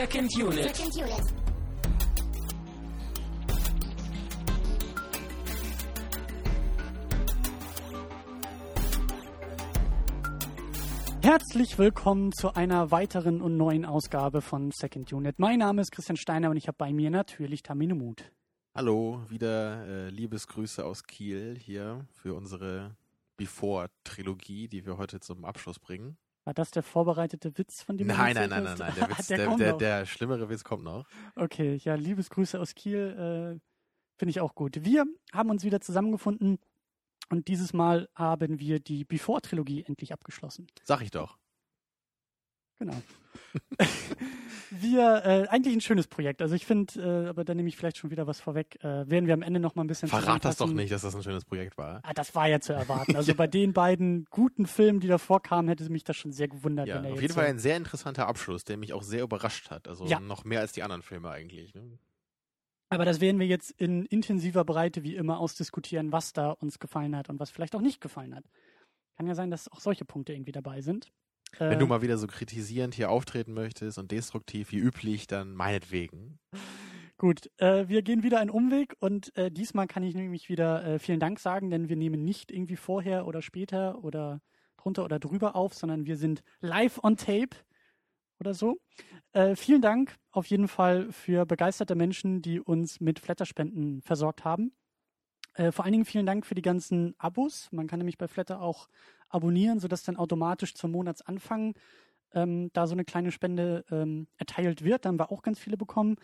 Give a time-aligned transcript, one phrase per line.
[0.00, 0.74] Second Unit.
[0.74, 1.34] Second unit.
[11.22, 15.38] Herzlich willkommen zu einer weiteren und neuen Ausgabe von Second Unit.
[15.38, 18.32] Mein Name ist Christian Steiner und ich habe bei mir natürlich Tamine Mut.
[18.74, 22.96] Hallo, wieder äh, Liebesgrüße aus Kiel hier für unsere
[23.36, 26.16] Before-Trilogie, die wir heute zum Abschluss bringen.
[26.50, 28.80] War das der vorbereitete Witz, von dem du Nein, nein, nein, nein, hast?
[28.80, 31.06] nein, der, Witz, der, der, der, schlimmere Witz kommt noch.
[31.36, 33.60] Okay, ja, Liebesgrüße aus Kiel äh,
[34.18, 34.84] finde ich auch gut.
[34.84, 36.58] Wir haben uns wieder zusammengefunden
[37.28, 40.66] und dieses Mal haben wir die Before-Trilogie endlich abgeschlossen.
[40.82, 41.38] Sag ich doch.
[42.80, 43.00] Genau.
[44.70, 46.42] wir, äh, eigentlich ein schönes Projekt.
[46.42, 49.26] Also ich finde, äh, aber da nehme ich vielleicht schon wieder was vorweg, äh, werden
[49.26, 51.44] wir am Ende noch mal ein bisschen Verrat das doch nicht, dass das ein schönes
[51.44, 52.00] Projekt war.
[52.02, 53.14] Ah, das war ja zu erwarten.
[53.20, 56.88] Also bei den beiden guten Filmen, die davor kamen, hätte mich das schon sehr gewundert.
[56.88, 59.88] Ja, auf jeden Fall ein sehr interessanter Abschluss, der mich auch sehr überrascht hat.
[59.88, 60.20] Also Ja.
[60.20, 61.74] noch mehr als die anderen Filme eigentlich.
[61.74, 61.98] Ne?
[62.88, 67.14] Aber das werden wir jetzt in intensiver Breite wie immer ausdiskutieren, was da uns gefallen
[67.16, 68.44] hat und was vielleicht auch nicht gefallen hat.
[69.16, 71.12] Kann ja sein, dass auch solche Punkte irgendwie dabei sind.
[71.68, 75.54] Wenn Äh, du mal wieder so kritisierend hier auftreten möchtest und destruktiv wie üblich, dann
[75.54, 76.38] meinetwegen.
[77.18, 80.98] Gut, äh, wir gehen wieder einen Umweg und äh, diesmal kann ich nämlich wieder äh,
[80.98, 84.40] vielen Dank sagen, denn wir nehmen nicht irgendwie vorher oder später oder
[84.78, 87.56] drunter oder drüber auf, sondern wir sind live on tape
[88.40, 88.80] oder so.
[89.32, 94.72] Äh, vielen Dank auf jeden Fall für begeisterte Menschen, die uns mit Flatterspenden versorgt haben.
[95.54, 97.68] Äh, vor allen Dingen vielen Dank für die ganzen Abos.
[97.72, 98.88] Man kann nämlich bei Flatter auch
[99.30, 101.74] abonnieren, sodass dann automatisch zum Monatsanfang
[102.34, 105.04] ähm, da so eine kleine Spende ähm, erteilt wird.
[105.04, 106.16] Da haben wir auch ganz viele bekommen.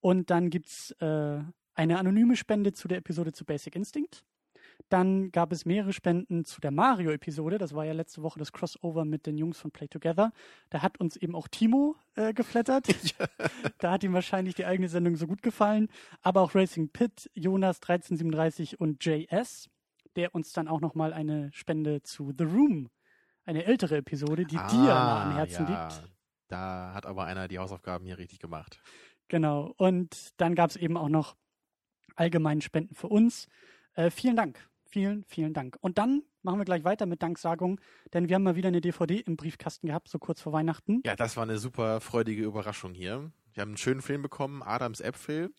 [0.00, 1.40] Und dann gibt's äh,
[1.74, 4.24] eine anonyme Spende zu der Episode zu Basic Instinct.
[4.88, 7.58] Dann gab es mehrere Spenden zu der Mario-Episode.
[7.58, 10.32] Das war ja letzte Woche das Crossover mit den Jungs von Play Together.
[10.70, 12.86] Da hat uns eben auch Timo äh, geflattert.
[13.78, 15.88] da hat ihm wahrscheinlich die eigene Sendung so gut gefallen.
[16.22, 19.68] Aber auch Racing Pit, Jonas 1337 und JS,
[20.16, 22.88] der uns dann auch nochmal eine Spende zu The Room,
[23.44, 25.88] eine ältere Episode, die dir nah am Herzen Ah, ja.
[25.88, 26.12] liegt.
[26.48, 28.80] Da hat aber einer die Hausaufgaben hier richtig gemacht.
[29.28, 29.72] Genau.
[29.76, 31.36] Und dann gab es eben auch noch
[32.14, 33.48] allgemeine Spenden für uns.
[33.94, 34.68] Äh, vielen Dank.
[34.88, 35.76] Vielen, vielen Dank.
[35.80, 37.80] Und dann machen wir gleich weiter mit Danksagung,
[38.14, 41.02] denn wir haben mal wieder eine DVD im Briefkasten gehabt, so kurz vor Weihnachten.
[41.04, 43.32] Ja, das war eine super freudige Überraschung hier.
[43.52, 45.52] Wir haben einen schönen Film bekommen, Adams Äpfel,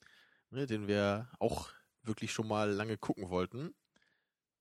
[0.49, 1.69] ne, den wir auch
[2.03, 3.75] wirklich schon mal lange gucken wollten.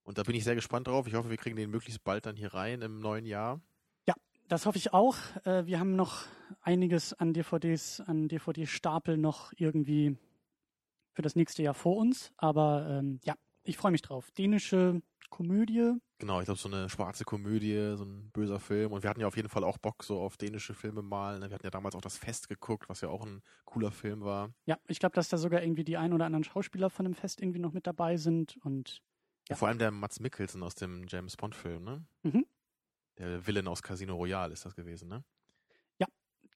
[0.07, 1.07] Und da bin ich sehr gespannt drauf.
[1.07, 3.61] Ich hoffe, wir kriegen den möglichst bald dann hier rein im neuen Jahr.
[4.49, 5.17] Das hoffe ich auch.
[5.45, 6.25] Äh, wir haben noch
[6.61, 10.17] einiges an DVDs, an DVD-Stapel noch irgendwie
[11.15, 12.33] für das nächste Jahr vor uns.
[12.37, 13.35] Aber ähm, ja,
[13.65, 14.31] ich freue mich drauf.
[14.31, 15.95] Dänische Komödie.
[16.19, 18.93] Genau, ich glaube, so eine schwarze Komödie, so ein böser Film.
[18.93, 21.41] Und wir hatten ja auf jeden Fall auch Bock so auf dänische Filme mal.
[21.41, 21.51] ne?
[21.51, 24.51] Wir hatten ja damals auch das Fest geguckt, was ja auch ein cooler Film war.
[24.67, 27.43] Ja, ich glaube, dass da sogar irgendwie die ein oder anderen Schauspieler von dem Fest
[27.43, 28.57] irgendwie noch mit dabei sind.
[28.59, 29.03] Und
[29.49, 29.57] Ja.
[29.57, 32.05] Vor allem der Mats Mikkelsen aus dem James Bond-Film, ne?
[32.23, 32.47] Mhm.
[33.19, 35.25] Der Villain aus Casino Royale ist das gewesen, ne?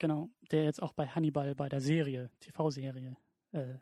[0.01, 3.17] genau, der jetzt auch bei Hannibal bei der Serie, TV-Serie,
[3.53, 3.75] äh,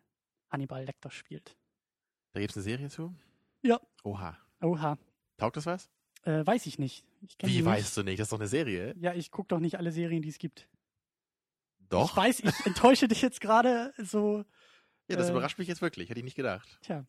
[0.51, 1.57] Hannibal Lecter spielt.
[2.33, 3.15] Da gibt's eine Serie zu?
[3.63, 3.81] Ja.
[4.05, 4.37] Oha.
[4.61, 4.99] Oha,
[5.39, 5.89] Taugt das was?
[6.25, 7.07] äh, weiß ich nicht.
[7.23, 7.65] Ich Wie nicht.
[7.65, 8.19] weißt du nicht?
[8.19, 8.95] Das ist doch eine Serie.
[8.99, 10.69] Ja, ich gucke doch nicht alle Serien, die es gibt.
[11.89, 12.11] Doch.
[12.11, 14.45] Ich weiß, ich enttäusche dich jetzt gerade so.
[15.09, 16.11] ja, das äh, überrascht mich jetzt wirklich.
[16.11, 16.79] Hätte ich nicht gedacht.
[16.83, 17.07] Tja.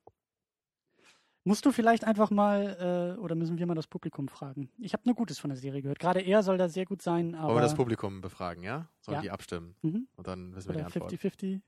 [1.50, 4.70] Musst du vielleicht einfach mal, äh, oder müssen wir mal das Publikum fragen?
[4.78, 5.98] Ich habe nur Gutes von der Serie gehört.
[5.98, 7.48] Gerade er soll da sehr gut sein, aber.
[7.48, 8.88] Wollen wir das Publikum befragen, ja?
[9.02, 9.22] Sollen Ja.
[9.24, 9.76] die abstimmen?
[9.82, 10.08] Mhm.
[10.16, 11.12] Und dann wissen wir die Oder Antwort.
[11.12, 11.62] 50-50.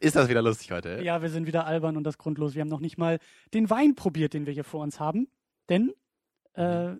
[0.00, 1.02] Ist das wieder lustig heute?
[1.02, 2.54] Ja, wir sind wieder albern und das grundlos.
[2.54, 3.18] Wir haben noch nicht mal
[3.52, 5.26] den Wein probiert, den wir hier vor uns haben.
[5.68, 5.92] Denn
[6.52, 6.94] äh,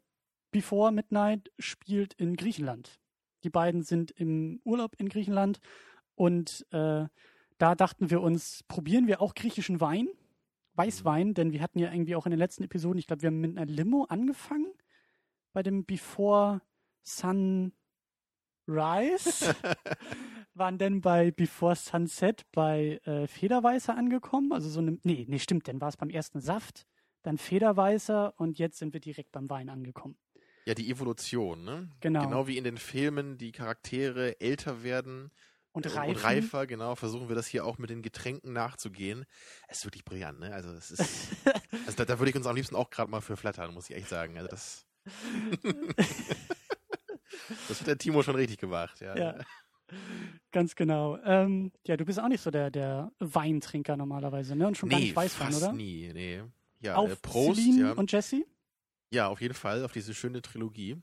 [0.50, 2.98] Before Midnight spielt in Griechenland.
[3.44, 5.60] Die beiden sind im Urlaub in Griechenland
[6.16, 7.06] und äh,
[7.58, 10.08] da dachten wir uns, probieren wir auch griechischen Wein,
[10.78, 13.40] Weißwein, denn wir hatten ja irgendwie auch in den letzten Episoden, ich glaube, wir haben
[13.40, 14.72] mit einer Limo angefangen
[15.52, 16.62] bei dem Before
[17.02, 17.72] Sunrise.
[20.54, 24.52] waren denn bei Before Sunset bei äh, Federweißer angekommen.
[24.52, 24.98] Also so eine.
[25.02, 26.86] Nee, nee, stimmt, dann war es beim ersten Saft,
[27.22, 30.16] dann Federweißer und jetzt sind wir direkt beim Wein angekommen.
[30.66, 31.90] Ja, die Evolution, ne?
[32.00, 32.24] Genau.
[32.24, 35.30] Genau wie in den Filmen die Charaktere älter werden
[35.72, 36.16] Und äh, reifen.
[36.16, 39.26] und reifer, genau, versuchen wir das hier auch mit den Getränken nachzugehen.
[39.68, 40.52] Es ist wirklich brillant, ne?
[40.52, 41.28] Also es ist,
[41.86, 43.96] also da, da würde ich uns am liebsten auch gerade mal für flattern, muss ich
[43.96, 44.36] echt sagen.
[44.38, 44.86] Also das,
[47.68, 49.16] das hat der Timo schon richtig gemacht, ja.
[49.16, 49.38] Ja.
[50.52, 51.18] Ganz genau.
[51.24, 54.66] Ähm, ja, du bist auch nicht so der, der Weintrinker normalerweise, ne?
[54.66, 55.72] Und schon gar nee, nicht Weißwein, fast oder?
[55.72, 56.42] nie, nee.
[56.80, 57.92] Ja, Auf äh, Prost, Celine ja.
[57.92, 58.44] und Jesse?
[59.10, 60.96] Ja, auf jeden Fall, auf diese schöne Trilogie.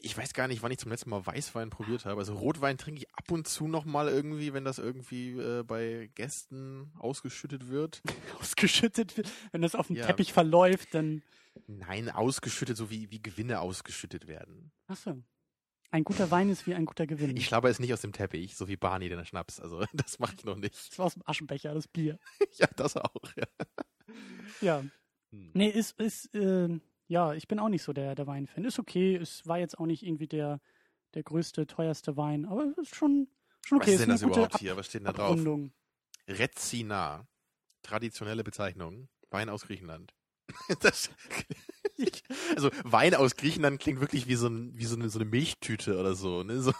[0.00, 2.18] Ich, weiß gar nicht, wann ich zum letzten Mal Weißwein probiert habe.
[2.18, 6.10] Also Rotwein trinke ich ab und zu noch mal irgendwie, wenn das irgendwie äh, bei
[6.14, 8.02] Gästen ausgeschüttet wird.
[8.40, 9.30] Ausgeschüttet wird.
[9.50, 10.06] Wenn das auf dem Ja.
[10.06, 11.22] Teppich verläuft, dann.
[11.66, 14.72] Nein, ausgeschüttet, so wie, wie Gewinne ausgeschüttet werden.
[14.86, 15.22] Achso.
[15.90, 17.36] Ein guter Wein ist wie ein guter Gewinn.
[17.36, 19.60] Ich schlabber es nicht aus dem Teppich, so wie Barney den Schnaps.
[19.60, 20.74] Also das mache ich noch nicht.
[20.74, 22.18] das war aus dem Aschenbecher, das Bier.
[22.54, 23.22] ja, das auch.
[23.36, 23.46] Ja.
[24.62, 24.84] Ja.
[25.32, 25.50] Hm.
[25.52, 26.80] Nee, ist, ist, äh,
[27.12, 28.64] ja, ich bin auch nicht so der, der Weinfan.
[28.64, 30.60] Ist okay, es war jetzt auch nicht irgendwie der,
[31.12, 33.28] der größte, teuerste Wein, aber es ist schon,
[33.66, 33.88] schon okay.
[33.88, 34.76] Was ist denn das überhaupt Ab hier?
[34.78, 35.32] Was steht denn da drauf?
[35.32, 35.72] Abrundung.
[36.26, 37.28] Rezina.
[37.82, 39.10] Traditionelle Bezeichnung.
[39.30, 40.14] Wein aus Griechenland.
[40.80, 41.10] Das,
[42.56, 45.98] also Wein aus Griechenland klingt wirklich wie so, ein, wie so, eine, so eine Milchtüte
[45.98, 46.42] oder so.
[46.42, 46.60] Ne?
[46.60, 46.72] so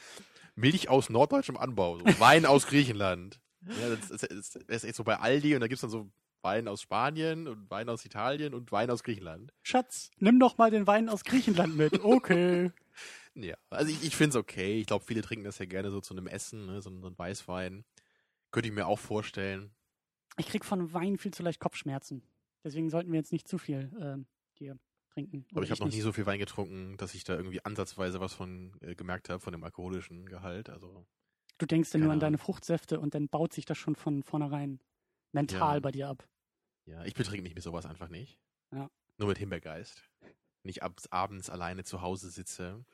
[0.54, 1.98] Milch aus norddeutschem Anbau.
[1.98, 2.20] So.
[2.20, 3.40] Wein aus Griechenland.
[3.66, 6.10] Ja, das, das, das, ist echt so bei Aldi und da gibt's dann so
[6.44, 9.52] Wein aus Spanien und Wein aus Italien und Wein aus Griechenland.
[9.62, 12.04] Schatz, nimm doch mal den Wein aus Griechenland mit.
[12.04, 12.70] Okay.
[13.36, 14.78] Ja, also ich, ich finde es okay.
[14.78, 16.80] Ich glaube, viele trinken das ja gerne so zu einem Essen, ne?
[16.80, 17.84] so, ein- so ein Weißwein.
[18.52, 19.74] Könnte ich mir auch vorstellen.
[20.36, 22.22] Ich krieg von Wein viel zu leicht Kopfschmerzen.
[22.62, 24.78] Deswegen sollten wir jetzt nicht zu viel ähm, hier
[25.12, 25.44] trinken.
[25.50, 25.96] Aber ich habe noch nicht.
[25.96, 29.40] nie so viel Wein getrunken, dass ich da irgendwie ansatzweise was von äh, gemerkt habe,
[29.40, 30.70] von dem alkoholischen Gehalt.
[30.70, 31.04] Also
[31.58, 32.38] Du denkst ja nur an deine.
[32.38, 34.78] Fruchtsäfte und dann baut sich das schon von vornherein
[35.32, 35.80] mental Ja.
[35.80, 36.28] bei dir ab.
[36.86, 38.38] Ja, ich betrinke mich mit sowas einfach nicht.
[38.72, 38.90] Ja.
[39.18, 40.02] Nur mit Himbeergeist.
[40.62, 42.84] Wenn ich abends, abends alleine zu Hause sitze.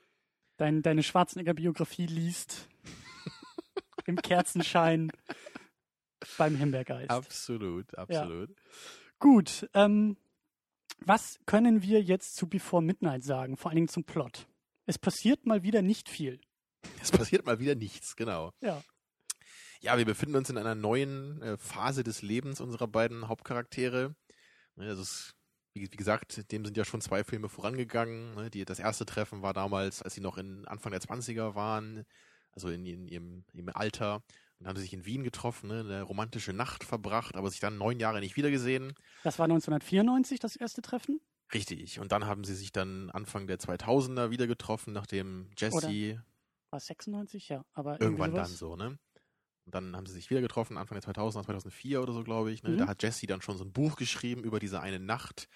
[0.57, 2.67] Dein, deine Schwarzenegger-Biografie liest.
[4.05, 5.11] Im Kerzenschein.
[6.37, 7.09] beim Himbeergeist.
[7.09, 8.49] Absolut, absolut.
[9.19, 10.17] Gut, ähm,
[10.99, 13.57] was können wir jetzt zu Before Midnight sagen?
[13.57, 14.47] Vor allen Dingen zum Plot.
[14.85, 16.39] Es passiert mal wieder nicht viel.
[17.01, 18.51] Es passiert mal wieder nichts, genau.
[18.61, 18.83] Ja.
[19.81, 24.15] Ja, wir befinden uns in einer neuen äh, Phase des Lebens unserer beiden Hauptcharaktere.
[24.75, 25.35] Ne, Das ist,
[25.73, 28.35] wie, wie gesagt, dem sind ja schon zwei Filme vorangegangen.
[28.35, 32.03] Ne, Die, das erste Treffen war damals, als sie noch in Anfang der 20er waren,
[32.51, 34.23] also in, in ihrem, ihrem Alter.
[34.59, 37.79] Und haben sie sich in Wien getroffen, ne, eine romantische Nacht verbracht, aber sich dann
[37.79, 38.93] neun Jahre nicht wiedergesehen.
[39.23, 41.19] Das war 1994 das erste Treffen.
[41.51, 41.99] Richtig.
[41.99, 46.15] Und dann haben sie sich dann Anfang der 2000er wieder getroffen, nachdem Jesse
[46.69, 47.49] War es 96?
[47.49, 48.59] Ja, aber Irgendwann dann sowas.
[48.59, 48.99] so, ne?
[49.71, 52.61] Und dann haben sie sich wieder getroffen, Anfang der 2000er, 2004 oder so, glaube ich.
[52.63, 52.71] Ne?
[52.71, 52.77] Mhm.
[52.79, 55.47] Da hat Jesse dann schon so ein Buch geschrieben über diese eine Nacht.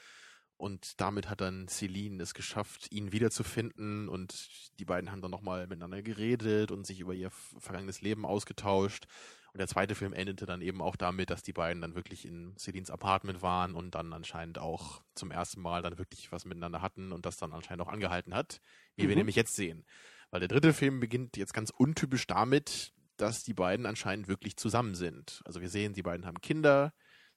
[0.58, 4.08] Und damit hat dann Celine es geschafft, ihn wiederzufinden.
[4.08, 4.48] Und
[4.80, 9.06] die beiden haben dann nochmal miteinander geredet und sich über ihr vergangenes Leben ausgetauscht.
[9.52, 12.56] Und der zweite Film endete dann eben auch damit, dass die beiden dann wirklich in
[12.58, 17.12] Celines Apartment waren und dann anscheinend auch zum ersten Mal dann wirklich was miteinander hatten
[17.12, 18.62] und das dann anscheinend auch angehalten hat,
[18.96, 19.20] wie wir Mhm.
[19.20, 19.86] nämlich jetzt sehen.
[20.32, 24.96] Weil der dritte Film beginnt jetzt ganz untypisch damit, dass die beiden anscheinend wirklich zusammen
[24.96, 25.42] sind.
[25.46, 26.94] Also wir sehen, die beiden haben Kinder,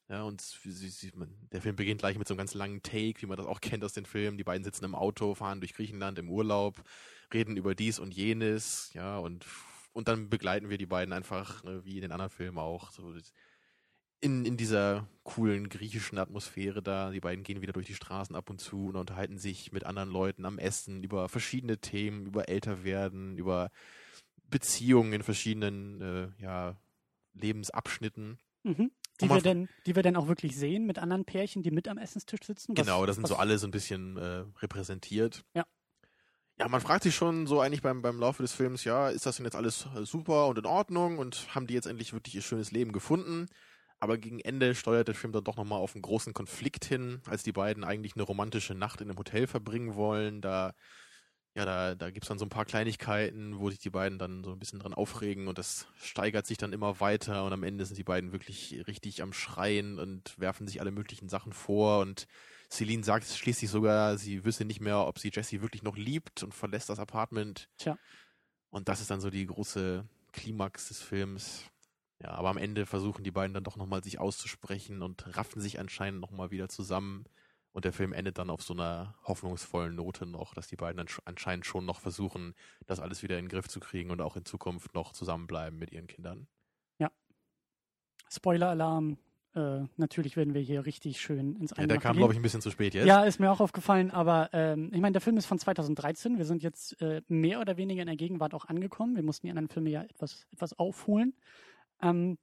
[0.08, 1.12] ja, und sie, sie,
[1.52, 3.84] der Film beginnt gleich mit so einem ganz langen Take, wie man das auch kennt
[3.84, 4.38] aus den Filmen.
[4.38, 6.82] Die beiden sitzen im Auto, fahren durch Griechenland im Urlaub,
[7.32, 9.44] reden über dies und jenes, ja, und,
[9.92, 13.12] und dann begleiten wir die beiden einfach, ne, wie in den anderen Filmen auch, so
[14.20, 17.10] in, in dieser coolen griechischen Atmosphäre da.
[17.10, 20.10] Die beiden gehen wieder durch die Straßen ab und zu und unterhalten sich mit anderen
[20.10, 23.70] Leuten am Essen über verschiedene Themen, über Älterwerden, über
[24.48, 26.76] Beziehungen in verschiedenen äh, ja,
[27.34, 28.38] Lebensabschnitten.
[28.62, 28.90] Mhm.
[29.20, 31.98] Die, wir denn, die wir denn auch wirklich sehen mit anderen Pärchen, die mit am
[31.98, 32.76] Essenstisch sitzen.
[32.76, 35.44] Was- Genau, das sind so alle so ein bisschen äh, repräsentiert.
[35.54, 35.64] Ja.
[36.58, 39.36] Ja, man fragt sich schon so eigentlich beim, beim Laufe des Films, ja, ist das
[39.36, 42.42] denn jetzt alles äh, super und in Ordnung und haben die jetzt endlich wirklich ihr
[42.42, 43.46] schönes Leben gefunden?
[44.00, 47.42] Aber gegen Ende steuert der Film dann doch nochmal auf einen großen Konflikt hin, als
[47.44, 50.40] die beiden eigentlich eine romantische Nacht in einem Hotel verbringen wollen.
[50.40, 50.74] Da,
[51.54, 54.52] ja, da, da gibt's dann so ein paar Kleinigkeiten, wo sich die beiden dann so
[54.52, 57.96] ein bisschen dran aufregen und das steigert sich dann immer weiter und am Ende sind
[57.96, 62.26] die beiden wirklich richtig am Schreien und werfen sich alle möglichen Sachen vor und
[62.70, 66.54] Celine sagt schließlich sogar, sie wüsste nicht mehr, ob sie Jesse wirklich noch liebt und
[66.54, 67.68] verlässt das Apartment.
[67.78, 67.98] Tja.
[68.70, 71.64] Und das ist dann so die große Klimax des Films.
[72.22, 75.78] Ja, aber am Ende versuchen die beiden dann doch nochmal sich auszusprechen und raffen sich
[75.78, 77.24] anscheinend nochmal wieder zusammen.
[77.78, 81.64] Und der Film endet dann auf so einer hoffnungsvollen Note noch, dass die beiden anscheinend
[81.64, 82.56] schon noch versuchen,
[82.86, 85.92] das alles wieder in den Griff zu kriegen und auch in Zukunft noch zusammenbleiben mit
[85.92, 86.48] ihren Kindern.
[88.30, 89.16] Spoiler-Alarm.
[89.54, 92.42] Äh, natürlich werden wir hier richtig schön ins Ja, der Eingemachte kam, glaube ich, ein
[92.42, 93.06] bisschen zu spät jetzt.
[93.06, 96.36] Ja, ist mir auch aufgefallen, aber ähm, ich meine, der Film ist von 2013.
[96.36, 99.14] Wir sind jetzt äh, mehr oder weniger in der Gegenwart auch angekommen.
[99.14, 101.32] Wir mussten die anderen Filme ja etwas, etwas aufholen.
[102.02, 102.38] Ähm,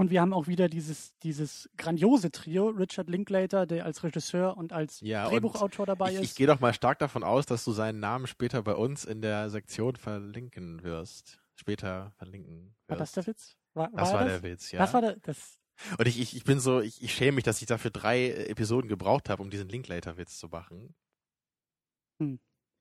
[0.00, 4.72] und wir haben auch wieder dieses, dieses grandiose Trio, Richard Linklater, der als Regisseur und
[4.72, 6.36] als Ja, und Drehbuchautor dabei Ich, ich ist.
[6.38, 9.50] gehe doch mal stark davon aus, dass du seinen Namen später bei uns in der
[9.50, 11.42] Sektion verlinken wirst.
[11.54, 12.88] Später verlinken wirst.
[12.88, 13.58] war das der Witz?
[13.74, 14.40] War, Das er war das?
[14.40, 14.78] der Witz, ja.
[14.78, 15.58] Das war der, das,
[15.98, 18.46] Und ich, ich, ich bin so, ich, ich schäme mich, dass ich dafür drei äh,
[18.48, 20.94] Episoden gebraucht habe, um diesen Linklater-Witz zu machen.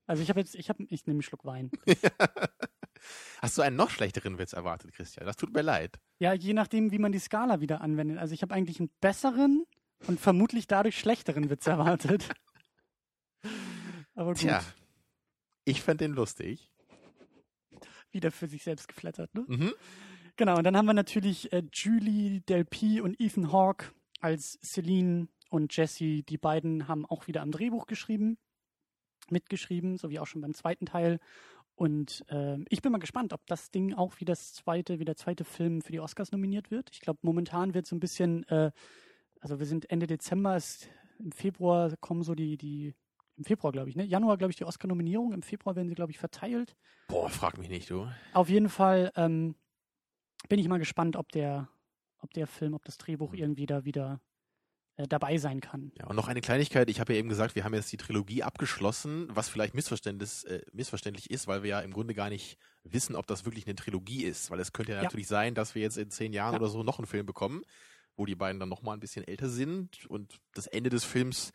[0.07, 1.69] Also ich habe jetzt, ich habe, ich nehme einen Schluck Wein.
[3.41, 5.25] Hast du einen noch schlechteren Witz erwartet, Christian?
[5.25, 5.97] Das tut mir leid.
[6.19, 8.17] Ja, je nachdem, wie man die Skala wieder anwendet.
[8.17, 9.65] Also ich habe eigentlich einen besseren
[10.07, 12.29] und vermutlich dadurch schlechteren Witz erwartet.
[14.15, 14.61] Aber gut, Tja,
[15.65, 16.69] ich fand den lustig.
[18.11, 19.45] wieder für sich selbst geflattert, ne?
[19.47, 19.73] Mhm.
[20.35, 23.87] Genau, und dann haben wir natürlich äh, Julie Delpy und Ethan Hawke
[24.21, 26.23] als Celine und Jesse.
[26.23, 28.37] Die beiden haben auch wieder am Drehbuch geschrieben,
[29.29, 31.19] mitgeschrieben, so wie auch schon beim zweiten Teil.
[31.79, 35.15] Und ähm, ich bin mal gespannt, ob das Ding auch wie das zweite, wie der
[35.15, 36.89] zweite Film für die Oscars nominiert wird.
[36.91, 38.71] Ich glaube, momentan wird so ein bisschen, äh,
[39.39, 42.95] also wir sind Ende Dezember, ist, im Februar kommen so die, die,
[43.37, 44.03] im Februar glaube ich, ne?
[44.03, 46.75] Januar glaube ich die Oscar-Nominierung, im Februar werden sie glaube ich verteilt.
[47.07, 48.11] Boah, frag mich nicht, du.
[48.33, 49.55] Auf jeden Fall ähm,
[50.49, 51.69] bin ich mal gespannt, ob der,
[52.17, 54.28] ob der Film, ob das Drehbuch irgendwie da wieder äh,
[55.07, 55.91] dabei sein kann.
[55.97, 56.89] Ja, und noch eine Kleinigkeit.
[56.89, 60.61] Ich habe ja eben gesagt, wir haben jetzt die Trilogie abgeschlossen, was vielleicht missverständlich, äh,
[60.73, 64.23] missverständlich ist, weil wir ja im Grunde gar nicht wissen, ob das wirklich eine Trilogie
[64.23, 64.51] ist.
[64.51, 65.03] Weil es könnte ja, Ja.
[65.03, 66.59] natürlich sein, dass wir jetzt in zehn Jahren Ja.
[66.59, 67.63] oder so noch einen Film bekommen,
[68.15, 70.05] wo die beiden dann noch mal ein bisschen älter sind.
[70.07, 71.51] Und das Ende des Films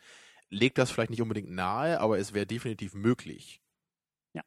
[0.49, 3.61] legt das vielleicht nicht unbedingt nahe, aber es wäre definitiv möglich.
[4.33, 4.41] Ja.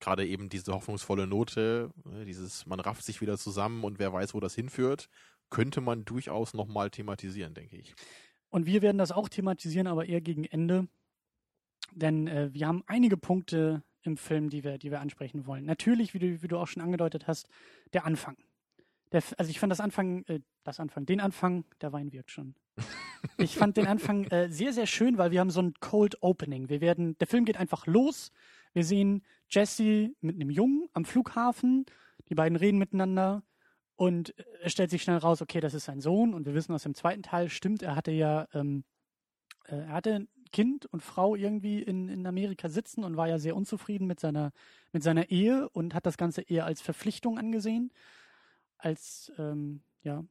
[0.00, 4.34] Gerade eben diese hoffnungsvolle Note, ne, dieses, man rafft sich wieder zusammen und wer weiß,
[4.34, 5.08] wo das hinführt,
[5.48, 7.94] könnte man durchaus noch mal thematisieren, denke ich.
[8.48, 10.88] Und wir werden das auch thematisieren, aber eher gegen Ende.
[11.92, 15.64] Denn äh, wir haben einige Punkte im Film, die wir, die wir ansprechen wollen.
[15.64, 17.48] Natürlich, wie du, wie du auch schon angedeutet hast,
[17.92, 18.36] der Anfang.
[19.12, 22.54] Der, also ich fand das Anfang, äh, das Anfang, den Anfang, der Wein wirkt schon.
[23.38, 26.68] Ich fand den Anfang äh, sehr, sehr schön, weil wir haben so ein Cold Opening.
[26.68, 28.30] Wir werden, der Film geht einfach los.
[28.72, 31.86] Wir sehen Jesse mit einem Jungen am Flughafen.
[32.28, 33.42] Die beiden reden miteinander.
[33.96, 36.34] Und es stellt sich schnell raus, okay, das ist sein Sohn.
[36.34, 38.84] Und wir wissen aus dem zweiten Teil, stimmt, er hatte ja, ähm,
[39.64, 43.56] äh, er hatte Kind und Frau irgendwie in, in Amerika sitzen und war ja sehr
[43.56, 44.52] unzufrieden mit seiner,
[44.92, 47.90] mit seiner Ehe und hat das Ganze eher als Verpflichtung angesehen.
[48.78, 50.24] Als, ähm, ja.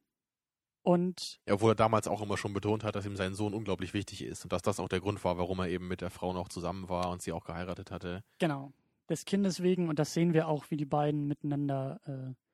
[0.83, 3.95] Und Ja, obwohl er damals auch immer schon betont hat, dass ihm sein Sohn unglaublich
[3.95, 6.31] wichtig ist und dass das auch der Grund war, warum er eben mit der Frau
[6.31, 8.23] noch zusammen war und sie auch geheiratet hatte.
[8.37, 8.71] Genau.
[9.09, 12.44] Des Kindes wegen, und das sehen wir auch, wie die beiden miteinander äh,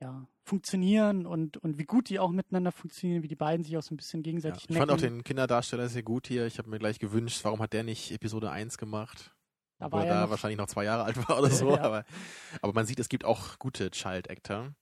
[0.00, 3.82] ja, funktionieren und, und wie gut die auch miteinander funktionieren, wie die beiden sich auch
[3.82, 4.24] so ein bisschen Ja.
[4.24, 5.16] gegenseitig Ich fand auch necken.
[5.18, 6.46] den Kinderdarsteller sehr gut hier.
[6.46, 9.34] Ich habe mir gleich gewünscht, warum hat der nicht Episode 1 gemacht?
[9.78, 11.70] Da Obwohl war er er da noch- wahrscheinlich noch zwei Jahre alt war oder so.
[11.70, 11.82] Ja.
[11.82, 12.04] Aber,
[12.62, 14.74] aber man sieht, es gibt auch gute Child Actor.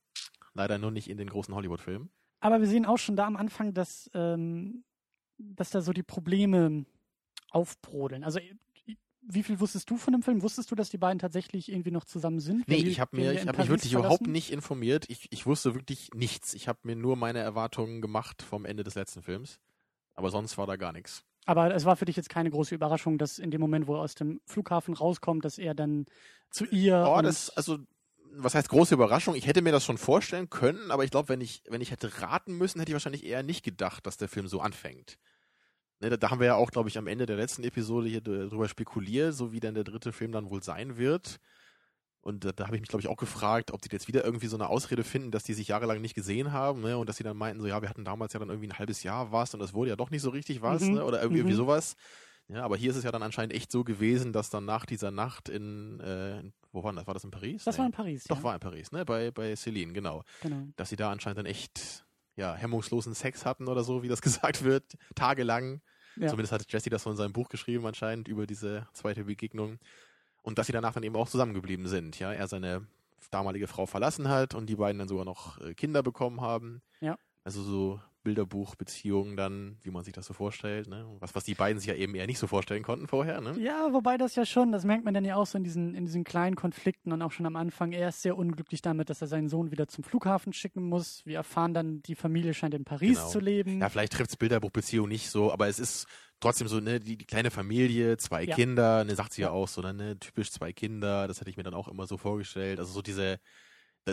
[0.54, 2.10] Leider nur nicht in den großen Hollywood-Filmen.
[2.40, 4.84] Aber wir sehen auch schon da am Anfang, dass, ähm,
[5.38, 6.84] dass da so die Probleme
[7.50, 8.24] aufbrodeln.
[8.24, 8.40] Also
[9.30, 10.42] wie viel wusstest du von dem Film?
[10.42, 12.66] Wusstest du, dass die beiden tatsächlich irgendwie noch zusammen sind?
[12.66, 13.98] Nee, ich habe mir, ich habe mich wirklich verlassen?
[13.98, 15.04] überhaupt nicht informiert.
[15.08, 16.54] Ich, ich wusste wirklich nichts.
[16.54, 19.60] Ich habe mir nur meine Erwartungen gemacht vom Ende des letzten Films.
[20.14, 21.24] Aber sonst war da gar nichts.
[21.44, 24.00] Aber es war für dich jetzt keine große Überraschung, dass in dem Moment, wo er
[24.00, 26.06] aus dem Flughafen rauskommt, dass er dann
[26.50, 27.06] zu ihr.
[27.08, 27.78] Oh, das, also,
[28.32, 29.34] was heißt große Überraschung?
[29.34, 32.20] Ich hätte mir das schon vorstellen können, aber ich glaube, wenn ich, wenn ich hätte
[32.22, 35.18] raten müssen, hätte ich wahrscheinlich eher nicht gedacht, dass der Film so anfängt.
[36.00, 38.20] Ne, da, da haben wir ja auch, glaube ich, am Ende der letzten Episode hier
[38.20, 41.38] drüber spekuliert, so wie dann der dritte Film dann wohl sein wird.
[42.20, 44.48] Und da, da habe ich mich, glaube ich, auch gefragt, ob die jetzt wieder irgendwie
[44.48, 46.98] so eine Ausrede finden, dass die sich jahrelang nicht gesehen haben, ne?
[46.98, 49.02] Und dass sie dann meinten, so ja, wir hatten damals ja dann irgendwie ein halbes
[49.02, 51.04] Jahr was und das wurde ja doch nicht so richtig was, Mhm, ne?
[51.04, 51.58] Oder irgendwie, irgendwie mhm.
[51.58, 51.96] sowas.
[52.48, 55.10] Ja, aber hier ist es ja dann anscheinend echt so gewesen, dass dann nach dieser
[55.10, 57.06] Nacht in, äh, wo war das?
[57.06, 57.64] War das in Paris?
[57.64, 57.80] das Nee.
[57.80, 58.24] war in Paris.
[58.24, 58.42] Doch, ja.
[58.42, 59.04] war in Paris, ne?
[59.04, 60.22] Bei, bei Celine, genau.
[60.42, 60.66] Genau.
[60.76, 62.06] Dass sie da anscheinend dann echt,
[62.38, 65.80] ja, hemmungslosen Sex hatten oder so, wie das gesagt wird, tagelang.
[66.16, 66.28] Ja.
[66.28, 69.78] Zumindest hat Jesse das so in seinem Buch geschrieben anscheinend über diese zweite Begegnung.
[70.42, 72.32] Und dass sie danach dann eben auch zusammengeblieben sind, ja.
[72.32, 72.86] Er seine
[73.30, 76.80] damalige Frau verlassen hat und die beiden dann sogar noch äh, Kinder bekommen haben.
[77.00, 77.18] Ja.
[77.44, 81.06] Also so Bilderbuchbeziehungen dann, wie man sich das so vorstellt, ne?
[81.20, 83.58] Was, was die beiden sich ja eben eher nicht so vorstellen konnten vorher, ne?
[83.58, 86.04] Ja, wobei das ja schon, das merkt man dann ja auch so in diesen, in
[86.04, 87.92] diesen kleinen Konflikten und auch schon am Anfang.
[87.92, 91.22] Er ist sehr unglücklich damit, dass er seinen Sohn wieder zum Flughafen schicken muss.
[91.24, 93.28] Wir erfahren dann, die Familie scheint in Paris Genau.
[93.30, 93.80] zu leben.
[93.80, 96.06] Ja, vielleicht trifft's Bilderbuchbeziehung nicht so, aber es ist
[96.40, 98.54] trotzdem so, ne, die, die kleine Familie, zwei Ja.
[98.54, 99.52] Kinder, ne, sagt sie ja, Ja.
[99.54, 102.78] auch so, ne, typisch zwei Kinder, das hätte ich mir dann auch immer so vorgestellt.
[102.78, 103.38] Also so diese,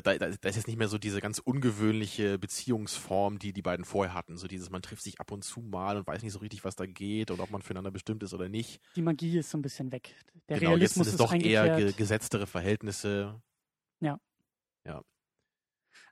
[0.01, 3.85] da, da, da ist jetzt nicht mehr so diese ganz ungewöhnliche Beziehungsform, die die beiden
[3.85, 4.37] vorher hatten.
[4.37, 6.75] So dieses, man trifft sich ab und zu mal und weiß nicht so richtig, was
[6.75, 8.81] da geht und ob man füreinander bestimmt ist oder nicht.
[8.95, 10.15] Die Magie ist so ein bisschen weg.
[10.49, 13.41] Der genau, jetzt Realismus sind es ist doch eher ge gesetztere Verhältnisse.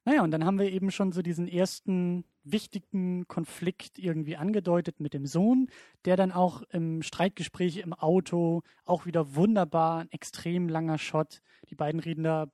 [0.06, 5.14] Naja, und dann haben wir eben schon so diesen ersten wichtigen Konflikt irgendwie angedeutet mit
[5.14, 5.70] dem Sohn,
[6.04, 11.42] der dann auch im Streitgespräch im Auto auch wieder wunderbar, ein extrem langer Shot.
[11.70, 12.48] Die beiden reden da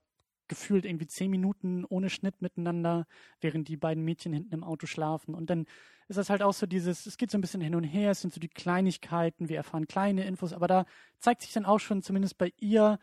[0.50, 3.08] gefühlt irgendwie zehn Minuten ohne Schnitt miteinander,
[3.40, 5.34] während die beiden Mädchen hinten im Auto schlafen.
[5.34, 5.66] Und dann
[6.10, 8.22] ist das halt auch so dieses, es geht so ein bisschen hin und her, es
[8.22, 10.86] sind so die Kleinigkeiten, wir erfahren kleine Infos, aber da
[11.20, 13.00] zeigt sich dann auch schon, zumindest bei ihr,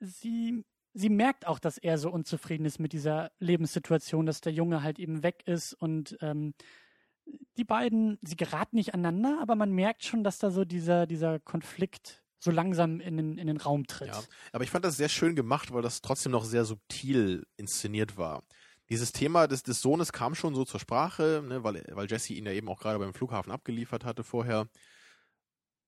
[0.00, 4.82] sie, sie merkt auch, dass er so unzufrieden ist mit dieser Lebenssituation, dass der Junge
[4.82, 6.54] halt eben weg ist und ähm,
[7.58, 11.38] die beiden, sie geraten nicht aneinander, aber man merkt schon, dass da so dieser, dieser
[11.38, 14.08] Konflikt so langsam in den, in den Raum tritt.
[14.08, 14.20] Ja,
[14.52, 18.42] aber ich fand das sehr schön gemacht, weil das trotzdem noch sehr subtil inszeniert war.
[18.88, 22.46] Dieses Thema des, des Sohnes kam schon so zur Sprache, ne, weil, weil Jesse ihn
[22.46, 24.66] ja eben auch gerade beim Flughafen abgeliefert hatte vorher.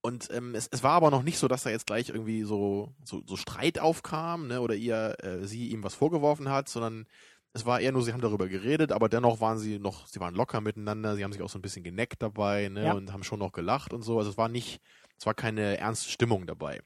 [0.05, 2.93] Und ähm, es, es war aber noch nicht so, dass da jetzt gleich irgendwie so,
[3.05, 7.07] so, so Streit aufkam, ne, oder ihr, äh, sie ihm was vorgeworfen hat, sondern
[7.55, 10.35] es war eher nur, sie haben darüber geredet, aber dennoch waren sie noch, sie waren
[10.35, 12.93] locker miteinander, sie haben sich auch so ein bisschen geneckt dabei, ne, Ja.
[12.95, 14.19] und haben schon noch gelacht und so.
[14.19, 14.81] Also es war nicht,
[15.23, 16.81] es war keine ernste Stimmung dabei.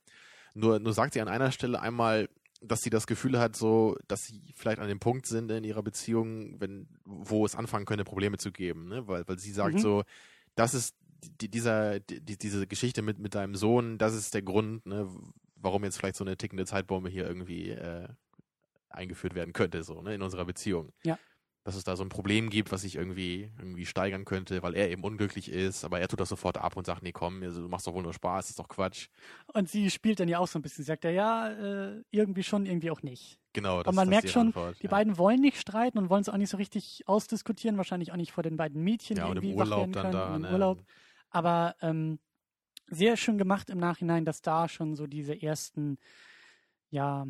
[0.52, 2.28] Nur, nur sagt sie an einer Stelle einmal,
[2.60, 5.82] dass sie das Gefühl hat, so, dass sie vielleicht an dem Punkt sind in ihrer
[5.82, 9.08] Beziehung, wenn, wo es anfangen könnte, Probleme zu geben, ne?
[9.08, 9.78] Weil, weil sie sagt Mhm.
[9.78, 10.02] so,
[10.54, 10.94] das ist
[11.40, 15.08] die, dieser, die, diese Geschichte mit, mit deinem Sohn, das ist der Grund, ne,
[15.54, 18.06] warum jetzt vielleicht so eine tickende Zeitbombe hier irgendwie äh,
[18.90, 20.92] eingeführt werden könnte, so, ne, in unserer Beziehung.
[21.04, 21.18] Ja.
[21.66, 24.88] Dass es da so ein Problem gibt, was sich irgendwie, irgendwie steigern könnte, weil er
[24.88, 27.66] eben unglücklich ist, aber er tut das sofort ab und sagt, nee, komm, also, du
[27.68, 29.08] machst doch wohl nur Spaß, ist doch Quatsch.
[29.52, 32.66] Und sie spielt dann ja auch so ein bisschen, sagt er, ja, äh, irgendwie schon,
[32.66, 33.40] irgendwie auch nicht.
[33.52, 34.90] Genau, das Aber man das merkt schon, Antwort, Die ja.
[34.90, 38.30] beiden wollen nicht streiten und wollen es auch nicht so richtig ausdiskutieren, wahrscheinlich auch nicht
[38.30, 40.34] vor den beiden Mädchen, Ja, die und im irgendwie wach Urlaub dann können, da, und
[40.36, 40.52] im ne?
[40.52, 40.84] Urlaub.
[41.30, 42.20] Aber ähm,
[42.86, 45.98] sehr schön gemacht im Nachhinein, dass da schon so diese ersten,
[46.90, 47.26] ja,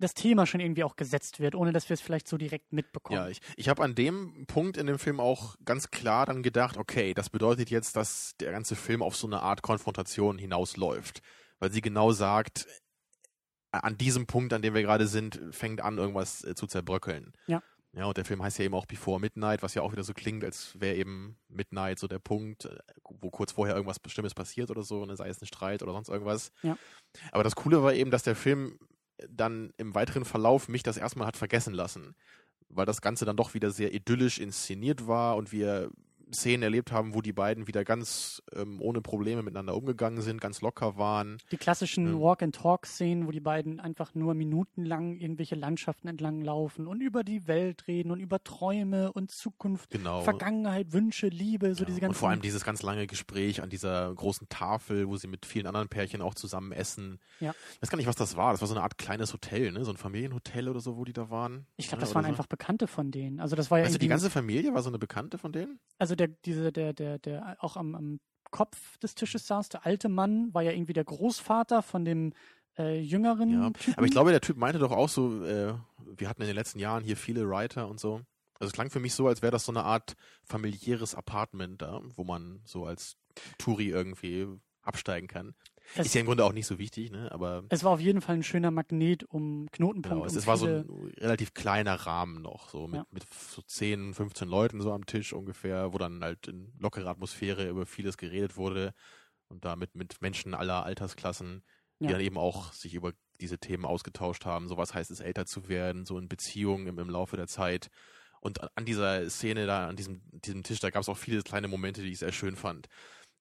[0.00, 3.18] das Thema schon irgendwie auch gesetzt wird, ohne dass wir es vielleicht so direkt mitbekommen.
[3.18, 6.76] Ja, ich, ich habe an dem Punkt in dem Film auch ganz klar dann gedacht,
[6.76, 11.22] okay, das bedeutet jetzt, dass der ganze Film auf so eine Art Konfrontation hinausläuft.
[11.58, 12.66] Weil sie genau sagt,
[13.70, 17.34] an diesem Punkt, an dem wir gerade sind, fängt an, irgendwas äh, zu zerbröckeln.
[17.46, 17.62] Ja.
[17.92, 20.14] Ja, und der Film heißt ja eben auch Before Midnight, was ja auch wieder so
[20.14, 24.70] klingt, als wäre eben Midnight so der Punkt, äh, wo kurz vorher irgendwas Bestimmtes passiert
[24.70, 26.52] oder so, ne, sei es ein Streit oder sonst irgendwas.
[26.62, 26.78] Ja.
[27.32, 28.78] Aber das Coole war eben, dass der Film
[29.28, 32.14] dann im weiteren Verlauf mich das erstmal hat vergessen lassen,
[32.68, 35.90] weil das Ganze dann doch wieder sehr idyllisch inszeniert war und wir
[36.32, 40.60] Szenen erlebt haben, wo die beiden wieder ganz ähm, ohne Probleme miteinander umgegangen sind, ganz
[40.60, 41.38] locker waren.
[41.50, 42.20] Die klassischen Ja.
[42.20, 47.86] Walk-and-Talk-Szenen, wo die beiden einfach nur minutenlang irgendwelche Landschaften entlang laufen und über die Welt
[47.86, 50.22] reden und über Träume und Zukunft, Genau.
[50.22, 52.10] Vergangenheit, Wünsche, Liebe, so Ja, diese ganzen.
[52.10, 55.66] und vor allem dieses ganz lange Gespräch an dieser großen Tafel, wo sie mit vielen
[55.66, 57.18] anderen Pärchen auch zusammen essen.
[57.40, 57.54] Ja.
[57.76, 58.52] Ich weiß gar nicht, was das war.
[58.52, 59.84] Das war so eine Art kleines Hotel, ne?
[59.84, 61.66] So ein Familienhotel oder so, wo die da waren.
[61.76, 62.28] ich glaube, das waren so.
[62.28, 63.40] einfach Bekannte von denen.
[63.40, 65.78] Also das war ja du, die ganze Familie war so eine Bekannte von denen?
[65.98, 70.08] also der, diese, der, der, der auch am, am Kopf des Tisches saß, der alte
[70.08, 72.32] Mann, war ja irgendwie der Großvater von dem
[72.78, 73.70] äh, jüngeren Ja.
[73.70, 73.94] Typen.
[73.96, 75.74] Aber ich glaube, der Typ meinte doch auch so, äh,
[76.16, 78.20] wir hatten in den letzten Jahren hier viele Writer und so.
[78.54, 82.00] Also es klang für mich so, als wäre das so eine Art familiäres Apartment da,
[82.14, 83.16] wo man so als
[83.58, 84.46] Touri irgendwie
[84.82, 85.54] absteigen kann.
[85.96, 87.30] Es, Ist ja im Grunde auch nicht so wichtig, ne?
[87.32, 90.02] Aber es war auf jeden Fall ein schöner Magnet um Knotenpunkt.
[90.16, 93.06] Genau, es, es war so ein relativ kleiner Rahmen noch, so mit, Ja.
[93.10, 97.68] mit so 10, 15 Leuten so am Tisch ungefähr, wo dann halt in lockerer Atmosphäre
[97.68, 98.92] über vieles geredet wurde
[99.48, 101.62] und damit mit Menschen aller Altersklassen,
[102.00, 102.12] die Ja.
[102.12, 104.68] dann eben auch sich über diese Themen ausgetauscht haben.
[104.68, 107.88] So was heißt es, älter zu werden, so in Beziehungen im, im Laufe der Zeit.
[108.42, 111.68] Und an dieser Szene da, an diesem, diesem Tisch, da gab es auch viele kleine
[111.68, 112.88] Momente, die ich sehr schön fand.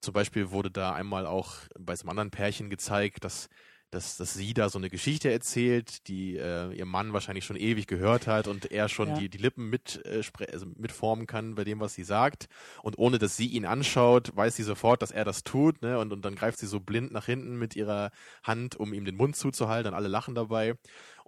[0.02, 3.50] Zum Beispiel wurde da einmal auch bei so einem anderen Pärchen gezeigt, dass,
[3.92, 7.88] dass, dass sie da so eine Geschichte erzählt, die äh, ihr Mann wahrscheinlich schon ewig
[7.88, 9.18] gehört hat und er schon Ja.
[9.18, 10.22] die, die Lippen mit, äh,
[10.54, 12.48] also mitformen kann bei dem, was sie sagt.
[12.84, 15.82] Und ohne dass sie ihn anschaut, weiß sie sofort, dass er das tut.
[15.82, 15.98] Ne?
[16.00, 18.12] Und, und dann greift sie so blind nach hinten mit ihrer
[18.44, 19.92] Hand, um ihm den Mund zuzuhalten.
[19.92, 20.76] Und alle lachen dabei.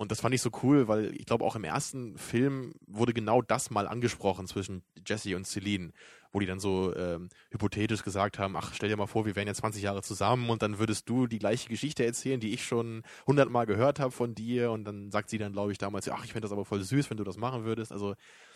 [0.02, 3.44] Und das fand ich so cool, weil ich glaube, auch im ersten Film wurde genau
[3.44, 5.94] das mal angesprochen zwischen Jesse und Celine,
[6.32, 9.46] wo die dann so ähm, hypothetisch gesagt haben, ach, stell dir mal vor, wir wären
[9.46, 13.04] jetzt 20 Jahre zusammen und dann würdest du die gleiche Geschichte erzählen, die ich schon
[13.28, 16.32] hundertmal gehört habe von dir und dann sagt sie dann, glaube ich, damals, ach, ich
[16.32, 17.92] fände das aber voll süß, wenn du das machen würdest.
[17.92, 18.16] Also,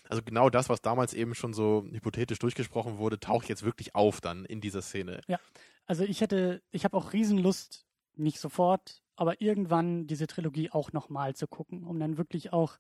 [0.10, 4.20] also genau das, was damals eben schon so hypothetisch durchgesprochen wurde, taucht jetzt wirklich auf
[4.20, 5.22] dann in dieser Szene.
[5.86, 11.36] Also ich hätte, ich habe auch Riesenlust, nicht sofort, aber irgendwann diese Trilogie auch nochmal
[11.36, 12.78] zu gucken, um dann wirklich auch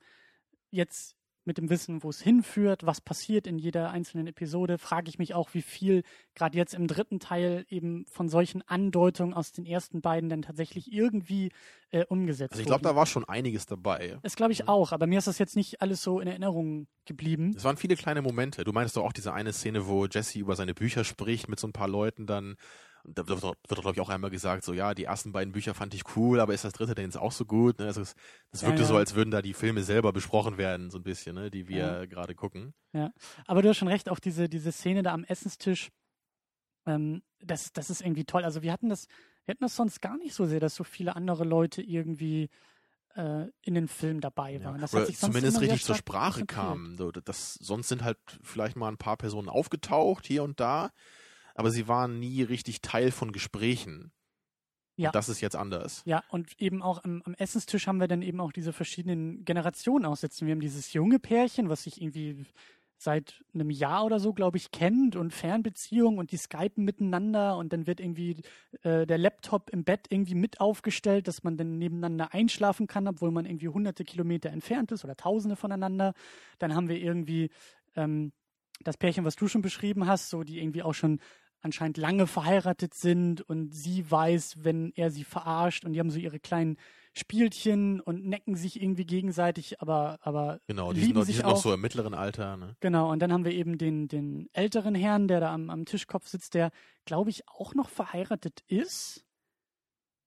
[0.69, 5.19] jetzt mit dem Wissen, wo es hinführt, was passiert in jeder einzelnen Episode, frage ich
[5.19, 9.65] mich auch, wie viel gerade jetzt im dritten Teil eben von solchen Andeutungen aus den
[9.65, 11.51] ersten beiden dann tatsächlich irgendwie
[11.91, 14.17] äh, umgesetzt Also ich glaube, da war schon einiges dabei.
[14.23, 17.53] Das glaube ich auch, aber mir ist das jetzt nicht alles so in Erinnerung geblieben.
[17.55, 18.63] Es waren viele kleine Momente.
[18.63, 21.67] Du meinst doch auch diese eine Szene, wo Jesse über seine Bücher spricht mit so
[21.67, 22.55] ein paar Leuten dann
[23.07, 25.93] da wird, wird glaube ich, auch einmal gesagt, so ja, die ersten beiden Bücher fand
[25.93, 27.79] ich cool, aber ist das dritte denn jetzt auch so gut?
[27.79, 27.85] Ne?
[27.85, 28.15] Also es,
[28.51, 28.87] das wirkte ja, ja.
[28.87, 31.51] so, als würden da die Filme selber besprochen werden, so ein bisschen, ne?
[31.51, 32.05] die wir ja.
[32.05, 32.73] gerade gucken.
[32.93, 33.11] Ja,
[33.45, 35.89] aber du hast schon recht, auch diese, diese Szene da am Essenstisch,
[36.85, 38.43] ähm, das, das ist irgendwie toll.
[38.43, 39.07] Also wir hatten das,
[39.45, 42.49] wir hatten das sonst gar nicht so sehr, dass so viele andere Leute irgendwie
[43.15, 44.81] äh, in den Film dabei waren.
[44.81, 46.97] Das Oder zumindest richtig zur Sprache kam.
[46.97, 50.91] So, das, sonst sind halt vielleicht mal ein paar Personen aufgetaucht, hier und da
[51.55, 54.11] aber sie waren nie richtig Teil von Gesprächen.
[54.97, 55.09] Ja.
[55.09, 56.03] Und das ist jetzt anders.
[56.05, 60.05] Ja, und eben auch am, am, Essenstisch haben wir dann eben auch diese verschiedenen Generationen
[60.05, 60.47] aussitzen.
[60.47, 62.45] Wir haben dieses junge Pärchen, was sich irgendwie
[62.97, 67.73] seit einem Jahr oder so, glaube ich, kennt und Fernbeziehungen und die skypen miteinander und
[67.73, 68.37] dann wird irgendwie
[68.83, 73.31] äh, der Laptop im Bett irgendwie mit aufgestellt, dass man dann nebeneinander einschlafen kann, obwohl
[73.31, 76.13] man irgendwie hunderte Kilometer entfernt ist oder tausende voneinander.
[76.57, 77.49] Dann haben wir irgendwie
[77.97, 78.31] ähm,
[78.81, 81.19] das Pärchen, was du schon beschrieben hast, so die irgendwie auch schon
[81.65, 86.19] anscheinend lange verheiratet sind und sie weiß, wenn er sie verarscht und die haben so
[86.19, 86.77] ihre kleinen
[87.13, 91.37] Spielchen und necken sich irgendwie gegenseitig, aber, aber genau, die lieben sind, noch, sich die
[91.37, 91.51] sind auch.
[91.51, 92.57] noch so im mittleren Alter.
[92.57, 92.75] Ne?
[92.81, 96.27] Genau, und dann haben wir eben den, den älteren Herrn, der da am, am Tischkopf
[96.27, 96.71] sitzt, der,
[97.05, 99.25] glaube ich, auch noch verheiratet ist,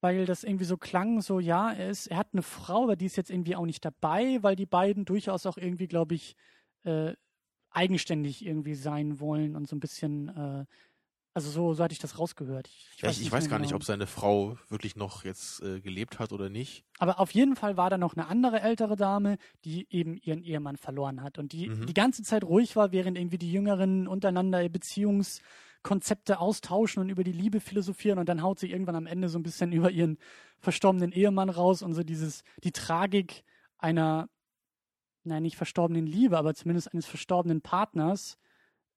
[0.00, 3.06] weil das irgendwie so klang, so ja, er ist, er hat eine Frau, aber die
[3.06, 6.36] ist jetzt irgendwie auch nicht dabei, weil die beiden durchaus auch irgendwie, glaube ich,
[6.84, 7.12] äh,
[7.70, 10.64] eigenständig irgendwie sein wollen und so ein bisschen äh,
[11.38, 12.66] also so, so hatte ich das rausgehört.
[12.66, 13.66] Ich, ich ja, weiß, ich, ich weiß gar genau.
[13.66, 16.84] nicht, ob seine Frau wirklich noch jetzt äh, gelebt hat oder nicht.
[16.98, 20.76] Aber auf jeden Fall war da noch eine andere ältere Dame, die eben ihren Ehemann
[20.76, 21.86] verloren hat und die mhm.
[21.86, 27.32] die ganze Zeit ruhig war, während irgendwie die Jüngeren untereinander Beziehungskonzepte austauschen und über die
[27.32, 30.18] Liebe philosophieren und dann haut sie irgendwann am Ende so ein bisschen über ihren
[30.58, 33.44] verstorbenen Ehemann raus und so dieses, die Tragik
[33.78, 34.28] einer,
[35.22, 38.38] nein, nicht verstorbenen Liebe, aber zumindest eines verstorbenen Partners,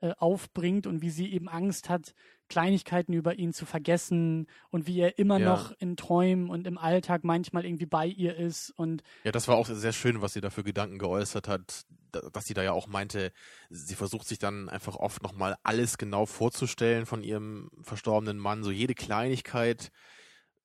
[0.01, 2.13] äh, aufbringt und wie sie eben Angst hat,
[2.49, 5.45] Kleinigkeiten über ihn zu vergessen und wie er immer ja.
[5.45, 9.55] noch in Träumen und im Alltag manchmal irgendwie bei ihr ist und ja, das war
[9.55, 11.85] auch sehr schön, was sie da für Gedanken geäußert hat,
[12.33, 13.31] dass sie da ja auch meinte,
[13.69, 18.71] sie versucht sich dann einfach oft nochmal alles genau vorzustellen von ihrem verstorbenen Mann, so
[18.71, 19.91] jede Kleinigkeit,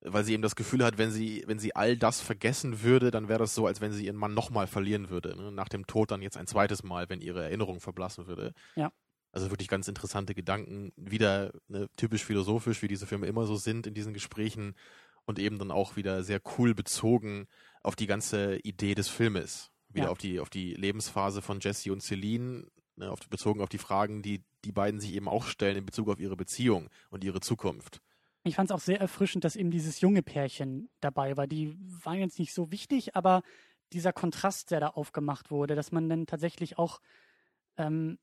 [0.01, 3.29] weil sie eben das Gefühl hat, wenn sie, wenn sie all das vergessen würde, dann
[3.29, 5.35] wäre das so, als wenn sie ihren Mann nochmal verlieren würde.
[5.35, 5.51] Ne?
[5.51, 8.53] Nach dem Tod dann jetzt ein zweites Mal, wenn ihre Erinnerung verblassen würde.
[8.75, 8.91] Ja.
[9.37, 13.85] Also wirklich ganz interessante Gedanken, wieder ne, typisch philosophisch, wie diese Filme immer so sind
[13.85, 14.73] in diesen Gesprächen
[15.25, 17.47] und eben dann auch wieder sehr cool bezogen
[17.83, 19.69] auf die ganze Idee des Filmes.
[19.89, 20.11] Wieder ja.
[20.11, 24.23] auf die auf die Lebensphase von Jesse und Celine, ne, auf, bezogen auf die Fragen,
[24.23, 28.01] die die beiden sich eben auch stellen in Bezug auf ihre Beziehung und ihre Zukunft.
[28.43, 31.45] Ich fand es auch sehr erfrischend, dass eben dieses junge Pärchen dabei war.
[31.45, 33.43] Die waren jetzt nicht so wichtig, aber
[33.93, 37.01] dieser Kontrast, der da aufgemacht wurde, dass man dann tatsächlich auch
[37.77, 38.17] ähm,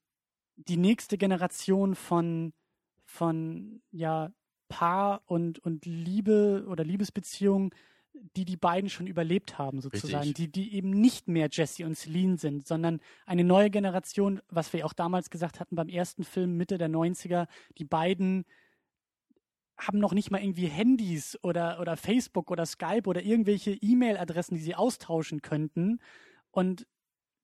[0.56, 2.52] die nächste Generation von,
[3.04, 4.32] von ja,
[4.68, 7.74] Paar und, und Liebe oder Liebesbeziehung,
[8.36, 12.38] die die beiden schon überlebt haben, sozusagen, die, die eben nicht mehr Jesse und Celine
[12.38, 16.78] sind, sondern eine neue Generation, was wir auch damals gesagt hatten beim ersten Film Mitte
[16.78, 18.44] der 90er, die beiden
[19.76, 24.62] haben noch nicht mal irgendwie Handys oder, oder Facebook oder Skype oder irgendwelche E-Mail-Adressen, die
[24.62, 26.00] sie austauschen könnten.
[26.52, 26.86] Und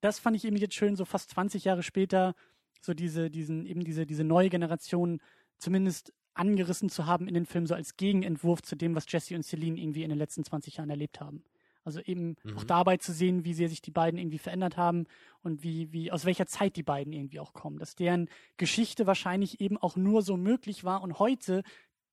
[0.01, 2.35] das fand ich eben jetzt schön, so fast 20 Jahre später
[2.81, 5.21] so diese, diesen, eben diese, diese neue Generation
[5.59, 9.43] zumindest angerissen zu haben in den Film, so als Gegenentwurf zu dem, was Jesse und
[9.43, 11.45] Celine irgendwie in den letzten 20 Jahren erlebt haben.
[11.83, 12.59] Also eben mhm.
[12.59, 15.07] auch dabei zu sehen, wie sehr sich die beiden irgendwie verändert haben
[15.43, 17.79] und wie, wie, aus welcher Zeit die beiden irgendwie auch kommen.
[17.79, 21.63] Dass deren Geschichte wahrscheinlich eben auch nur so möglich war und heute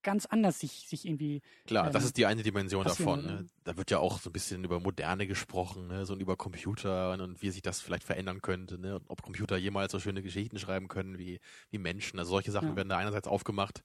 [0.08, 1.42] ganz anders sich, sich irgendwie.
[1.66, 3.26] Klar, ähm, das ist die eine Dimension davon.
[3.26, 3.46] Ne?
[3.66, 6.06] Da wird ja auch so ein bisschen über Moderne gesprochen, ne?
[6.06, 9.02] so über Computer und wie sich das vielleicht verändern könnte, ne?
[9.10, 11.42] ob Computer jemals so schöne Geschichten schreiben können wie,
[11.72, 12.20] wie Menschen.
[12.20, 12.76] Also solche Sachen ja.
[12.78, 13.84] werden da einerseits aufgemacht.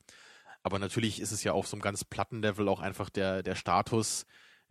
[0.62, 3.56] Aber natürlich ist es ja auf so einem ganz platten Level auch einfach der, der
[3.56, 4.24] Status,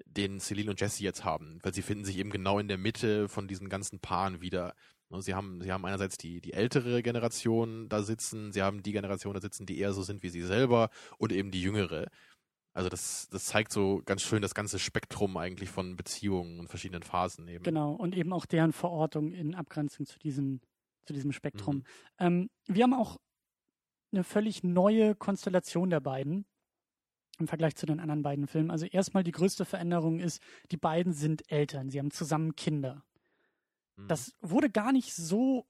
[0.05, 3.27] den Celine und Jesse jetzt haben, weil sie finden sich eben genau in der Mitte
[3.27, 4.73] von diesen ganzen Paaren wieder.
[5.11, 8.93] Ne, sie haben, sie haben einerseits die, die ältere Generation da sitzen, sie haben die
[8.93, 12.07] Generation da sitzen, die eher so sind wie sie selber und eben die jüngere.
[12.73, 17.03] Also das, das zeigt so ganz schön das ganze Spektrum eigentlich von Beziehungen und verschiedenen
[17.03, 17.63] Phasen eben.
[17.63, 20.61] Genau, und eben auch deren Verortung in Abgrenzung zu diesem,
[21.05, 21.77] zu diesem Spektrum.
[21.77, 21.83] Mhm.
[22.19, 23.17] Ähm, wir haben auch
[24.13, 26.45] eine völlig neue Konstellation der beiden
[27.39, 28.71] im Vergleich zu den anderen beiden Filmen.
[28.71, 33.03] Also erstmal die größte Veränderung ist, die beiden sind Eltern, sie haben zusammen Kinder.
[34.03, 34.07] Mhm.
[34.07, 35.65] Das wurde gar nicht so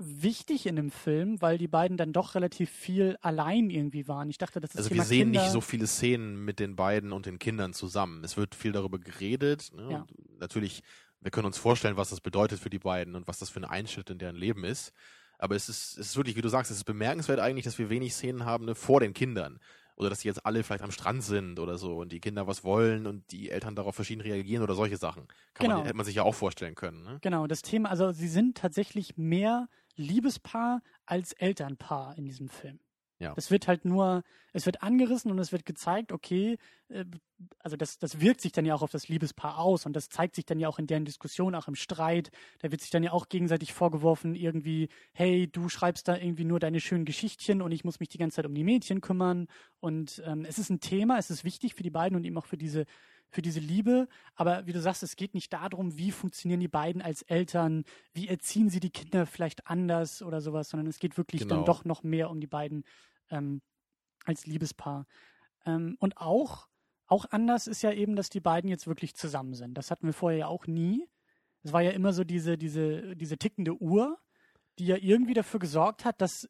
[0.00, 4.30] wichtig in dem Film, weil die beiden dann doch relativ viel allein irgendwie waren.
[4.30, 6.74] Ich dachte, das ist Also Thema wir sehen Kinder nicht so viele Szenen mit den
[6.74, 8.24] beiden und den Kindern zusammen.
[8.24, 9.70] Es wird viel darüber geredet.
[9.74, 9.88] Ne?
[9.90, 10.06] Ja.
[10.38, 10.82] Natürlich,
[11.20, 13.64] wir können uns vorstellen, was das bedeutet für die beiden und was das für ein
[13.64, 14.92] Einschnitt in deren Leben ist.
[15.38, 17.90] Aber es ist, es ist wirklich, wie du sagst, es ist bemerkenswert eigentlich, dass wir
[17.90, 19.58] wenig Szenen haben ne, vor den Kindern
[20.00, 22.64] Oder dass die jetzt alle vielleicht am Strand sind oder so und die Kinder was
[22.64, 25.28] wollen und die Eltern darauf verschieden reagieren oder solche Sachen.
[25.52, 25.76] Kann Genau.
[25.76, 27.02] man, hätte man sich ja auch vorstellen können.
[27.04, 27.18] Ne?
[27.20, 32.80] Genau, das Thema, also sie sind tatsächlich mehr Liebespaar als Elternpaar in diesem Film.
[33.20, 33.34] Ja.
[33.36, 34.22] Es wird halt nur,
[34.54, 36.56] es wird angerissen und es wird gezeigt, okay,
[36.88, 37.04] äh,
[37.58, 40.34] also das, das wirkt sich dann ja auch auf das Liebespaar aus und das zeigt
[40.34, 42.30] sich dann ja auch in deren Diskussion, auch im Streit.
[42.60, 46.58] Da wird sich dann ja auch gegenseitig vorgeworfen, irgendwie, hey, du schreibst da irgendwie nur
[46.60, 49.46] deine schönen Geschichtchen und ich muss mich die ganze Zeit um die Mädchen kümmern.
[49.80, 52.46] Und ähm, es ist ein Thema, es ist wichtig für die beiden und eben auch
[52.46, 52.86] für diese,
[53.30, 54.08] für diese Liebe.
[54.34, 58.28] Aber wie du sagst, es geht nicht darum, wie funktionieren die beiden als Eltern, wie
[58.28, 61.56] erziehen sie die Kinder vielleicht anders oder sowas, sondern es geht wirklich Genau.
[61.56, 62.84] dann doch noch mehr um die beiden
[63.30, 63.62] ähm,
[64.24, 65.06] als Liebespaar.
[65.66, 66.68] Ähm, und auch,
[67.06, 69.74] auch anders ist ja eben, dass die beiden jetzt wirklich zusammen sind.
[69.74, 71.08] Das hatten wir vorher ja auch nie.
[71.62, 74.18] Es war ja immer so diese, diese, diese tickende Uhr,
[74.78, 76.48] die ja irgendwie dafür gesorgt hat, dass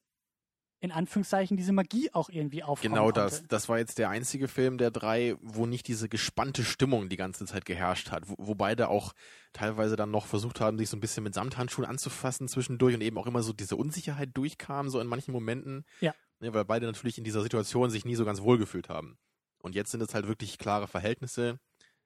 [0.81, 2.95] in Anführungszeichen diese Magie auch irgendwie aufkommt.
[2.95, 3.47] Genau das.
[3.47, 7.45] Das war jetzt der einzige Film der drei, wo nicht diese gespannte Stimmung die ganze
[7.45, 9.13] Zeit geherrscht hat, wo, wo beide auch
[9.53, 13.19] teilweise dann noch versucht haben, sich so ein bisschen mit Samthandschuhen anzufassen zwischendurch und eben
[13.19, 15.85] auch immer so diese Unsicherheit durchkam, so in manchen Momenten.
[16.01, 16.15] Ja.
[16.41, 19.19] Ne, weil beide natürlich in dieser Situation sich nie so ganz wohl gefühlt haben.
[19.59, 21.61] Und jetzt sind es halt wirklich klare Verhältnisse.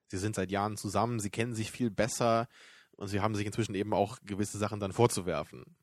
[0.09, 2.49] Sie sind seit Jahren zusammen, sie kennen sich viel besser
[2.97, 5.77] und sie haben sich inzwischen eben auch gewisse Sachen dann vorzuwerfen.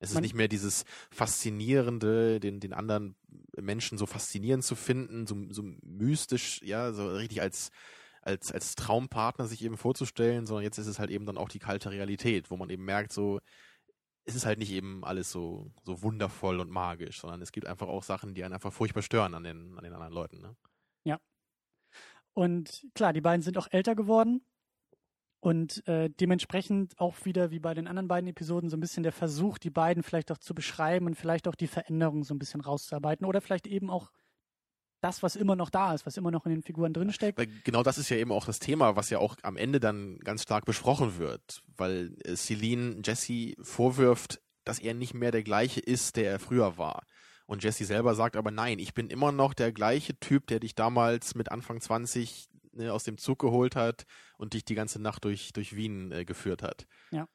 [0.00, 0.04] Ja.
[0.04, 3.16] Es ist nicht mehr dieses Faszinierende, den, den anderen
[3.56, 7.70] Menschen so faszinierend zu finden, so, so mystisch, ja, so richtig als,
[8.22, 11.58] als, als Traumpartner sich eben vorzustellen, sondern jetzt ist es halt eben dann auch die
[11.58, 13.40] kalte Realität, wo man eben merkt, so,
[14.24, 17.88] es ist halt nicht eben alles so, so wundervoll und magisch, sondern es gibt einfach
[17.88, 20.40] auch Sachen, die einen einfach furchtbar stören an den, an den anderen Leuten.
[20.40, 20.56] Ne?
[22.38, 24.44] Und klar, die beiden sind auch älter geworden.
[25.40, 29.12] Und äh, dementsprechend auch wieder wie bei den anderen beiden Episoden so ein bisschen der
[29.12, 32.60] Versuch, die beiden vielleicht auch zu beschreiben und vielleicht auch die Veränderung so ein bisschen
[32.60, 33.24] rauszuarbeiten.
[33.24, 34.10] Oder vielleicht eben auch
[35.00, 37.38] das, was immer noch da ist, was immer noch in den Figuren drinsteckt.
[37.38, 40.18] Weil genau das ist ja eben auch das Thema, was ja auch am Ende dann
[40.18, 45.80] ganz stark besprochen wird, weil äh, Celine Jesse vorwirft, dass er nicht mehr der gleiche
[45.80, 47.04] ist, der er früher war.
[47.46, 50.74] Und Jesse selber sagt aber nein, ich bin immer noch der gleiche Typ, der dich
[50.74, 54.04] damals mit Anfang 20 ne, aus dem Zug geholt hat
[54.38, 56.86] und dich die ganze Nacht durch, durch Wien äh, geführt hat.
[57.10, 57.28] Ja.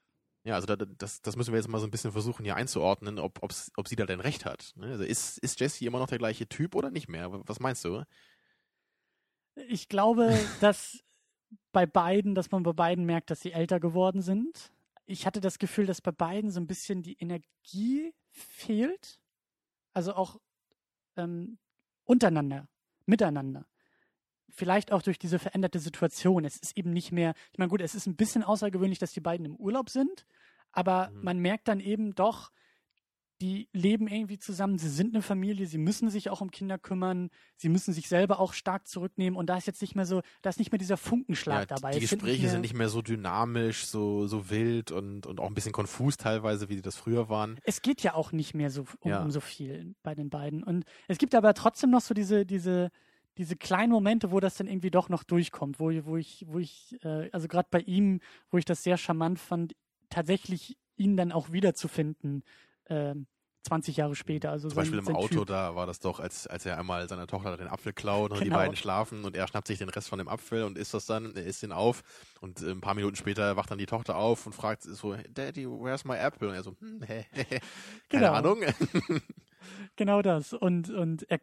[0.46, 3.18] Ja, also da, das, das müssen wir jetzt mal so ein bisschen versuchen hier einzuordnen,
[3.18, 4.74] ob, ob's, ob sie da denn recht hat.
[4.76, 4.88] Ne?
[4.88, 7.30] Also ist, ist Jesse immer noch der gleiche Typ oder nicht mehr?
[7.48, 8.04] Was meinst du?
[9.56, 11.02] Ich glaube, dass
[11.72, 14.72] bei beiden, dass man bei beiden merkt, dass sie älter geworden sind.
[15.06, 19.22] Ich hatte das Gefühl, dass bei beiden so ein bisschen die Energie fehlt.
[19.94, 20.40] Also auch
[21.16, 21.58] ähm,
[22.04, 22.68] untereinander,
[23.06, 23.66] miteinander.
[24.56, 26.46] Vielleicht auch durch diese veränderte Situation.
[26.46, 29.22] Es ist eben nicht mehr, ich meine, gut, es ist ein bisschen außergewöhnlich, dass die
[29.22, 30.26] beiden im Urlaub sind,
[30.72, 31.24] aber Mhm.
[31.24, 32.52] man merkt dann eben doch,
[33.42, 37.30] die leben irgendwie zusammen, sie sind eine Familie, sie müssen sich auch um Kinder kümmern,
[37.58, 40.50] sie müssen sich selber auch stark zurücknehmen und da ist jetzt nicht mehr so, da
[40.50, 42.00] ist nicht mehr dieser Funkenschlag Ja, dabei.
[42.00, 45.54] Die sind Gespräche sind nicht mehr so dynamisch, so, so wild und, und auch ein
[45.56, 47.60] bisschen konfus teilweise, wie sie das früher waren.
[47.64, 49.24] es geht ja auch nicht mehr so um, Ja.
[49.24, 50.64] um so viel bei den beiden.
[50.64, 52.90] Und es gibt aber trotzdem noch so diese, diese,
[53.38, 56.98] diese kleinen Momente, wo das dann irgendwie doch noch durchkommt, wo, wo ich, wo ich,
[57.04, 58.20] äh, also gerade bei ihm,
[58.50, 59.74] wo ich das sehr charmant fand,
[60.10, 62.44] tatsächlich ihn dann auch wiederzufinden,
[62.88, 63.26] ähm,
[63.66, 64.52] 20 Jahre später.
[64.52, 65.48] Also Zum sein, Beispiel im Auto, Typ.
[65.48, 68.44] da war das doch, als, als er einmal seiner Tochter den Apfel klaut und die
[68.46, 68.58] Genau.
[68.58, 71.34] beiden schlafen und er schnappt sich den Rest von dem Apfel und isst das dann,
[71.34, 72.04] er isst den auf
[72.42, 75.66] und äh, ein paar Minuten später wacht dann die Tochter auf und fragt so, Daddy,
[75.66, 76.50] where's my apple?
[76.50, 77.60] Und er so, hm, hä, hä, hä.
[78.10, 78.34] keine Genau.
[78.34, 78.62] Ahnung.
[79.96, 80.52] Genau das.
[80.54, 81.40] Und, und er,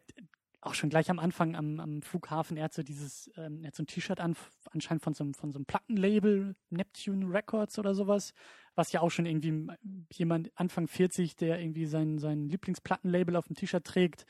[0.61, 3.75] auch schon gleich am Anfang am, am Flughafen, er hat so dieses, ähm, er hat
[3.75, 4.35] so ein T-Shirt an,
[4.71, 8.33] anscheinend von so, einem, von so einem Plattenlabel, Neptune Records oder sowas,
[8.75, 9.67] was ja auch schon irgendwie
[10.13, 14.25] jemand Anfang 40, der irgendwie sein, sein Lieblingsplattenlabel auf dem T-Shirt trägt.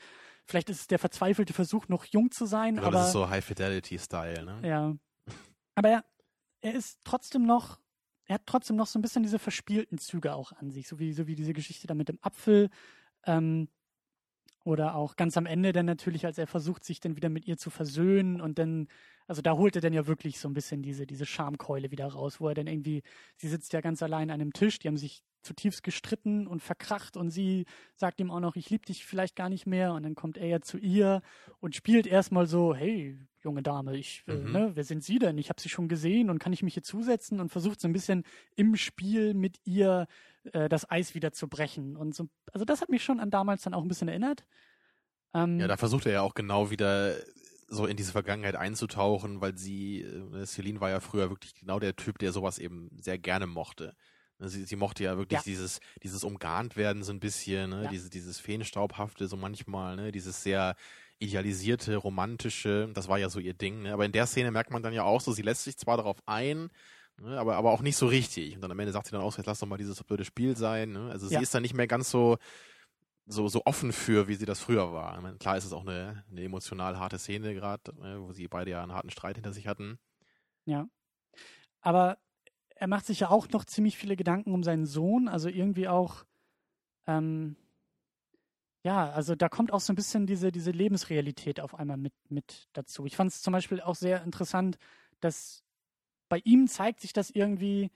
[0.46, 3.28] Vielleicht ist es der verzweifelte Versuch, noch jung zu sein, Genau, aber das ist so
[3.28, 4.68] High-Fidelity-Style, ne?
[4.68, 4.96] ja.
[5.74, 6.04] Aber er,
[6.60, 7.78] er ist trotzdem noch,
[8.24, 11.12] er hat trotzdem noch so ein bisschen diese verspielten Züge auch an sich, so wie,
[11.12, 12.70] so wie diese Geschichte da mit dem Apfel.
[13.24, 13.68] Ähm,
[14.64, 17.56] oder auch ganz am Ende dann natürlich, als er versucht, sich dann wieder mit ihr
[17.56, 18.88] zu versöhnen und dann,
[19.26, 22.40] also da holt er dann ja wirklich so ein bisschen diese, diese Schamkeule wieder raus,
[22.40, 23.02] wo er dann irgendwie,
[23.36, 27.16] sie sitzt ja ganz allein an einem Tisch, die haben sich zutiefst gestritten und verkracht
[27.16, 27.64] und sie
[27.96, 30.46] sagt ihm auch noch, ich liebe dich vielleicht gar nicht mehr und dann kommt er
[30.46, 31.20] ja zu ihr
[31.58, 34.52] und spielt erstmal so, hey, junge Dame, ich, äh, Mhm.
[34.52, 35.36] ne, wer sind Sie denn?
[35.38, 37.92] Ich habe Sie schon gesehen und kann ich mich hier zusetzen und versucht so ein
[37.92, 38.22] bisschen
[38.54, 40.06] im Spiel mit ihr
[40.52, 43.62] äh, das Eis wieder zu brechen und so, also das hat mich schon an damals
[43.62, 44.44] dann auch ein bisschen erinnert.
[45.34, 47.16] Ähm, Ja, da versucht er ja auch genau wieder
[47.72, 51.96] so in diese Vergangenheit einzutauchen, weil sie, äh, Celine war ja früher wirklich genau der
[51.96, 53.94] Typ, der sowas eben sehr gerne mochte.
[54.38, 55.44] Ne, Sie, sie mochte ja wirklich Ja.
[55.44, 57.84] dieses, dieses umgarnt werden so ein bisschen, ne?
[57.84, 57.90] Ja.
[57.90, 60.12] dieses, dieses Feenstaubhafte so manchmal, ne?
[60.12, 60.74] dieses sehr
[61.18, 63.82] idealisierte, romantische, das war ja so ihr Ding.
[63.82, 63.92] Ne?
[63.92, 66.18] Aber in der Szene merkt man dann ja auch so, sie lässt sich zwar darauf
[66.26, 66.68] ein,
[67.20, 67.38] ne?
[67.38, 68.54] aber, aber auch nicht so richtig.
[68.56, 70.56] Und dann am Ende sagt sie dann auch, jetzt lass doch mal dieses blöde Spiel
[70.56, 70.92] sein.
[70.92, 71.10] Ne?
[71.10, 71.40] Also sie Ja.
[71.40, 72.38] ist dann nicht mehr ganz so,
[73.26, 75.20] so, so offen für, wie sie das früher war.
[75.20, 78.20] Meine, klar ist es auch eine, eine emotional harte Szene gerade, ne?
[78.20, 79.98] wo sie beide ja einen harten Streit hinter sich hatten.
[80.64, 80.88] Ja.
[81.80, 82.18] Aber
[82.74, 86.24] er macht sich ja auch noch ziemlich viele Gedanken um seinen Sohn, also irgendwie auch,
[87.06, 87.56] ähm,
[88.84, 92.68] ja, also da kommt auch so ein bisschen diese, diese Lebensrealität auf einmal mit, mit
[92.72, 93.06] dazu.
[93.06, 94.78] Ich fand es zum Beispiel auch sehr interessant,
[95.20, 95.62] dass
[96.28, 97.92] bei ihm zeigt sich das irgendwie,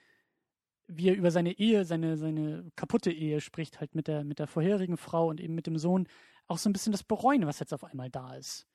[0.89, 4.47] wie er über seine Ehe, seine, seine kaputte Ehe spricht, halt mit der, mit der
[4.47, 6.09] vorherigen Frau und eben mit dem Sohn,
[6.47, 8.67] auch so ein bisschen das Bereuen, was jetzt auf einmal da ist.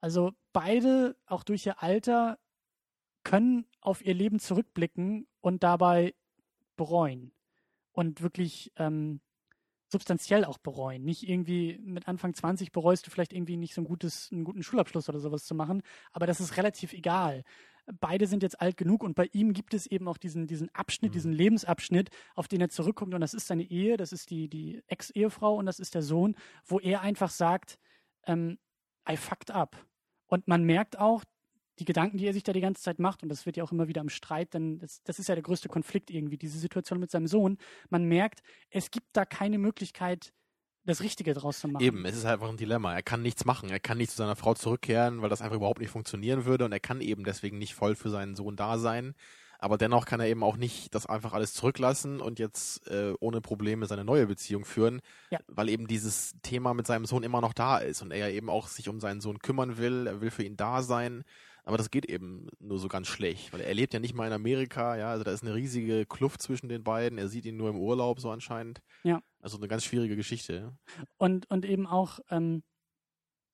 [0.00, 2.38] Also beide, auch durch ihr Alter,
[3.22, 6.14] können auf ihr Leben zurückblicken und dabei
[6.76, 7.32] bereuen.
[7.92, 9.20] Und wirklich ähm,
[9.88, 11.04] substanziell auch bereuen.
[11.04, 14.62] Nicht irgendwie mit Anfang 20 bereust du vielleicht irgendwie nicht so ein gutes, einen guten
[14.62, 17.44] Schulabschluss oder sowas zu machen, aber das ist relativ egal.
[18.00, 21.10] Beide sind jetzt alt genug und bei ihm gibt es eben auch diesen, diesen Abschnitt,
[21.12, 21.14] Mhm.
[21.14, 24.82] diesen Lebensabschnitt, auf den er zurückkommt und das ist seine Ehe, das ist die, die
[24.86, 27.78] Ex-Ehefrau und das ist der Sohn, wo er einfach sagt,
[28.26, 28.58] ähm,
[29.08, 29.76] I fucked up.
[30.26, 31.24] Und man merkt auch,
[31.78, 33.72] die Gedanken, die er sich da die ganze Zeit macht, und das wird ja auch
[33.72, 37.00] immer wieder im Streit, denn das, das ist ja der größte Konflikt irgendwie, diese Situation
[37.00, 37.56] mit seinem Sohn.
[37.88, 40.34] Man merkt, es gibt da keine Möglichkeit,
[40.90, 41.82] das Richtige draus zu machen.
[41.82, 42.94] Eben, es ist einfach ein Dilemma.
[42.94, 43.70] Er kann nichts machen.
[43.70, 46.72] Er kann nicht zu seiner Frau zurückkehren, weil das einfach überhaupt nicht funktionieren würde und
[46.72, 49.14] er kann eben deswegen nicht voll für seinen Sohn da sein.
[49.62, 53.42] Aber dennoch kann er eben auch nicht das einfach alles zurücklassen und jetzt äh, ohne
[53.42, 55.38] Probleme seine neue Beziehung führen, Ja.
[55.48, 58.48] weil eben dieses Thema mit seinem Sohn immer noch da ist und er ja eben
[58.48, 61.24] auch sich um seinen Sohn kümmern will, er will für ihn da sein.
[61.70, 64.32] Aber das geht eben nur so ganz schlecht, weil er lebt ja nicht mal in
[64.32, 67.16] Amerika, ja, also da ist eine riesige Kluft zwischen den beiden.
[67.16, 68.82] Er sieht ihn nur im Urlaub so anscheinend.
[69.04, 69.22] Ja.
[69.40, 70.76] Also eine ganz schwierige Geschichte.
[71.16, 72.64] Und, und eben auch, ähm,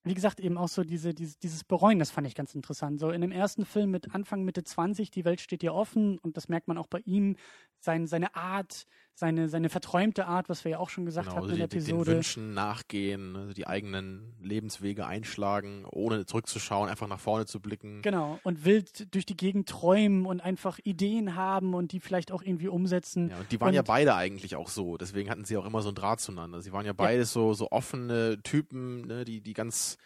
[0.02, 3.00] wie gesagt, eben auch so diese, diese, dieses Bereuen, das fand ich ganz interessant.
[3.00, 6.38] So in dem ersten Film mit Anfang, Mitte 20, die Welt steht dir offen und
[6.38, 7.36] das merkt man auch bei ihm,
[7.80, 8.86] sein, seine Art,
[9.18, 11.68] seine, seine verträumte Art, was wir ja auch schon gesagt Genau, hatten also in der
[11.68, 12.12] die, den Episode.
[12.16, 18.02] Wünschen nachgehen, also die eigenen Lebenswege einschlagen, ohne zurückzuschauen, einfach nach vorne zu blicken.
[18.02, 22.42] Genau, und wild durch die Gegend träumen und einfach Ideen haben und die vielleicht auch
[22.42, 23.30] irgendwie umsetzen.
[23.30, 25.80] Ja, und die waren ja Und- beide eigentlich auch so, deswegen hatten sie auch immer
[25.80, 26.60] so einen Draht zueinander.
[26.60, 29.96] Sie waren ja beides so, so offene Typen, ne, die, die ganz,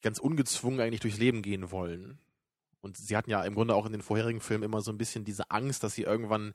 [0.00, 2.18] ganz ungezwungen eigentlich durchs Leben gehen wollen.
[2.80, 5.24] Und sie hatten ja im Grunde auch in den vorherigen Filmen immer so ein bisschen
[5.26, 6.54] diese Angst, dass sie irgendwann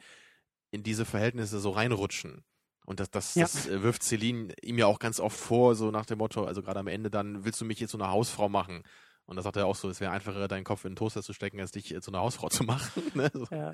[0.76, 2.44] in diese Verhältnisse so reinrutschen.
[2.86, 3.44] Und das, das, Ja.
[3.44, 6.62] das äh, wirft Celine ihm ja auch ganz oft vor, so nach dem Motto, also
[6.62, 8.84] gerade am Ende dann, willst du mich jetzt so eine Hausfrau machen?
[9.26, 11.34] Und da sagt er auch so, es wäre einfacher, deinen Kopf in den Toaster zu
[11.34, 13.04] stecken, als dich äh, zu einer Hausfrau zu machen.
[13.16, 13.32] ne?
[13.34, 13.48] so.
[13.50, 13.74] Ja,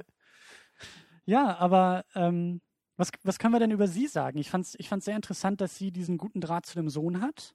[1.25, 2.61] ja aber ähm,
[2.95, 4.37] was, was können wir denn über sie sagen?
[4.37, 7.19] Ich fand es ich fand's sehr interessant, dass sie diesen guten Draht zu dem Sohn
[7.19, 7.53] hat.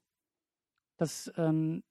[0.99, 1.83] Dass ähm,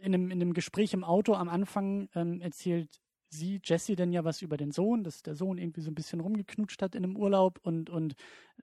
[0.00, 4.24] in, dem, in dem Gespräch im Auto am Anfang ähm, erzählt sie, Jessie, denn ja
[4.24, 7.16] was über den Sohn, dass der Sohn irgendwie so ein bisschen rumgeknutscht hat in dem
[7.16, 8.14] Urlaub und, und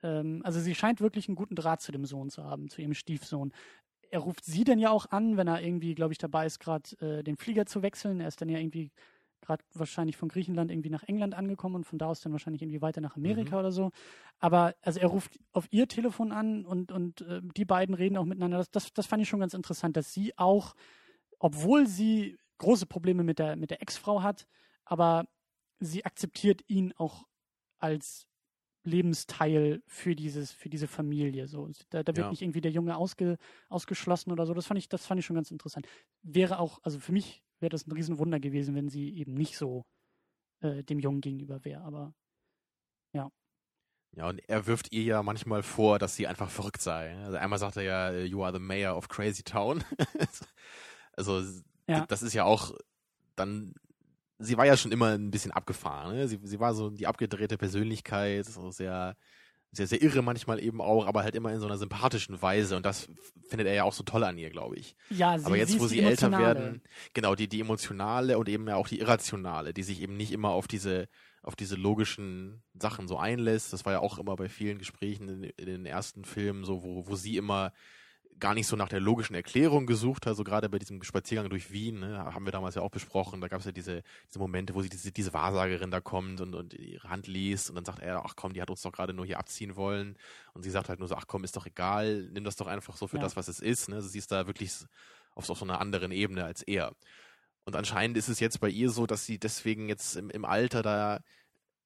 [0.01, 2.93] ähm, also sie scheint wirklich einen guten Draht zu dem Sohn zu haben, zu ihrem
[2.93, 3.51] Stiefsohn.
[4.09, 6.89] Er ruft sie dann ja auch an, wenn er irgendwie, glaube ich, dabei ist, gerade
[7.01, 8.19] äh, den Flieger zu wechseln.
[8.19, 8.91] Er ist dann ja irgendwie
[9.41, 12.81] gerade wahrscheinlich von Griechenland irgendwie nach England angekommen und von da aus dann wahrscheinlich irgendwie
[12.81, 13.59] weiter nach Amerika Mhm.
[13.59, 13.91] oder so.
[14.39, 18.25] Aber also er ruft auf ihr Telefon an und, und äh, die beiden reden auch
[18.25, 18.57] miteinander.
[18.57, 20.75] Das, das, das fand ich schon ganz interessant, dass sie auch,
[21.39, 24.47] obwohl sie große Probleme mit der, mit der Ex-Frau hat,
[24.85, 25.25] aber
[25.79, 27.25] sie akzeptiert ihn auch
[27.79, 28.27] als
[28.85, 31.47] Lebensteil für dieses, für diese Familie.
[31.47, 32.29] So, da, da wird Ja.
[32.29, 33.37] nicht irgendwie der Junge ausge,
[33.69, 34.53] ausgeschlossen oder so.
[34.53, 35.87] Das fand ich, das fand ich schon ganz interessant.
[36.21, 39.85] Wäre auch, also für mich wäre das ein Riesenwunder gewesen, wenn sie eben nicht so
[40.61, 41.81] äh, dem Jungen gegenüber wäre.
[41.83, 42.13] Aber
[44.15, 47.15] Ja, und er wirft ihr ja manchmal vor, dass sie einfach verrückt sei.
[47.23, 49.83] Also einmal sagt er ja, you are the mayor of Crazy Town.
[51.13, 51.41] also
[51.87, 52.05] Ja.
[52.07, 52.73] das ist ja auch
[53.35, 53.73] dann,
[54.39, 56.15] sie war ja schon immer ein bisschen abgefahren.
[56.15, 56.27] Ne?
[56.27, 59.15] Sie, sie war so die abgedrehte Persönlichkeit, so sehr,
[59.71, 62.77] sehr, sehr irre manchmal eben auch, aber halt immer in so einer sympathischen Weise.
[62.77, 63.07] Und das
[63.49, 64.95] findet er ja auch so toll an ihr, glaube ich.
[65.09, 66.81] ja, sie, Aber jetzt, sie wo sie älter werden,
[67.13, 70.49] genau, die, die emotionale und eben ja auch die irrationale, die sich eben nicht immer
[70.49, 71.07] auf diese,
[71.41, 73.73] auf diese logischen Sachen so einlässt.
[73.73, 77.07] Das war ja auch immer bei vielen Gesprächen in, in den ersten Filmen so, wo,
[77.07, 77.73] wo sie immer
[78.43, 81.71] gar nicht so nach der logischen Erklärung gesucht hat, so gerade bei diesem Spaziergang durch
[81.71, 84.75] Wien, ne, haben wir damals ja auch besprochen, da gab es ja diese, diese Momente,
[84.75, 87.99] wo sie diese, diese Wahrsagerin da kommt und, und ihre Hand liest und dann sagt
[87.99, 90.17] er, ach komm, die hat uns doch gerade nur hier abziehen wollen
[90.53, 92.97] und sie sagt halt nur so, ach komm, ist doch egal, nimm das doch einfach
[92.97, 93.23] so für Ja.
[93.23, 94.73] das, was es ist, ne, also sie ist da wirklich
[95.35, 96.91] auf, auf so einer anderen Ebene als er.
[97.63, 100.81] Und anscheinend ist es jetzt bei ihr so, dass sie deswegen jetzt im, im Alter
[100.83, 101.21] da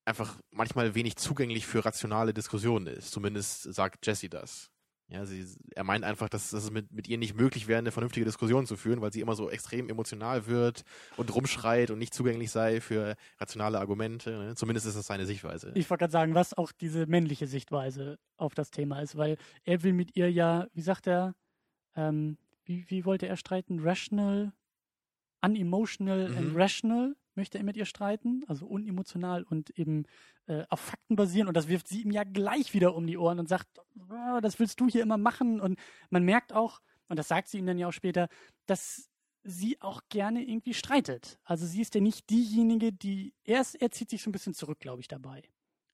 [0.05, 3.11] einfach manchmal wenig zugänglich für rationale Diskussionen ist.
[3.11, 4.71] Zumindest sagt Jessie das.
[5.09, 7.91] Ja, sie, er meint einfach, dass, dass es mit, mit ihr nicht möglich wäre, eine
[7.91, 10.83] vernünftige Diskussion zu führen, weil sie immer so extrem emotional wird
[11.15, 14.31] und rumschreit und nicht zugänglich sei für rationale Argumente.
[14.31, 14.55] Ne?
[14.55, 15.71] Zumindest ist das seine Sichtweise.
[15.75, 19.81] Ich wollte gerade sagen, was auch diese männliche Sichtweise auf das Thema ist, weil er
[19.83, 21.35] will mit ihr ja, wie sagt er,
[21.95, 23.79] ähm, wie, wie wollte er streiten?
[23.79, 24.51] Rational,
[25.41, 26.37] unemotional Mhm.
[26.37, 30.05] and rational möchte er mit ihr streiten, also unemotional und eben
[30.47, 31.47] äh, auf Fakten basieren.
[31.47, 33.67] Und das wirft sie ihm ja gleich wieder um die Ohren und sagt,
[34.09, 35.61] "Ah, das willst du hier immer machen.
[35.61, 35.79] Und
[36.09, 38.27] man merkt auch, und das sagt sie ihm dann ja auch später,
[38.65, 39.09] dass
[39.43, 41.39] sie auch gerne irgendwie streitet.
[41.43, 44.79] Also sie ist ja nicht diejenige, die, er, er zieht sich so ein bisschen zurück,
[44.79, 45.43] glaube ich, dabei.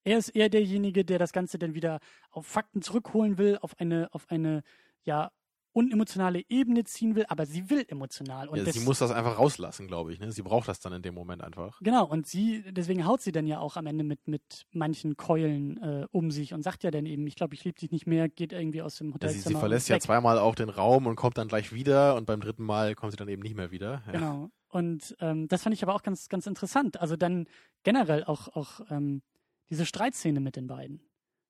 [0.02, 4.12] Er ist eher derjenige, der das Ganze dann wieder auf Fakten zurückholen will, auf eine,
[4.12, 4.62] auf eine,
[5.04, 5.30] ja,
[5.74, 8.48] unemotionale Ebene ziehen will, aber sie will emotional.
[8.48, 10.20] Und Ja, sie muss das einfach rauslassen, glaube ich.
[10.20, 10.30] Ne?
[10.32, 11.78] Sie braucht das dann in dem Moment einfach.
[11.82, 15.82] Genau, und sie, deswegen haut sie dann ja auch am Ende mit, mit manchen Keulen
[15.82, 18.28] äh, um sich und sagt ja dann eben, ich glaube, ich liebe dich nicht mehr,
[18.28, 21.36] geht irgendwie aus dem Ja, sie, sie verlässt ja zweimal auch den Raum und kommt
[21.36, 24.02] dann gleich wieder und beim dritten Mal kommt sie dann eben nicht mehr wieder.
[24.06, 24.12] Ja.
[24.12, 24.50] Genau.
[24.68, 27.00] Und ähm, das fand ich aber auch ganz, ganz interessant.
[27.00, 27.46] Also dann
[27.82, 29.22] generell auch, auch ähm,
[29.70, 31.00] diese Streitszene mit den beiden.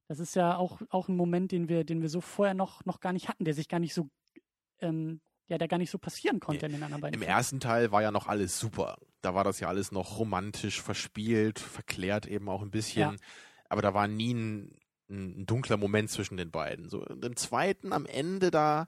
[0.07, 3.01] Das ist ja auch, auch ein Moment, den wir, den wir so vorher noch, noch
[3.01, 4.09] gar nicht hatten, der sich gar nicht so,
[4.81, 7.15] ähm, ja, der gar nicht so passieren konnte in den anderen beiden.
[7.15, 7.37] Im Filmen.
[7.37, 8.99] ersten Teil war ja noch alles super.
[9.23, 13.13] Da war das ja alles noch romantisch, verspielt, verklärt eben auch ein bisschen.
[13.13, 13.17] Ja.
[13.69, 14.79] Aber da war nie ein,
[15.09, 16.89] ein dunkler Moment zwischen den beiden.
[16.89, 18.87] So im zweiten, am Ende, da,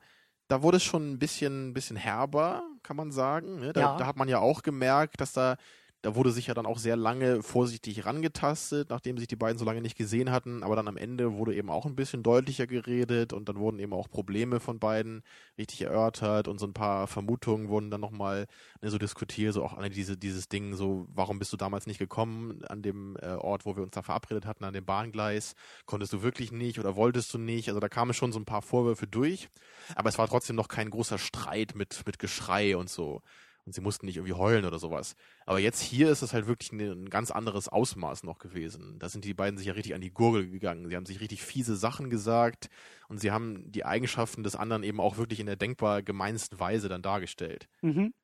[0.49, 3.61] da wurde es schon ein bisschen, ein bisschen herber, kann man sagen.
[3.61, 3.73] Ne?
[3.73, 3.97] Da, Ja.
[3.97, 5.57] da hat man ja auch gemerkt, dass da,
[6.03, 9.65] da wurde sich ja dann auch sehr lange vorsichtig rangetastet, nachdem sich die beiden so
[9.65, 10.63] lange nicht gesehen hatten.
[10.63, 13.93] Aber dann am Ende wurde eben auch ein bisschen deutlicher geredet und dann wurden eben
[13.93, 15.23] auch Probleme von beiden
[15.59, 18.47] richtig erörtert und so ein paar Vermutungen wurden dann nochmal
[18.83, 21.99] ne, so diskutiert, so auch alle diese, dieses Ding, so, warum bist du damals nicht
[21.99, 25.55] gekommen an dem äh, Ort, wo wir uns da verabredet hatten, an dem Bahngleis?
[25.87, 27.69] Konntest du wirklich nicht oder wolltest du nicht?
[27.69, 29.49] Also da kamen schon so ein paar Vorwürfe durch,
[29.95, 33.23] aber es war trotzdem noch kein großer Streit mit, mit Geschrei und so.
[33.67, 35.17] Und sie mussten nicht irgendwie heulen oder sowas.
[35.45, 38.99] Aber jetzt hier ist es halt wirklich ein, ein ganz anderes Ausmaß noch gewesen.
[39.01, 40.89] Da sind die beiden sich ja richtig an die Gurgel gegangen.
[40.89, 42.71] Sie haben sich richtig fiese Sachen gesagt
[43.09, 46.89] und sie haben die Eigenschaften des anderen eben auch wirklich in der denkbar gemeinsten Weise
[46.89, 47.69] dann dargestellt.
[47.83, 48.15] Mhm.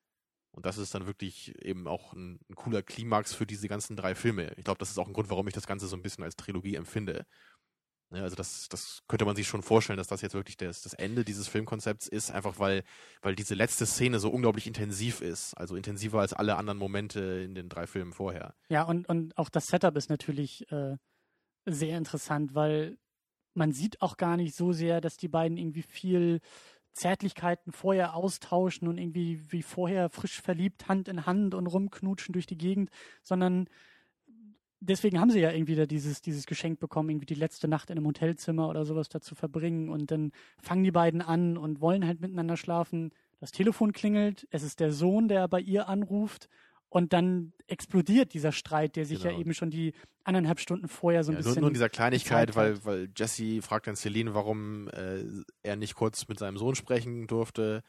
[0.53, 4.13] Und das ist dann wirklich eben auch ein, ein cooler Klimax für diese ganzen drei
[4.13, 4.53] Filme.
[4.55, 6.35] Ich glaube, das ist auch ein Grund, warum ich das Ganze so ein bisschen als
[6.35, 7.25] Trilogie empfinde.
[8.09, 10.93] Ne, also das, das könnte man sich schon vorstellen, dass das jetzt wirklich das, das
[10.93, 12.83] Ende dieses Filmkonzepts ist, einfach weil,
[13.21, 15.55] weil diese letzte Szene so unglaublich intensiv ist.
[15.55, 18.53] Also intensiver als alle anderen Momente in den drei Filmen vorher.
[18.69, 20.97] Ja, und, und auch das Setup ist natürlich äh,
[21.65, 22.97] sehr interessant, weil
[23.53, 26.39] man sieht auch gar nicht so sehr, dass die beiden irgendwie viel
[26.93, 32.45] Zärtlichkeiten vorher austauschen und irgendwie wie vorher frisch verliebt Hand in Hand und rumknutschen durch
[32.45, 32.91] die Gegend,
[33.23, 33.67] sondern
[34.83, 37.97] deswegen haben sie ja irgendwie da dieses, dieses Geschenk bekommen, irgendwie die letzte Nacht in
[37.97, 40.31] einem Hotelzimmer oder sowas da zu verbringen und dann
[40.61, 43.11] fangen die beiden an und wollen halt miteinander schlafen.
[43.39, 46.49] Das Telefon klingelt, es ist der Sohn, der bei ihr anruft
[46.89, 49.41] und dann explodiert dieser Streit, der sich ja Genau.
[49.41, 51.59] eben schon die anderthalb Stunden vorher so ein Ja, bisschen.
[51.61, 55.23] nur in dieser Kleinigkeit, weil, weil Jesse fragt dann Celine, warum äh,
[55.63, 57.83] er nicht kurz mit seinem Sohn sprechen durfte.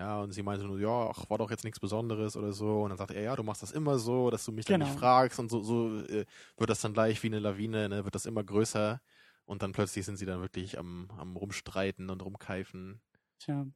[0.00, 2.82] Ja, und sie meinte nur, ja, ach, war doch jetzt nichts Besonderes oder so.
[2.84, 4.86] Und dann sagt er, ja, du machst das immer so, dass du mich dann Genau.
[4.86, 5.38] nicht fragst.
[5.38, 6.24] Und so, so äh,
[6.56, 9.02] wird das dann gleich wie eine Lawine, ne, wird das immer größer.
[9.44, 13.02] Und dann plötzlich sind sie dann wirklich am, am Rumstreiten und Rumkeifen.
[13.38, 13.66] Tja.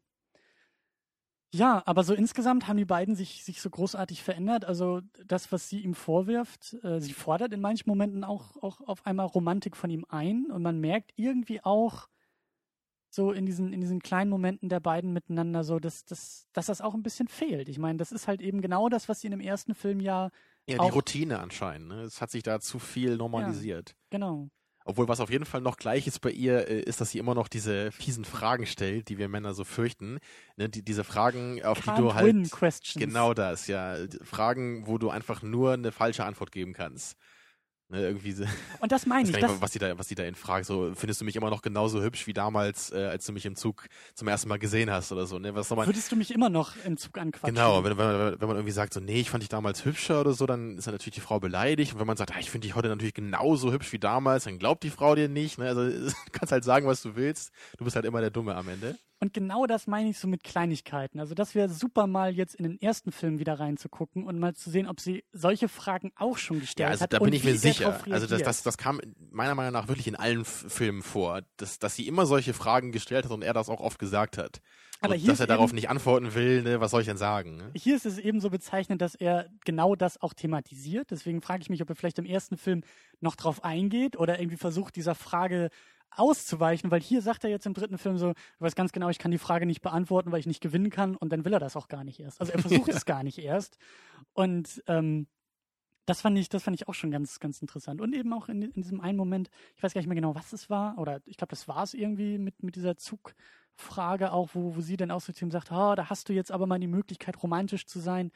[1.53, 4.65] Ja, aber so insgesamt haben die beiden sich, sich so großartig verändert.
[4.65, 9.07] Also das, was sie ihm vorwirft, äh, sie fordert in manchen Momenten auch, auch auf
[9.07, 12.09] einmal Romantik von ihm ein und man merkt irgendwie auch
[13.15, 16.81] so in diesen, in diesen kleinen Momenten der beiden miteinander so, dass, dass, dass das
[16.81, 17.69] auch ein bisschen fehlt.
[17.69, 20.31] Ich meine, das ist halt eben genau das, was sie in dem ersten Film ja,
[20.67, 21.89] Ja, die Routine anscheinend.
[21.89, 22.03] Ne?
[22.03, 23.95] Es hat sich da zu viel normalisiert.
[24.11, 24.49] genau.
[24.87, 27.35] Obwohl, was auf jeden Fall noch gleich ist bei ihr, äh, ist, dass sie immer
[27.35, 30.19] noch diese fiesen Fragen stellt, die wir Männer so fürchten.
[30.57, 30.69] Ne?
[30.69, 32.27] Die, diese Fragen, auf die Can't du halt.
[32.27, 33.03] win questions.
[33.03, 34.07] Genau das, ja.
[34.07, 37.17] Die Fragen, wo du einfach nur eine falsche Antwort geben kannst.
[37.91, 38.45] Ne, irgendwie so,
[38.81, 39.37] Und das meine ich.
[39.37, 40.65] Das, was die da, was die da in fragt.
[40.65, 43.57] So, findest du mich immer noch genauso hübsch wie damals, äh, als du mich im
[43.57, 45.55] Zug zum ersten Mal gesehen hast oder so, ne?
[45.55, 47.55] Was soll man, würdest du mich immer noch im Zug anquatschen?
[47.55, 50.33] Genau, wenn, wenn, wenn man irgendwie sagt, so, nee, ich fand dich damals hübscher oder
[50.33, 51.93] so, dann ist dann natürlich die Frau beleidigt.
[51.93, 54.59] Und wenn man sagt, ah, ich finde dich heute natürlich genauso hübsch wie damals, dann
[54.59, 55.59] glaubt die Frau dir nicht.
[55.59, 55.67] Ne?
[55.67, 57.53] Also du kannst halt sagen, was du willst.
[57.77, 58.97] Du bist halt immer der Dumme am Ende.
[59.21, 61.19] Und genau das meine ich so mit Kleinigkeiten.
[61.19, 64.71] Also das wäre super mal jetzt in den ersten Film wieder reinzugucken und mal zu
[64.71, 67.13] sehen, ob sie solche Fragen auch schon gestellt Ja, also hat.
[67.13, 68.01] da bin ich mir er sicher.
[68.11, 69.01] Also das, das, das kam
[69.31, 73.25] meiner Meinung nach wirklich in allen Filmen vor, dass, dass sie immer solche Fragen gestellt
[73.25, 74.61] hat und er das auch oft gesagt hat.
[75.01, 76.81] Aber dass er darauf eben- nicht antworten will, ne?
[76.81, 77.57] was soll ich denn sagen?
[77.57, 77.71] Ne?
[77.75, 81.11] Hier ist es eben so bezeichnend, dass er genau das auch thematisiert.
[81.11, 82.83] Deswegen frage ich mich, ob er vielleicht im ersten Film
[83.21, 85.69] noch drauf eingeht oder irgendwie versucht, dieser Frage
[86.17, 89.19] auszuweichen, weil hier sagt er jetzt im dritten Film so, du weißt ganz genau, ich
[89.19, 91.77] kann die Frage nicht beantworten, weil ich nicht gewinnen kann und dann will er das
[91.77, 92.41] auch gar nicht erst.
[92.41, 93.79] Also er versucht es gar nicht erst.
[94.33, 95.27] Und ähm,
[96.07, 98.01] das fand ich, das fand ich auch schon ganz, ganz interessant.
[98.01, 100.53] Und eben auch in, in diesem einen Moment, ich weiß gar nicht mehr genau, was
[100.53, 104.77] es war, oder ich glaube, das war es irgendwie mit, mit dieser Zugfrage auch, wo,
[104.77, 106.79] wo sie dann auch so zu ihm sagt, oh, da hast du jetzt aber mal
[106.79, 108.31] die Möglichkeit, romantisch zu sein.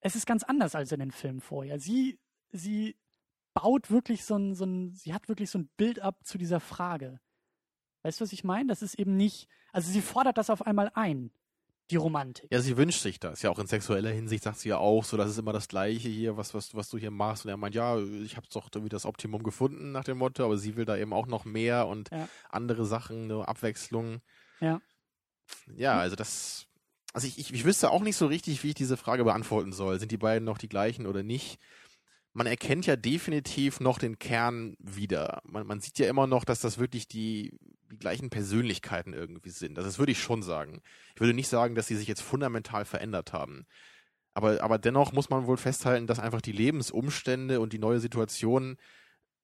[0.00, 1.78] Es ist ganz anders als in den Filmen vorher.
[1.78, 2.18] Sie,
[2.52, 2.96] sie
[3.54, 7.20] baut wirklich so ein, so ein, sie hat wirklich so ein Bild-up zu dieser Frage.
[8.02, 8.68] Weißt du, was ich meine?
[8.68, 11.32] Das ist eben nicht, also sie fordert das auf einmal ein
[11.90, 12.50] die Romantik.
[12.52, 13.42] Ja, sie wünscht sich das.
[13.42, 16.08] Ja, auch in sexueller Hinsicht sagt sie ja auch, so, das ist immer das Gleiche
[16.08, 17.44] hier, was, was, was du hier machst.
[17.44, 20.56] Und er meint, ja, ich habe doch irgendwie das Optimum gefunden nach dem Motto, aber
[20.56, 22.28] sie will da eben auch noch mehr und ja.
[22.48, 24.20] andere Sachen, eine Abwechslung.
[24.60, 24.80] Ja.
[25.76, 26.66] Ja, also das,
[27.12, 29.98] also ich, ich, ich wüsste auch nicht so richtig, wie ich diese Frage beantworten soll.
[29.98, 31.58] Sind die beiden noch die gleichen oder nicht?
[32.32, 35.42] Man erkennt ja definitiv noch den Kern wieder.
[35.44, 37.58] Man, man sieht ja immer noch, dass das wirklich die,
[37.90, 39.76] die gleichen Persönlichkeiten irgendwie sind.
[39.76, 40.80] Das würde ich schon sagen.
[41.14, 43.66] Ich würde nicht sagen, dass sie sich jetzt fundamental verändert haben.
[44.32, 48.76] Aber, aber dennoch muss man wohl festhalten, dass einfach die Lebensumstände und die neue Situation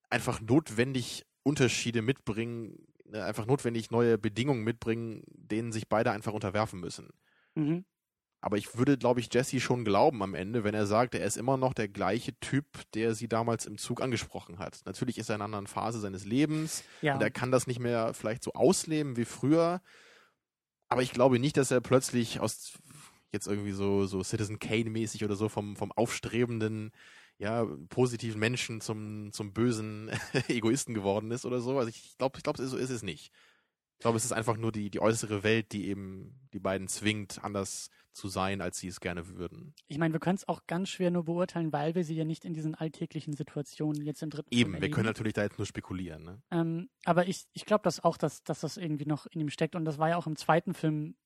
[0.08, 6.78] einfach notwendig Unterschiede mitbringen, ne, einfach notwendig neue Bedingungen mitbringen, denen sich beide einfach unterwerfen
[6.78, 7.10] müssen.
[7.56, 7.84] Mhm.
[8.46, 11.36] Aber ich würde, glaube ich, Jesse schon glauben am Ende, wenn er sagt, er ist
[11.36, 14.82] immer noch der gleiche Typ, der sie damals im Zug angesprochen hat.
[14.84, 17.14] Natürlich ist er in einer anderen Phase seines Lebens ja.
[17.14, 19.82] und er kann das nicht mehr vielleicht so ausleben wie früher.
[20.86, 22.74] Aber ich glaube nicht, dass er plötzlich aus
[23.32, 26.92] jetzt irgendwie so, so Citizen Kane-mäßig oder so vom, vom aufstrebenden,
[27.38, 30.08] ja, positiven Menschen zum, zum bösen
[30.46, 31.76] Egoisten geworden ist oder so.
[31.78, 33.32] Also ich glaube, ich glaube, so ist es nicht.
[33.98, 37.42] Ich glaube, es ist einfach nur die, die äußere Welt, die eben die beiden zwingt,
[37.42, 39.74] anders zu sein, als sie es gerne würden.
[39.88, 42.44] Ich meine, wir können es auch ganz schwer nur beurteilen, weil wir sie ja nicht
[42.44, 46.24] in diesen alltäglichen Situationen jetzt im dritten Eben, wir können natürlich da jetzt nur spekulieren.
[46.24, 46.42] Ne?
[46.50, 49.74] Ähm, aber ich, ich glaube das auch, dass, dass das irgendwie noch in ihm steckt.
[49.74, 51.16] Und das war ja auch im zweiten Film,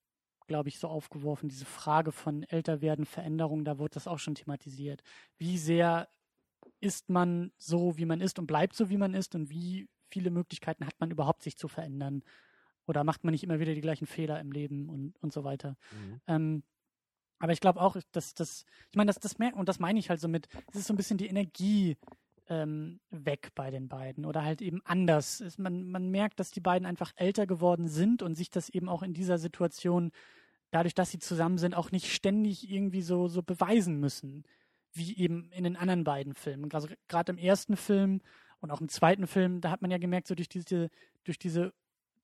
[0.46, 5.02] glaube ich, so aufgeworfen, diese Frage von Älterwerden, Veränderung, da wurde das auch schon thematisiert.
[5.38, 6.08] Wie sehr
[6.80, 10.30] ist man so, wie man ist und bleibt so, wie man ist und wie viele
[10.30, 12.22] Möglichkeiten hat man überhaupt, sich zu verändern?
[12.90, 15.76] Oder macht man nicht immer wieder die gleichen Fehler im Leben und, und so weiter?
[15.92, 16.20] Mhm.
[16.26, 16.62] Ähm,
[17.38, 20.10] aber ich glaube auch, dass das, ich meine, das, das merkt, und das meine ich
[20.10, 21.96] halt so mit, es ist so ein bisschen die Energie
[22.48, 25.40] ähm, weg bei den beiden oder halt eben anders.
[25.40, 28.88] Es, man, man merkt, dass die beiden einfach älter geworden sind und sich das eben
[28.88, 30.10] auch in dieser Situation,
[30.72, 34.42] dadurch, dass sie zusammen sind, auch nicht ständig irgendwie so, so beweisen müssen,
[34.92, 36.72] wie eben in den anderen beiden Filmen.
[36.72, 38.20] Also gerade im ersten Film
[38.58, 40.90] und auch im zweiten Film, da hat man ja gemerkt, so durch diese,
[41.22, 41.72] durch diese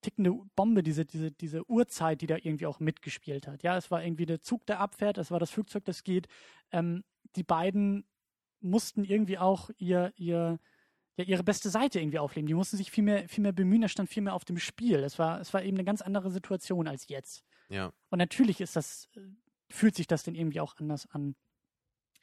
[0.02, 3.62] tickende Bombe, diese, diese, diese Uhrzeit, die da irgendwie auch mitgespielt hat.
[3.62, 6.28] Ja, es war irgendwie der Zug, der abfährt, es war das Flugzeug, das geht.
[6.70, 8.06] Ähm, die beiden
[8.60, 10.58] mussten irgendwie auch ihr, ihr,
[11.16, 12.46] ja, ihre beste Seite irgendwie aufleben.
[12.46, 15.02] Die mussten sich viel mehr, viel mehr bemühen, da stand viel mehr auf dem Spiel.
[15.02, 17.44] Es war, es war eben eine ganz andere Situation als jetzt.
[17.68, 17.92] Ja.
[18.10, 19.20] Und natürlich ist das, äh,
[19.70, 21.34] fühlt sich das denn irgendwie auch anders an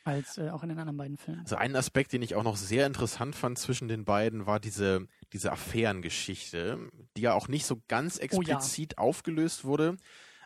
[0.03, 1.41] als äh, auch in den anderen beiden Filmen.
[1.41, 5.07] Also ein Aspekt, den ich auch noch sehr interessant fand zwischen den beiden, war diese,
[5.31, 9.07] diese Affärengeschichte, die ja auch nicht so ganz explizit oh, ja.
[9.07, 9.97] aufgelöst wurde.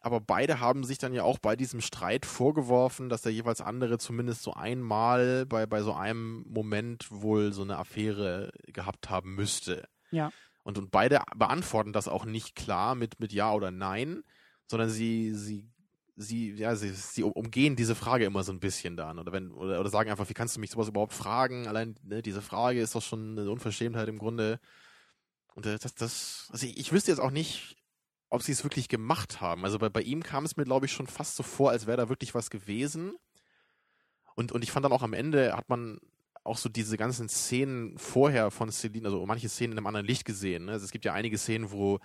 [0.01, 3.97] Aber beide haben sich dann ja auch bei diesem Streit vorgeworfen, dass der jeweils andere
[3.97, 9.87] zumindest so einmal bei, bei so einem Moment wohl so eine Affäre gehabt haben müsste.
[10.11, 10.31] Ja.
[10.63, 14.23] Und, und beide beantworten das auch nicht klar mit, mit Ja oder Nein,
[14.67, 15.67] sondern sie, sie
[16.17, 19.19] sie, ja, sie, sie umgehen diese Frage immer so ein bisschen dann.
[19.19, 21.67] Oder wenn, oder, oder sagen einfach, wie kannst du mich sowas überhaupt fragen?
[21.67, 24.59] Allein, ne, diese Frage ist doch schon eine Unverschämtheit im Grunde.
[25.55, 27.77] Und äh, das, das, also ich, ich wüsste jetzt auch nicht,
[28.29, 29.63] ob sie es wirklich gemacht haben.
[29.63, 31.97] Also bei, bei ihm kam es mir, glaube ich, schon fast so vor, als wäre
[31.97, 33.13] da wirklich was gewesen.
[34.35, 35.99] Und, und ich fand dann auch am Ende hat man
[36.43, 40.25] auch so diese ganzen Szenen vorher von Celine, also manche Szenen in einem anderen Licht
[40.25, 40.65] gesehen.
[40.65, 40.73] Ne?
[40.73, 41.99] Also es gibt ja einige Szenen, wo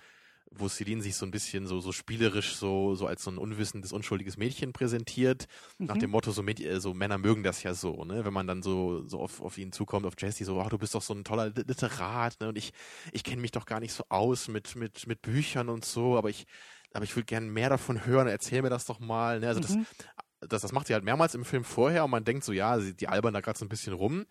[0.51, 3.91] wo Celine sich so ein bisschen so, so spielerisch so, so als so ein unwissendes,
[3.91, 5.87] unschuldiges Mädchen präsentiert, mhm.
[5.87, 8.47] nach dem Motto, so, Mäd äh, so Männer mögen das ja so, ne, wenn man
[8.47, 11.13] dann so, so auf, auf ihn zukommt, auf Jesse, so, ach, du bist doch so
[11.13, 12.71] ein toller Literat, ne, und ich,
[13.11, 16.29] ich kenne mich doch gar nicht so aus mit, mit, mit Büchern und so, aber
[16.29, 16.45] ich,
[16.93, 19.85] aber ich würde gerne mehr davon hören, erzähl mir das doch mal, ne, also mhm.
[19.99, 22.77] das, das, das macht sie halt mehrmals im Film vorher und man denkt so, ja,
[22.77, 24.25] die albern da gerade so ein bisschen rum.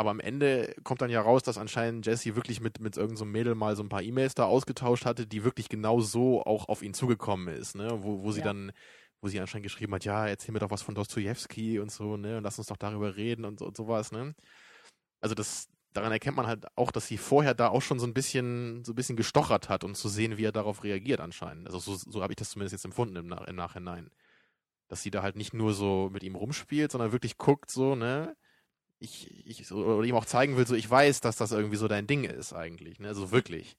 [0.00, 3.24] Aber am Ende kommt dann ja raus, dass anscheinend Jesse wirklich mit, mit irgendeinem so
[3.24, 6.82] Mädel mal so ein paar E-Mails da ausgetauscht hatte, die wirklich genau so auch auf
[6.82, 7.98] ihn zugekommen ist, ne?
[8.02, 8.46] Wo, wo sie ja.
[8.46, 8.70] dann,
[9.20, 12.36] wo sie anscheinend geschrieben hat, ja, erzähl mir doch was von Dostojewski und so, ne?
[12.36, 14.36] Und lass uns doch darüber reden und, so, und sowas, ne?
[15.20, 18.14] Also das, daran erkennt man halt auch, dass sie vorher da auch schon so ein
[18.14, 21.66] bisschen, so ein bisschen gestochert hat, um zu sehen, wie er darauf reagiert anscheinend.
[21.66, 24.10] Also so, so habe ich das zumindest jetzt empfunden im, Nach im Nachhinein.
[24.86, 28.36] Dass sie da halt nicht nur so mit ihm rumspielt, sondern wirklich guckt, so, ne?
[28.98, 31.88] Ich, ich so, oder ihm auch zeigen will, so ich weiß, dass das irgendwie so
[31.88, 33.08] dein Ding ist eigentlich, ne?
[33.08, 33.76] Also wirklich.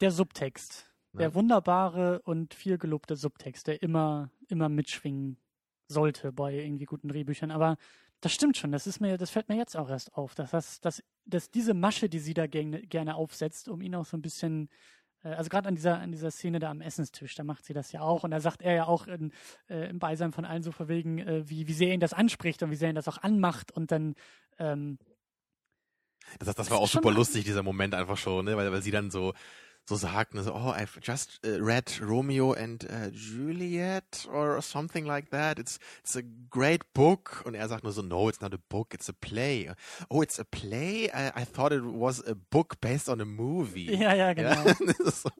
[0.00, 0.88] Der Subtext.
[1.14, 1.34] Der Ne?
[1.34, 5.36] wunderbare und viel gelobte Subtext, der immer, immer mitschwingen
[5.88, 7.50] sollte bei irgendwie guten Drehbüchern.
[7.50, 7.76] Aber
[8.22, 10.80] das stimmt schon, das ist mir, das fällt mir jetzt auch erst auf, dass, das,
[10.80, 14.22] dass, dass diese Masche, die sie da gerne, gerne aufsetzt, um ihn auch so ein
[14.22, 14.70] bisschen,
[15.28, 18.00] also gerade an dieser, an dieser Szene da am Essenstisch, da macht sie das ja
[18.00, 19.32] auch und da sagt er ja auch in,
[19.68, 22.70] äh, im Beisein von allen so verwegen, äh, wie, wie sehr ihn das anspricht und
[22.70, 24.14] wie sehr ihn das auch anmacht und dann
[24.58, 24.98] ähm,
[26.38, 28.56] Das, das Das war auch super lustig, dieser Moment einfach schon, ne?
[28.56, 29.32] weil, weil sie dann so,
[29.88, 35.30] so sagt, so, oh, I've just uh, read Romeo and uh, Juliet or something like
[35.30, 35.58] that.
[35.58, 37.42] It's, it's a great book.
[37.44, 39.70] Und er sagt nur so, no, it's not a book, it's a play.
[40.08, 41.10] Oh, it's a play?
[41.12, 43.94] I, I thought it was a book based on a movie.
[43.96, 44.64] ja, ja, genau.
[44.64, 44.74] Ja,
[45.10, 45.30] so,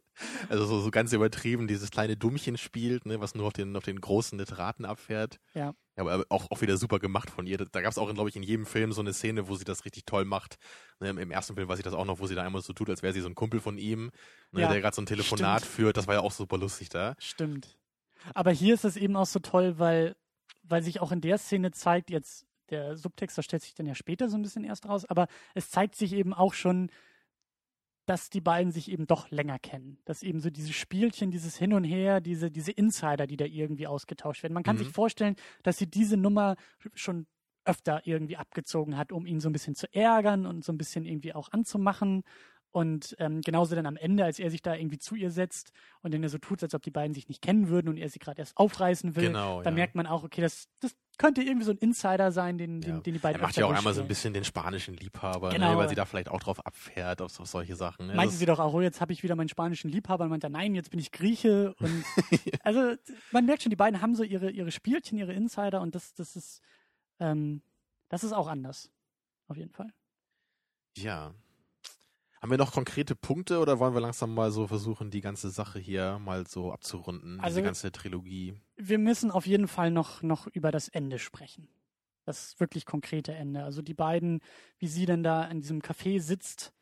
[0.49, 3.84] also so, so ganz übertrieben, dieses kleine Dummchen spielt, ne, was nur auf den, auf
[3.84, 5.38] den großen Literaten abfährt.
[5.55, 5.74] Ja.
[5.97, 7.59] Ja, aber auch, auch wieder super gemacht von ihr.
[7.59, 9.84] Da gab es auch, glaube ich, in jedem Film so eine Szene, wo sie das
[9.84, 10.57] richtig toll macht.
[11.01, 12.88] Ne, im, ersten Film weiß ich das auch noch, wo sie da einmal so tut,
[12.88, 14.11] als wäre sie so ein Kumpel von ihm,
[14.53, 15.74] ne, Ja, der gerade so ein Telefonat stimmt.
[15.74, 15.97] führt.
[15.97, 17.14] Das war ja auch super lustig da.
[17.18, 17.76] Stimmt.
[18.34, 20.16] Aber hier ist es eben auch so toll, weil,
[20.62, 23.95] weil sich auch in der Szene zeigt, jetzt der Subtext, das stellt sich dann ja
[23.95, 26.90] später so ein bisschen erst raus, aber es zeigt sich eben auch schon,
[28.07, 29.98] dass die beiden sich eben doch länger kennen.
[30.05, 33.86] Dass eben so diese Spielchen, dieses Hin und Her, diese, diese Insider, die da irgendwie
[33.86, 34.55] ausgetauscht werden.
[34.55, 34.80] Man kann Mhm.
[34.80, 36.57] sich vorstellen, dass sie diese Nummer
[36.94, 37.26] schon
[37.64, 41.05] öfter irgendwie abgezogen hat, um ihn so ein bisschen zu ärgern und so ein bisschen
[41.05, 42.24] irgendwie auch anzumachen.
[42.72, 46.12] Und ähm, genauso dann am Ende, als er sich da irgendwie zu ihr setzt und
[46.14, 48.18] dann er so tut, als ob die beiden sich nicht kennen würden und er sie
[48.18, 49.76] gerade erst aufreißen will, Genau, dann ja.
[49.76, 53.00] merkt man auch, okay, das, das könnte irgendwie so ein Insider sein, den, den, Ja.
[53.00, 55.72] den die beiden Er macht ja auch einmal so ein bisschen den spanischen Liebhaber, Genau.
[55.72, 58.08] ne, weil sie da vielleicht auch drauf abfährt, auf, auf solche Sachen.
[58.08, 58.14] Ne?
[58.14, 60.74] Meinte sie doch auch, oh, jetzt habe ich wieder meinen spanischen Liebhaber und meinte, nein,
[60.74, 61.74] jetzt bin ich Grieche.
[61.78, 62.04] Und
[62.62, 62.94] also
[63.30, 66.34] man merkt schon, die beiden haben so ihre, ihre Spielchen, ihre Insider und das, das
[66.36, 66.60] ist,
[67.20, 67.62] ähm,
[68.08, 68.90] das ist auch anders.
[69.48, 69.92] Auf jeden Fall.
[70.96, 71.34] Ja.
[72.43, 75.78] Haben wir noch konkrete Punkte oder wollen wir langsam mal so versuchen, die ganze Sache
[75.78, 78.61] hier mal so abzurunden, Also- diese ganze Trilogie?
[78.76, 81.68] Wir müssen auf jeden Fall noch, noch über das Ende sprechen.
[82.24, 83.62] Das wirklich konkrete Ende.
[83.62, 84.40] Also die beiden,
[84.78, 86.72] wie sie denn da in diesem Café sitzt,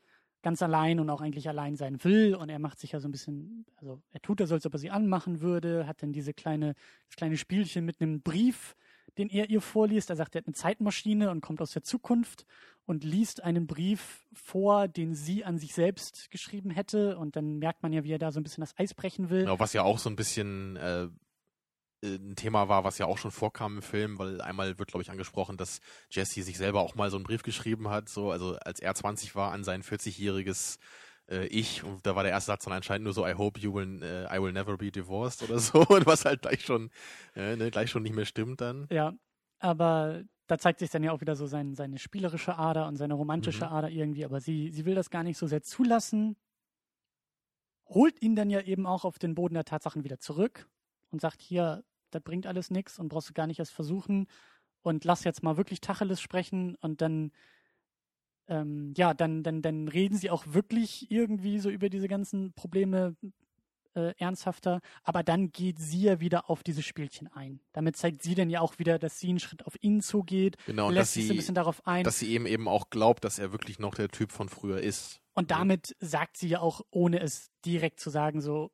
[0.43, 2.35] ganz allein und auch eigentlich allein sein will.
[2.35, 4.79] Und er macht sich ja so ein bisschen, also er tut das, als ob er
[4.79, 6.75] sie anmachen würde, hat dann diese kleine,
[7.09, 8.77] das kleine Spielchen mit einem Brief,
[9.19, 10.11] den er ihr vorliest.
[10.11, 12.47] Er sagt, er hat eine Zeitmaschine und kommt aus der Zukunft
[12.87, 17.19] und liest einen Brief vor, den sie an sich selbst geschrieben hätte.
[17.19, 19.41] Und dann merkt man ja, wie er da so ein bisschen das Eis brechen will.
[19.41, 21.09] Genau, was ja auch so ein bisschen äh,
[22.03, 25.03] äh, ein Thema war, was ja auch schon vorkam im Film, weil einmal wird, glaube
[25.03, 25.81] ich, angesprochen, dass
[26.11, 29.35] Jesse sich selber auch mal so einen Brief geschrieben hat, so, also als er 20
[29.35, 30.79] war an sein 40-jähriges
[31.31, 33.75] äh, Ich und da war der erste Satz dann anscheinend nur so I hope you
[33.75, 36.91] will äh, I will never be divorced oder so und was halt gleich schon
[37.37, 38.89] äh, ne, gleich schon nicht mehr stimmt dann.
[38.91, 39.15] Ja,
[39.61, 43.15] aber da zeigt sich dann ja auch wieder so sein, seine spielerische Ader und seine
[43.15, 43.71] romantische Mhm.
[43.71, 46.37] Ader irgendwie, aber sie, sie will das gar nicht so sehr zulassen,
[47.89, 50.69] holt ihn dann ja eben auch auf den Boden der Tatsachen wieder zurück
[51.11, 54.27] und sagt, hier, das bringt alles nichts und brauchst du gar nicht erst versuchen
[54.83, 57.33] und lass jetzt mal wirklich Tacheles sprechen und dann
[58.51, 63.17] ähm, ja, dann, dann, dann reden sie auch wirklich irgendwie so über diese ganzen Probleme
[63.95, 67.61] äh, ernsthafter, aber dann geht sie ja wieder auf diese Spielchen ein.
[67.73, 70.89] Damit zeigt sie dann ja auch wieder, dass sie einen Schritt auf ihn zugeht, Genau,
[70.89, 72.05] und lässt dass sich ein sie, bisschen darauf ein.
[72.05, 75.21] dass sie eben eben auch glaubt, dass er wirklich noch der Typ von früher ist.
[75.35, 78.71] Und damit sagt sie ja auch, ohne es direkt zu sagen, so,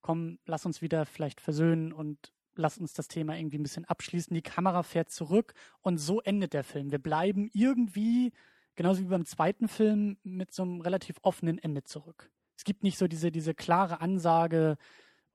[0.00, 4.34] komm, lass uns wieder vielleicht versöhnen und lass uns das Thema irgendwie ein bisschen abschließen.
[4.34, 6.90] Die Kamera fährt zurück und so endet der Film.
[6.90, 8.32] Wir bleiben irgendwie,
[8.76, 12.30] genauso wie beim zweiten Film, mit so einem relativ offenen Ende zurück.
[12.56, 14.76] Es gibt nicht so diese, diese klare Ansage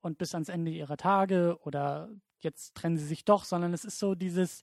[0.01, 2.09] und bis ans Ende ihrer Tage oder
[2.39, 4.59] jetzt trennen sie sich doch, sondern es ist so dieses,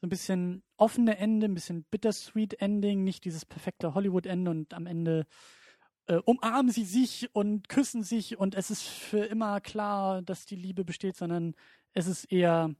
[0.00, 4.86] so ein bisschen offene Ende, ein bisschen bittersweet Ending, nicht dieses perfekte Hollywood-Ende und am
[4.86, 5.26] Ende
[6.06, 10.56] äh, umarmen sie sich und küssen sich und es ist für immer klar, dass die
[10.56, 11.54] Liebe besteht, sondern
[11.92, 12.74] es ist eher,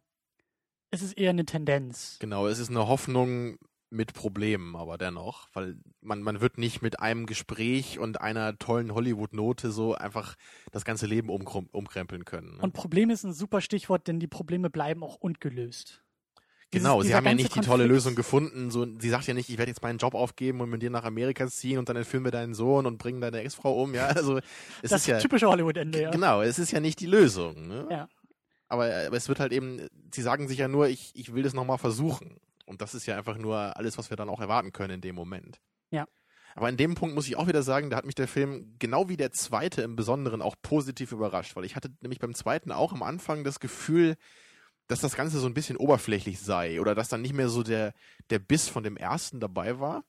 [0.90, 2.18] es ist eher eine Tendenz.
[2.20, 3.58] Genau, es ist eine Hoffnung
[3.88, 8.92] mit Problemen, aber dennoch, weil man, man wird nicht mit einem Gespräch und einer tollen
[8.94, 10.34] Hollywood-Note so einfach
[10.72, 12.56] das ganze Leben umkrempeln können.
[12.56, 12.62] Ne?
[12.62, 16.02] Und Problem ist ein super Stichwort, denn die Probleme bleiben auch ungelöst.
[16.74, 18.70] Dieses- genau, sie haben ja nicht die tolle Konflikt- Lösung gefunden.
[18.72, 21.04] So, sie sagt ja nicht, ich werde jetzt meinen Job aufgeben und mit dir nach
[21.04, 23.94] Amerika ziehen und dann entführen wir deinen Sohn und bringen deine Ex-Frau um.
[23.94, 24.38] Ja, also
[24.82, 26.10] es Das ist ja typische Hollywood-Ende, ja.
[26.10, 27.68] genau, es ist ja nicht die Lösung.
[27.68, 27.86] Ne?
[27.88, 28.08] Ja.
[28.68, 29.80] Aber, aber es wird halt eben,
[30.12, 32.36] sie sagen sich ja nur, ich, ich will das nochmal versuchen.
[32.66, 35.14] Und das ist ja einfach nur alles, was wir dann auch erwarten können in dem
[35.14, 35.60] Moment.
[35.90, 36.06] Ja.
[36.54, 39.08] Aber in dem Punkt muss ich auch wieder sagen, da hat mich der Film genau
[39.08, 42.92] wie der zweite im Besonderen auch positiv überrascht, weil ich hatte nämlich beim zweiten auch
[42.92, 44.16] am Anfang das Gefühl,
[44.88, 47.92] dass das Ganze so ein bisschen oberflächlich sei oder dass dann nicht mehr so der,
[48.30, 50.04] der Biss von dem ersten dabei war.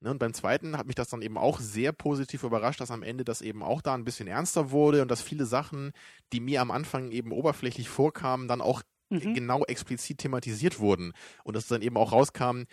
[0.00, 3.02] Ne, und beim zweiten hat mich das dann eben auch sehr positiv überrascht, dass am
[3.02, 5.92] Ende das eben auch da ein bisschen ernster wurde und dass viele Sachen,
[6.32, 9.34] die mir am Anfang eben oberflächlich vorkamen, dann auch Mhm.
[9.34, 11.12] genau explizit thematisiert wurden.
[11.44, 12.64] Und dass dann eben auch rauskam,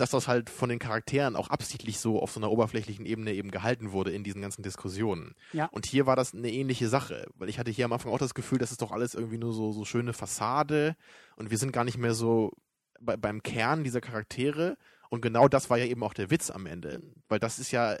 [0.00, 3.50] dass das halt von den Charakteren auch absichtlich so auf so einer oberflächlichen Ebene eben
[3.50, 5.34] gehalten wurde in diesen ganzen Diskussionen.
[5.52, 5.66] Ja.
[5.66, 8.32] Und hier war das eine ähnliche Sache, weil ich hatte hier am Anfang auch das
[8.32, 10.96] Gefühl, das ist doch alles irgendwie nur so, so schöne Fassade
[11.36, 12.52] und wir sind gar nicht mehr so
[12.98, 14.78] bei, beim Kern dieser Charaktere.
[15.10, 17.98] Und genau das war ja eben auch der Witz am Ende, weil das ist ja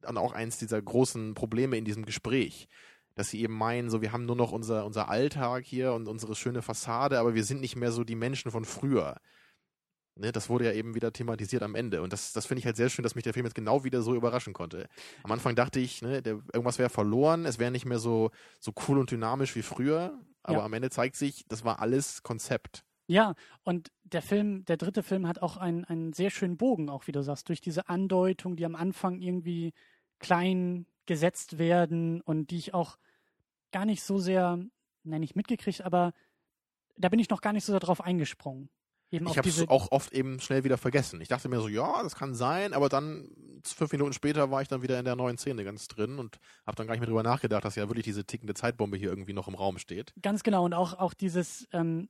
[0.00, 2.68] dann auch eins dieser großen Probleme in diesem Gespräch.
[3.16, 6.34] Dass sie eben meinen, so wir haben nur noch unser, unser Alltag hier und unsere
[6.34, 9.16] schöne Fassade, aber wir sind nicht mehr so die Menschen von früher.
[10.16, 12.00] Ne, das wurde ja eben wieder thematisiert am Ende.
[12.00, 14.00] Und das, das finde ich halt sehr schön, dass mich der Film jetzt genau wieder
[14.00, 14.86] so überraschen konnte.
[15.24, 18.72] Am Anfang dachte ich, ne, der, irgendwas wäre verloren, es wäre nicht mehr so, so
[18.86, 20.16] cool und dynamisch wie früher.
[20.44, 20.64] Aber Ja.
[20.64, 22.84] am Ende zeigt sich, das war alles Konzept.
[23.08, 23.34] Ja,
[23.64, 27.12] und der Film, der dritte Film hat auch einen, einen sehr schönen Bogen, auch wie
[27.12, 29.72] du sagst, durch diese Andeutung, die am Anfang irgendwie
[30.20, 32.98] klein gesetzt werden und die ich auch
[33.72, 34.58] gar nicht so sehr,
[35.02, 36.12] nein, nicht mitgekriegt, aber
[36.96, 38.70] da bin ich noch gar nicht so sehr drauf eingesprungen.
[39.10, 41.20] Eben Ich habe es auch oft eben schnell wieder vergessen.
[41.20, 43.30] Ich dachte mir so, ja, das kann sein, aber dann
[43.64, 46.76] fünf Minuten später war ich dann wieder in der neuen Szene ganz drin und habe
[46.76, 49.46] dann gar nicht mehr drüber nachgedacht, dass ja wirklich diese tickende Zeitbombe hier irgendwie noch
[49.46, 50.12] im Raum steht.
[50.20, 52.08] Ganz genau, und auch, auch dieses, ähm,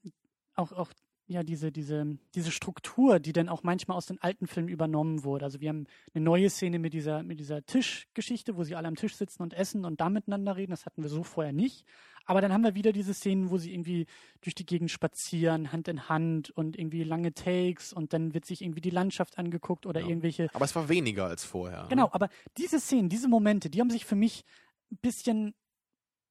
[0.55, 0.93] auch, auch,
[1.27, 5.47] ja, diese, diese, diese Struktur, die dann auch manchmal aus den alten Filmen übernommen wurde.
[5.47, 8.95] Also wir haben eine neue Szene mit dieser, mit dieser Tischgeschichte, wo sie alle am
[8.97, 10.71] Tisch sitzen und essen und da miteinander reden.
[10.73, 11.87] Das hatten wir so vorher nicht.
[12.27, 14.07] Aber dann haben wir wieder diese Szenen, wo sie irgendwie
[14.43, 18.61] durch die Gegend spazieren, Hand in Hand und irgendwie lange Takes und dann wird sich
[18.63, 20.09] irgendwie die Landschaft angeguckt oder Ja.
[20.09, 21.83] irgendwelche Aber es war weniger als vorher.
[21.85, 21.89] ne?
[21.89, 24.45] Genau, aber diese Szenen, diese Momente, die haben sich für mich
[24.93, 25.55] ein bisschen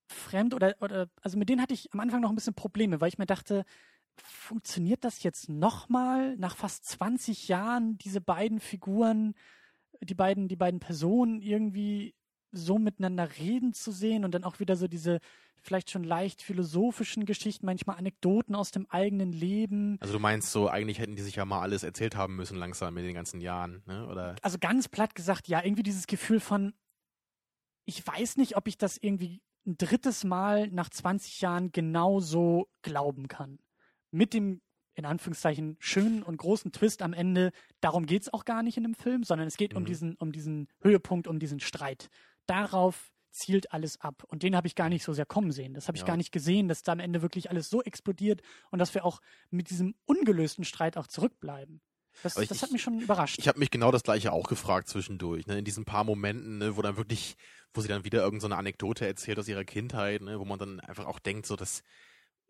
[0.07, 3.07] fremd oder, oder also mit denen hatte ich am Anfang noch ein bisschen Probleme, weil
[3.09, 3.63] ich mir dachte,
[4.21, 9.33] funktioniert das jetzt nochmal nach fast 20 Jahren, diese beiden Figuren,
[10.01, 12.15] die beiden, die beiden Personen irgendwie
[12.51, 15.19] so miteinander reden zu sehen und dann auch wieder so diese
[15.63, 19.97] vielleicht schon leicht philosophischen Geschichten, manchmal Anekdoten aus dem eigenen Leben.
[20.01, 22.97] Also du meinst so, eigentlich hätten die sich ja mal alles erzählt haben müssen langsam
[22.97, 24.07] in den ganzen Jahren, ne?
[24.07, 26.73] Oder also ganz platt gesagt, ja, irgendwie dieses Gefühl von,
[27.85, 33.29] ich weiß nicht, ob ich das irgendwie ein drittes Mal nach 20 Jahren genauso glauben
[33.29, 33.59] kann.
[34.13, 34.61] Mit dem,
[34.93, 37.51] in Anführungszeichen, schönen und großen Twist am Ende,
[37.81, 39.87] darum geht's auch gar nicht in dem Film, sondern es geht um Mhm.
[39.87, 42.09] diesen, um diesen Höhepunkt, um diesen Streit.
[42.45, 44.23] Darauf zielt alles ab.
[44.27, 45.73] Und den habe ich gar nicht so sehr kommen sehen.
[45.73, 46.07] Das habe ich Ja.
[46.07, 49.19] gar nicht gesehen, dass da am Ende wirklich alles so explodiert und dass wir auch
[49.49, 51.81] mit diesem ungelösten Streit auch zurückbleiben.
[52.21, 53.39] Das, ich- das hat mich schon überrascht.
[53.39, 55.57] Ich habe mich genau das gleiche auch gefragt zwischendurch, ne?
[55.57, 57.35] in diesen paar Momenten, ne, wo dann wirklich,
[57.73, 60.59] wo sie dann wieder irgendeine so eine Anekdote erzählt aus ihrer Kindheit, ne, wo man
[60.59, 61.81] dann einfach auch denkt, so das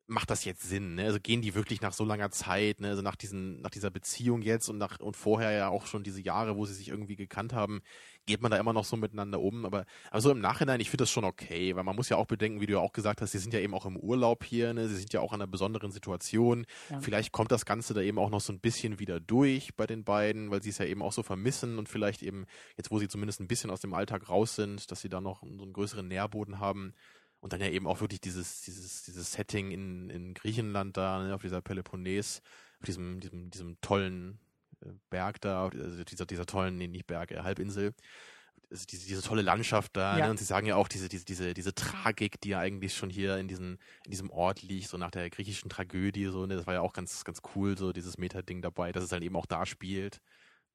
[0.05, 1.05] macht das jetzt Sinn, ne?
[1.05, 4.41] Also gehen die wirklich nach so langer Zeit, ne, also nach diesen, nach dieser Beziehung
[4.41, 7.53] jetzt und nach und vorher ja auch schon diese Jahre, wo sie sich irgendwie gekannt
[7.53, 7.81] haben,
[8.25, 9.65] geht man da immer noch so miteinander um.
[9.65, 12.25] Aber, aber so im Nachhinein, ich finde das schon okay, weil man muss ja auch
[12.25, 14.73] bedenken, wie du ja auch gesagt hast, sie sind ja eben auch im Urlaub hier,
[14.73, 14.89] ne?
[14.89, 16.65] Sie sind ja auch in einer besonderen Situation.
[16.89, 16.99] Ja.
[16.99, 20.03] Vielleicht kommt das Ganze da eben auch noch so ein bisschen wieder durch bei den
[20.03, 22.45] beiden, weil sie es ja eben auch so vermissen und vielleicht eben,
[22.75, 25.43] jetzt wo sie zumindest ein bisschen aus dem Alltag raus sind, dass sie da noch
[25.43, 26.93] so einen größeren Nährboden haben.
[27.43, 31.35] Und dann ja eben auch wirklich dieses, dieses, dieses Setting in, in Griechenland da, ne,
[31.35, 32.41] auf dieser Peloponnes,
[32.79, 34.39] auf diesem, diesem, diesem tollen
[34.81, 37.93] äh, Berg da, also dieser, dieser tollen, nee, nicht Berg, äh, Halbinsel.
[38.71, 40.23] Also diese, diese tolle Landschaft da, Ja.
[40.23, 40.31] ne?
[40.31, 43.35] und sie sagen ja auch diese, diese, diese, diese Tragik, die ja eigentlich schon hier
[43.37, 46.75] in diesem, in diesem Ort liegt, so nach der griechischen Tragödie, so, ne, das war
[46.75, 49.65] ja auch ganz, ganz cool, so dieses Meta-Ding dabei, dass es halt eben auch da
[49.65, 50.21] spielt,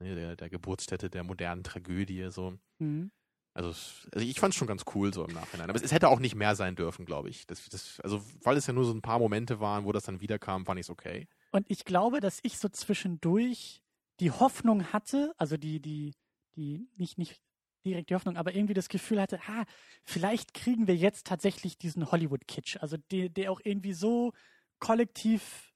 [0.01, 2.59] ne, der, der Geburtsstätte der modernen Tragödie, so.
[2.79, 3.11] Mhm.
[3.59, 3.71] Also,
[4.13, 5.69] also ich fand es schon ganz cool so im Nachhinein.
[5.69, 7.45] Aber es, es hätte auch nicht mehr sein dürfen, glaube ich.
[7.49, 10.21] Das, das, also, weil es ja nur so ein paar Momente waren, wo das dann
[10.21, 11.27] wiederkam, fand ich es okay.
[11.51, 13.83] Und ich glaube, dass ich so zwischendurch
[14.21, 16.15] die Hoffnung hatte, also die, die,
[16.55, 17.41] die, nicht, nicht
[17.85, 19.65] direkt die Hoffnung, aber irgendwie das Gefühl hatte, ah,
[20.05, 22.77] vielleicht kriegen wir jetzt tatsächlich diesen Hollywood-Kitsch.
[22.81, 24.35] Also der, der auch irgendwie so
[24.79, 25.73] kollektiv,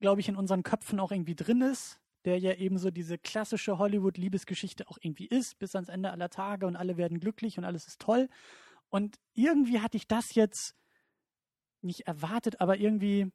[0.00, 3.78] glaube ich, in unseren Köpfen auch irgendwie drin ist, der ja eben so diese klassische
[3.78, 7.86] Hollywood-Liebesgeschichte auch irgendwie ist, bis ans Ende aller Tage und alle werden glücklich und alles
[7.86, 8.28] ist toll.
[8.88, 10.76] Und irgendwie hatte ich das jetzt
[11.80, 13.32] nicht erwartet, aber irgendwie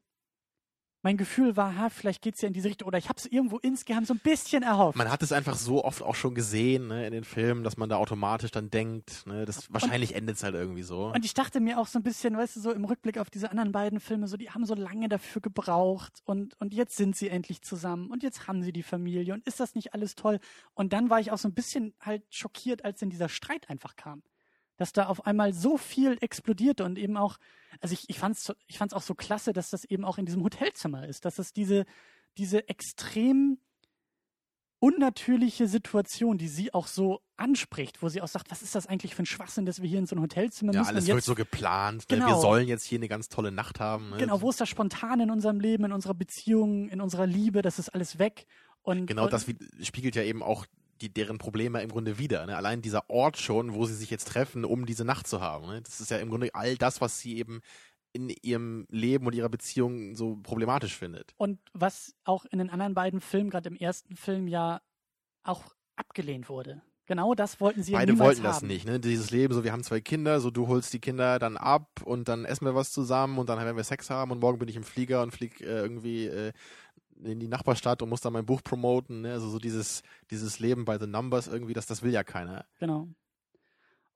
[1.08, 2.86] mein Gefühl war, ha, vielleicht geht's ja in diese Richtung.
[2.86, 4.98] Oder ich habe es irgendwo insgeheim so ein bisschen erhofft.
[4.98, 7.88] Man hat es einfach so oft auch schon gesehen ne, in den Filmen, dass man
[7.88, 11.14] da automatisch dann denkt, ne, das, wahrscheinlich endet es halt irgendwie so.
[11.14, 13.50] Und ich dachte mir auch so ein bisschen, weißt du, so im Rückblick auf diese
[13.52, 17.30] anderen beiden Filme, so die haben so lange dafür gebraucht und, und jetzt sind sie
[17.30, 20.42] endlich zusammen und jetzt haben sie die Familie und ist das nicht alles toll?
[20.74, 23.96] Und dann war ich auch so ein bisschen halt schockiert, als dann dieser Streit einfach
[23.96, 24.24] kam.
[24.78, 27.38] Dass da auf einmal so viel explodierte und eben auch,
[27.82, 30.26] also ich, ich fand's, so- ich fand's auch so klasse, dass das eben auch in
[30.26, 31.86] diesem Hotelzimmer ist, dass es diese,
[32.38, 33.58] diese extrem
[34.80, 39.16] unnatürliche Situation, die sie auch so anspricht, wo sie auch sagt, was ist das eigentlich
[39.16, 40.90] für ein Schwachsinn, dass wir hier in so ein Hotelzimmer Ja, müssen.
[40.90, 42.04] alles und jetzt, wird so geplant.
[42.12, 42.18] Ne?
[42.18, 42.40] Wir Genau.
[42.40, 44.12] sollen jetzt hier eine ganz tolle Nacht haben.
[44.12, 44.18] Ne?
[44.18, 47.80] Genau, wo ist das spontan in unserem Leben, in unserer Beziehung, in unserer Liebe, das
[47.80, 48.46] ist alles weg.
[48.84, 49.48] Und, Genau und, das
[49.82, 50.68] spiegelt ja eben auch
[51.02, 52.46] die, deren Probleme im Grunde wieder.
[52.46, 52.56] Ne?
[52.56, 55.68] Allein dieser Ort schon, wo sie sich jetzt treffen, um diese Nacht zu haben.
[55.68, 55.82] Ne?
[55.82, 57.62] Das ist ja im Grunde all das, was sie eben
[58.14, 61.34] in ihrem Leben und ihrer Beziehung so problematisch findet.
[61.38, 64.82] Und was auch in den anderen beiden Filmen, gerade im ersten Film ja
[65.44, 65.64] auch
[65.96, 66.82] abgelehnt wurde.
[67.08, 68.68] Genau das wollten sie ja Beide niemals wollten das haben.
[68.68, 69.00] nicht, ne?
[69.00, 72.28] Dieses Leben, so wir haben zwei Kinder, so du holst die Kinder dann ab und
[72.28, 74.76] dann essen wir was zusammen und dann werden wir Sex haben und morgen bin ich
[74.76, 76.52] im Flieger und flieg äh, irgendwie äh,
[77.24, 79.34] in die Nachbarstadt und muss dann mein Buch promoten, ne?
[79.34, 82.66] Also so dieses, dieses Leben bei The Numbers irgendwie, das, das will ja keiner.
[82.80, 83.08] Genau.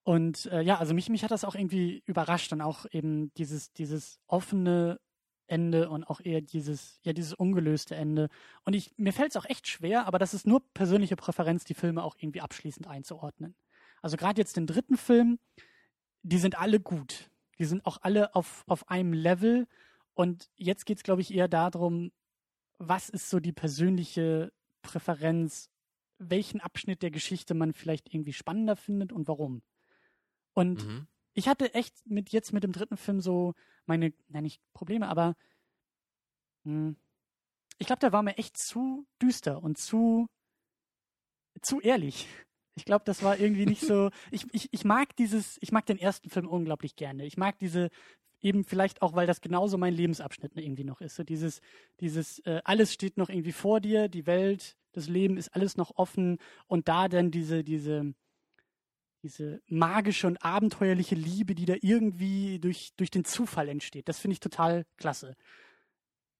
[0.03, 3.71] Und äh, ja, also mich, mich hat das auch irgendwie überrascht und auch eben dieses,
[3.73, 4.99] dieses offene
[5.47, 8.29] Ende und auch eher dieses, ja, dieses ungelöste Ende.
[8.63, 11.73] Und ich, mir fällt es auch echt schwer, aber das ist nur persönliche Präferenz, die
[11.73, 13.55] Filme auch irgendwie abschließend einzuordnen.
[14.01, 15.39] Also gerade jetzt den dritten Film,
[16.23, 17.29] die sind alle gut.
[17.59, 19.67] Die sind auch alle auf, auf einem Level.
[20.13, 22.11] Und jetzt geht es, glaube ich, eher darum,
[22.81, 24.51] was ist so die persönliche
[24.81, 25.69] Präferenz,
[26.17, 29.61] welchen Abschnitt der Geschichte man vielleicht irgendwie spannender findet und warum.
[30.53, 31.07] Und Mhm.
[31.33, 33.53] ich hatte echt mit jetzt mit dem dritten Film so
[33.85, 35.35] meine, nein, nicht Probleme, aber
[36.65, 36.95] hm,
[37.79, 40.27] ich glaube, der war mir echt zu düster und zu,
[41.61, 42.27] zu ehrlich.
[42.75, 44.09] Ich glaube, das war irgendwie nicht so.
[44.31, 47.25] Ich, ich, ich mag dieses, ich mag den ersten Film unglaublich gerne.
[47.25, 47.89] Ich mag diese,
[48.41, 51.15] eben vielleicht auch, weil das genauso mein Lebensabschnitt irgendwie noch ist.
[51.15, 51.61] So dieses,
[51.99, 55.91] dieses, äh, alles steht noch irgendwie vor dir, die Welt, das Leben ist alles noch
[55.95, 56.37] offen
[56.67, 58.13] und da dann diese, diese,
[59.23, 64.09] diese magische und abenteuerliche Liebe, die da irgendwie durch, durch den Zufall entsteht.
[64.09, 65.35] Das finde ich total klasse.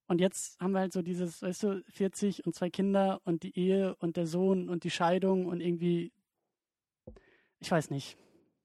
[0.07, 3.57] Und jetzt haben wir halt so dieses, weißt du, 40 und zwei Kinder und die
[3.57, 6.11] Ehe und der Sohn und die Scheidung und irgendwie,
[7.59, 8.17] ich weiß nicht.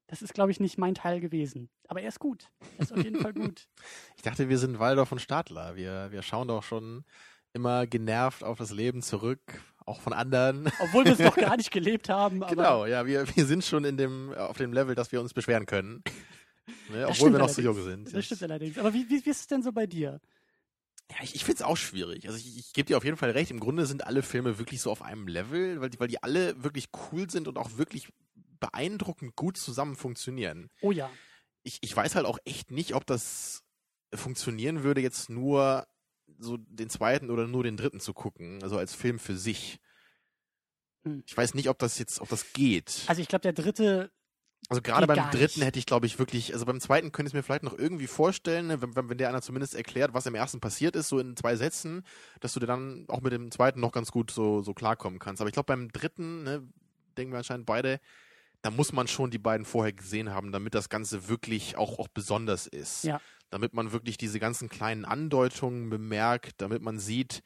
[0.08, 1.68] Das ist, glaube ich, nicht mein Teil gewesen.
[1.88, 2.48] Aber er ist gut.
[2.78, 3.66] Er ist auf jeden Fall gut.
[4.16, 5.76] Ich dachte, wir sind Waldorf und Stadler.
[5.76, 7.04] Wir, wir schauen doch schon
[7.52, 9.40] immer genervt auf das Leben zurück,
[9.84, 10.70] auch von anderen.
[10.80, 12.42] Obwohl wir es noch gar nicht gelebt haben.
[12.42, 15.34] Aber Genau, ja, wir, wir sind schon in dem, auf dem Level, dass wir uns
[15.34, 16.02] beschweren können.
[16.90, 18.12] Ne, obwohl wir noch so jung sind.
[18.12, 18.76] Das stimmt allerdings.
[18.76, 20.20] Aber wie, wie, wie ist es denn so bei dir?
[21.10, 22.26] Ja, ich, ich finde es auch schwierig.
[22.26, 23.52] Also ich, ich gebe dir auf jeden Fall recht.
[23.52, 26.62] Im Grunde sind alle Filme wirklich so auf einem Level, weil die, weil die alle
[26.64, 28.08] wirklich cool sind und auch wirklich
[28.66, 30.70] beeindruckend gut zusammen funktionieren.
[30.80, 31.10] Oh ja.
[31.62, 33.62] Ich, ich weiß halt auch echt nicht, ob das
[34.14, 35.86] funktionieren würde, jetzt nur
[36.38, 39.78] so den zweiten oder nur den dritten zu gucken, also als Film für sich.
[41.04, 41.22] Hm.
[41.26, 43.02] Ich weiß nicht, ob das jetzt, ob das geht.
[43.06, 44.10] Also ich glaube, der dritte,
[44.68, 45.66] Also gerade beim dritten nicht.
[45.66, 48.06] hätte ich, glaube ich, wirklich, also beim zweiten könnte ich es mir vielleicht noch irgendwie
[48.08, 51.18] vorstellen, ne, wenn, wenn, wenn der einer zumindest erklärt, was im ersten passiert ist, so
[51.18, 52.04] in zwei Sätzen,
[52.40, 55.40] dass du dir dann auch mit dem zweiten noch ganz gut so, so klarkommen kannst.
[55.40, 56.68] Aber ich glaube, beim dritten, ne,
[57.16, 58.00] denken wir anscheinend beide,
[58.66, 62.08] da muss man schon die beiden vorher gesehen haben, damit das Ganze wirklich auch, auch
[62.08, 63.04] besonders ist.
[63.04, 63.20] Ja.
[63.48, 67.44] Damit man wirklich diese ganzen kleinen Andeutungen bemerkt, damit man sieht,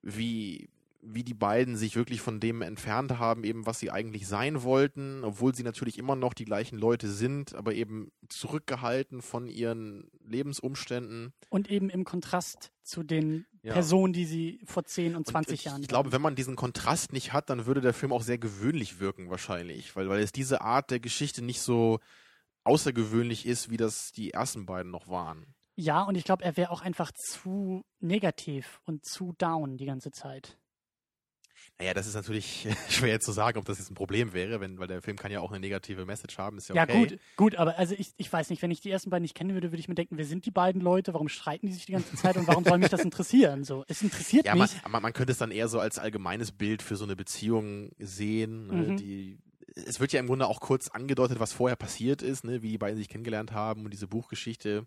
[0.00, 0.70] wie,
[1.06, 5.22] wie die beiden sich wirklich von dem entfernt haben, eben was sie eigentlich sein wollten,
[5.22, 11.32] obwohl sie natürlich immer noch die gleichen Leute sind, aber eben zurückgehalten von ihren Lebensumständen.
[11.50, 13.72] und eben im Kontrast zu den Ja.
[13.74, 16.56] Personen, die sie vor 10 und 20 und ich, Jahren Ich glaube, wenn man diesen
[16.56, 20.32] Kontrast nicht hat, dann würde der Film auch sehr gewöhnlich wirken wahrscheinlich, weil, weil es
[20.32, 22.00] diese Art der Geschichte nicht so
[22.64, 25.46] außergewöhnlich ist, wie das die ersten beiden noch waren.
[25.76, 30.10] Ja, und ich glaube, er wäre auch einfach zu negativ und zu down die ganze
[30.12, 30.56] Zeit.
[31.78, 34.86] Naja, das ist natürlich schwer zu sagen, ob das jetzt ein Problem wäre, wenn, weil
[34.86, 37.00] der Film kann ja auch eine negative Message haben, ist ja Ja, okay.
[37.08, 39.54] gut, gut, aber also ich, ich weiß nicht, wenn ich die ersten beiden nicht kennen
[39.54, 41.92] würde, würde ich mir denken, wer sind die beiden Leute, warum streiten die sich die
[41.92, 43.64] ganze Zeit und warum soll mich das interessieren?
[43.64, 44.80] So, es interessiert Ja, man, mich.
[44.88, 48.68] man, man könnte es dann eher so als allgemeines Bild für so eine Beziehung sehen.
[48.68, 48.96] Ne, Mhm.
[48.96, 49.38] die,
[49.74, 52.78] es wird ja im Grunde auch kurz angedeutet, was vorher passiert ist, ne, wie die
[52.78, 54.86] beiden sich kennengelernt haben und diese Buchgeschichte.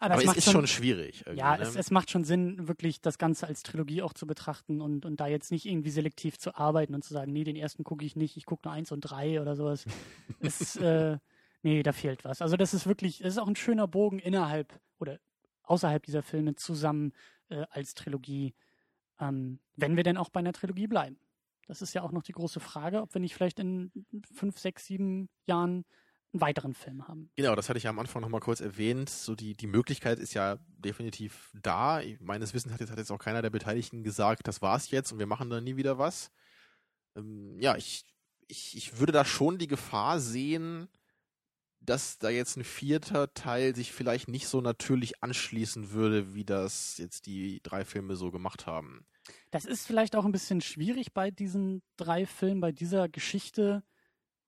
[0.00, 1.22] Aber, Aber es ist schon schwierig.
[1.24, 1.62] irgendwie, Ja, ne?
[1.62, 5.20] es, es macht schon Sinn, wirklich das Ganze als Trilogie auch zu betrachten und, und
[5.20, 8.16] da jetzt nicht irgendwie selektiv zu arbeiten und zu sagen, nee, den ersten gucke ich
[8.16, 9.84] nicht, ich gucke nur eins und drei oder sowas.
[10.40, 11.18] es, äh,
[11.62, 12.42] nee, da fehlt was.
[12.42, 15.18] Also das ist wirklich, es ist auch ein schöner Bogen innerhalb oder
[15.62, 17.12] außerhalb dieser Filme zusammen
[17.48, 18.54] äh, als Trilogie,
[19.20, 21.18] ähm, wenn wir denn auch bei einer Trilogie bleiben.
[21.66, 23.92] Das ist ja auch noch die große Frage, ob wir nicht vielleicht in
[24.34, 25.84] fünf, sechs, sieben Jahren
[26.32, 27.30] einen weiteren Film haben.
[27.36, 29.08] Genau, das hatte ich ja am Anfang nochmal kurz erwähnt.
[29.08, 32.02] So die, die Möglichkeit ist ja definitiv da.
[32.20, 35.18] Meines Wissens hat jetzt, hat jetzt auch keiner der Beteiligten gesagt, das war's jetzt und
[35.18, 36.30] wir machen da nie wieder was.
[37.16, 38.04] Ähm, ja, ich,
[38.46, 40.88] ich, ich würde da schon die Gefahr sehen,
[41.80, 46.98] dass da jetzt ein vierter Teil sich vielleicht nicht so natürlich anschließen würde, wie das
[46.98, 49.06] jetzt die drei Filme so gemacht haben.
[49.50, 53.82] Das ist vielleicht auch ein bisschen schwierig bei diesen drei Filmen, bei dieser Geschichte.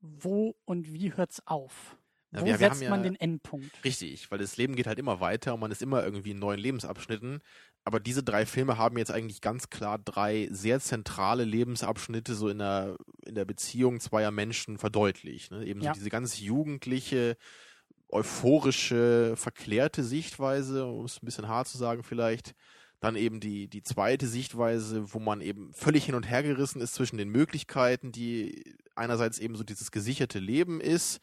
[0.00, 1.96] Wo und wie hört's auf?
[2.32, 3.70] Ja, Wo wir- wir setzt haben ja- man den Endpunkt?
[3.84, 6.60] Richtig, weil das Leben geht halt immer weiter und man ist immer irgendwie in neuen
[6.60, 7.40] Lebensabschnitten.
[7.84, 12.58] Aber diese drei Filme haben jetzt eigentlich ganz klar drei sehr zentrale Lebensabschnitte so in
[12.58, 15.50] der, in der Beziehung zweier Menschen verdeutlicht.
[15.50, 15.64] Ne?
[15.66, 15.92] Eben Ja.
[15.92, 17.36] so diese ganz jugendliche,
[18.10, 22.54] euphorische, verklärte Sichtweise, um es ein bisschen hart zu sagen vielleicht.
[23.00, 26.94] Dann eben die, die zweite Sichtweise, wo man eben völlig hin und her gerissen ist
[26.94, 31.20] zwischen den Möglichkeiten, die einerseits eben so dieses gesicherte Leben ist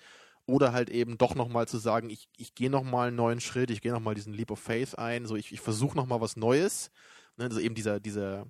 [0.47, 3.81] oder halt eben doch nochmal zu sagen, ich, ich gehe nochmal einen neuen Schritt, ich
[3.81, 6.89] gehe nochmal diesen Leap of Faith ein, so ich, ich versuche nochmal was Neues.
[7.35, 8.47] Ne, also eben dieser, dieser,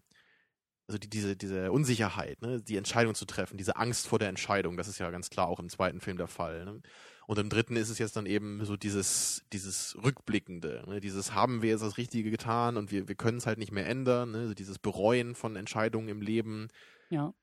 [0.88, 4.78] also die, diese, diese Unsicherheit, ne, die Entscheidung zu treffen, diese Angst vor der Entscheidung,
[4.78, 6.64] das ist ja ganz klar auch im zweiten Film der Fall.
[6.64, 6.82] Ne?
[7.28, 11.02] Und im dritten ist es jetzt dann eben so dieses, dieses Rückblickende, ne?
[11.02, 13.86] dieses haben wir jetzt das Richtige getan und wir, wir können es halt nicht mehr
[13.86, 14.38] ändern, ne?
[14.40, 16.70] also dieses Bereuen von Entscheidungen im Leben.
[17.10, 17.34] Ja.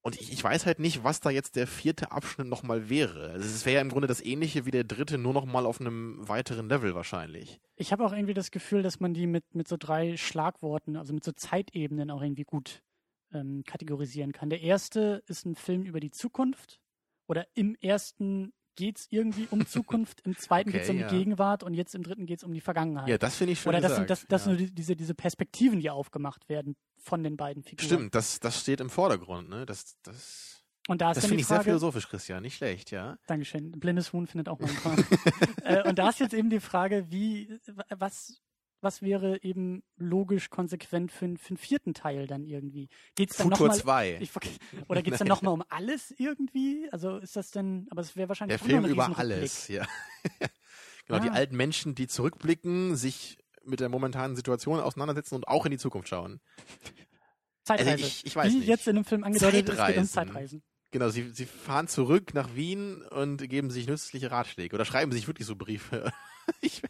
[0.00, 3.28] Und ich, ich weiß halt nicht, was da jetzt der vierte Abschnitt nochmal wäre.
[3.32, 6.26] Also es wäre ja im Grunde das ähnliche wie der dritte, nur nochmal auf einem
[6.26, 7.60] weiteren Level wahrscheinlich.
[7.76, 11.12] Ich habe auch irgendwie das Gefühl, dass man die mit, mit so drei Schlagworten, also
[11.12, 12.82] mit so Zeitebenen auch irgendwie gut
[13.34, 14.48] ähm, kategorisieren kann.
[14.48, 16.80] Der erste ist ein Film über die Zukunft
[17.26, 21.08] oder im ersten geht es irgendwie um Zukunft, im zweiten Okay, geht es um ja.
[21.08, 23.08] die Gegenwart und jetzt im dritten geht es um die Vergangenheit.
[23.08, 24.32] Ja, das finde ich schön oder das sind, gesagt.
[24.32, 24.56] das, das ja.
[24.56, 27.86] sind diese, diese Perspektiven, die aufgemacht werden von den beiden Figuren.
[27.86, 29.48] Stimmt, das, das steht im Vordergrund.
[29.48, 29.66] Ne?
[29.66, 32.42] Das, das, Und da ist das finde ich sehr philosophisch, Christian.
[32.42, 33.18] Nicht schlecht, ja.
[33.26, 33.72] Dankeschön.
[33.72, 34.96] Blindes Huhn findet auch mal ein paar.
[35.64, 37.58] äh, und da ist jetzt eben die Frage, wie,
[37.90, 38.40] was,
[38.80, 42.88] was wäre eben logisch konsequent für, einen- für einen vierten Teil dann irgendwie?
[43.16, 44.18] Geht's dann Futur nochmal, 2.
[44.20, 44.30] ich,
[44.88, 45.36] oder geht's dann Nein.
[45.36, 46.88] nochmal um alles irgendwie?
[46.92, 49.86] Also ist das denn, aber es wäre wahrscheinlich Der Film über alles, ja.
[51.06, 51.34] genau, die Ah.
[51.34, 56.08] alten Menschen, die zurückblicken, sich mit der momentanen Situation auseinandersetzen und auch in die Zukunft
[56.08, 56.40] schauen.
[57.64, 57.90] Zeitreise.
[57.92, 58.68] Also ich- ich weiß Wie nicht.
[58.68, 60.08] jetzt in dem Film angedeutet ist, es geht um Zeitreisen.
[60.32, 60.62] Zeitreisen.
[60.90, 65.26] Genau, sie, sie fahren zurück nach Wien und geben sich nützliche Ratschläge oder schreiben sich
[65.26, 66.10] wirklich so Briefe.
[66.60, 66.82] ich,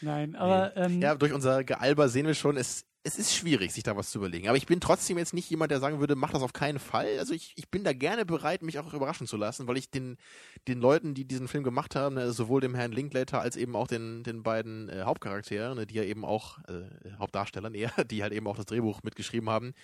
[0.00, 3.84] Nein, aber ähm, ja, durch unser Gealber sehen wir schon, es, es ist schwierig, sich
[3.84, 4.48] da was zu überlegen.
[4.48, 7.18] Aber ich bin trotzdem jetzt nicht jemand, der sagen würde, mach das auf keinen Fall.
[7.18, 10.18] Also ich, ich bin da gerne bereit, mich auch überraschen zu lassen, weil ich den,
[10.66, 13.86] den Leuten, die diesen Film gemacht haben, ne, sowohl dem Herrn Linklater als eben auch
[13.86, 18.32] den, den beiden äh, Hauptcharakteren, ne, die ja eben auch, äh, Hauptdarstellern eher, die halt
[18.32, 19.74] eben auch das Drehbuch mitgeschrieben haben,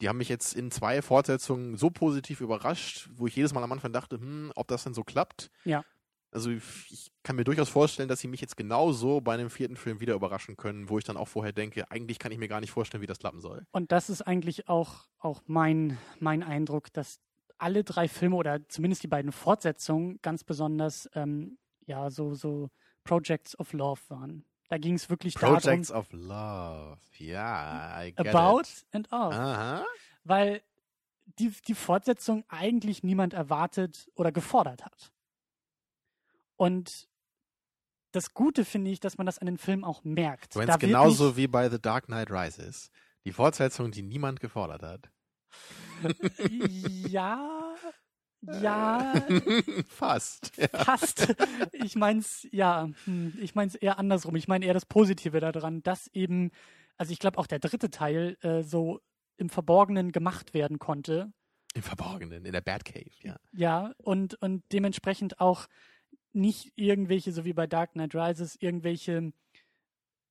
[0.00, 3.70] die haben mich jetzt in zwei Fortsetzungen so positiv überrascht, wo ich jedes Mal am
[3.70, 5.50] Anfang dachte, hm, ob das denn so klappt.
[5.64, 5.84] Ja.
[6.32, 10.00] Also ich kann mir durchaus vorstellen, dass sie mich jetzt genauso bei einem vierten Film
[10.00, 12.70] wieder überraschen können, wo ich dann auch vorher denke, eigentlich kann ich mir gar nicht
[12.70, 13.66] vorstellen, wie das klappen soll.
[13.70, 17.20] Und das ist eigentlich auch, auch mein, mein Eindruck, dass
[17.58, 22.70] alle drei Filme oder zumindest die beiden Fortsetzungen ganz besonders ähm, ja so, so
[23.04, 24.44] Projects of Love waren.
[24.68, 26.98] Da ging es wirklich Projects of Love.
[27.18, 28.86] Ja, I get darum, about it.
[28.92, 29.34] and of.
[29.34, 29.84] Aha.
[30.24, 30.62] Weil
[31.38, 35.11] die, die Fortsetzung eigentlich niemand erwartet oder gefordert hat.
[36.62, 37.08] Und
[38.12, 40.54] das Gute finde ich, dass man das an den Film auch merkt.
[40.54, 42.92] Da wird genauso wie bei The Dark Knight Rises.
[43.24, 45.10] Die Fortsetzung, die niemand gefordert hat.
[47.08, 47.74] ja,
[48.62, 49.12] ja,
[49.88, 50.56] Fast.
[50.56, 50.68] Ja.
[50.68, 51.34] Fast.
[51.72, 54.36] Ich mein's, ja, hm, ich mein's eher andersrum.
[54.36, 56.52] Ich meine eher das Positive daran, dass eben,
[56.96, 59.00] also ich glaube auch der dritte Teil äh, so
[59.36, 61.32] im Verborgenen gemacht werden konnte.
[61.74, 63.36] Im Verborgenen, in der Batcave, ja.
[63.50, 65.66] Ja, und, und dementsprechend auch
[66.34, 69.32] nicht irgendwelche, so wie bei Dark Knight Rises, irgendwelche,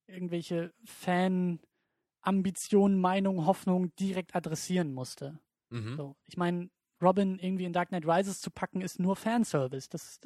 [0.08, 5.40] irgendwelche Fan-Ambitionen, Meinungen, Hoffnungen direkt adressieren musste.
[5.70, 5.96] Mhm.
[5.96, 6.72] So, ich meine,
[7.02, 9.90] Robin irgendwie in Dark Knight Rises zu packen, ist nur Fanservice.
[9.90, 10.20] Das,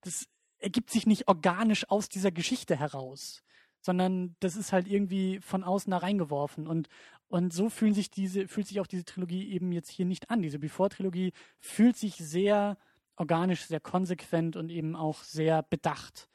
[0.00, 0.26] das
[0.58, 3.42] ergibt sich nicht organisch aus dieser Geschichte heraus,
[3.80, 6.66] sondern das ist halt irgendwie von außen da reingeworfen.
[6.66, 6.88] Und,
[7.28, 10.42] und so fühlen sich diese, fühlt sich auch diese Trilogie eben jetzt hier nicht an.
[10.42, 12.76] Diese Before-Trilogie fühlt sich sehr
[13.16, 16.28] organisch, sehr konsequent und eben auch sehr bedacht.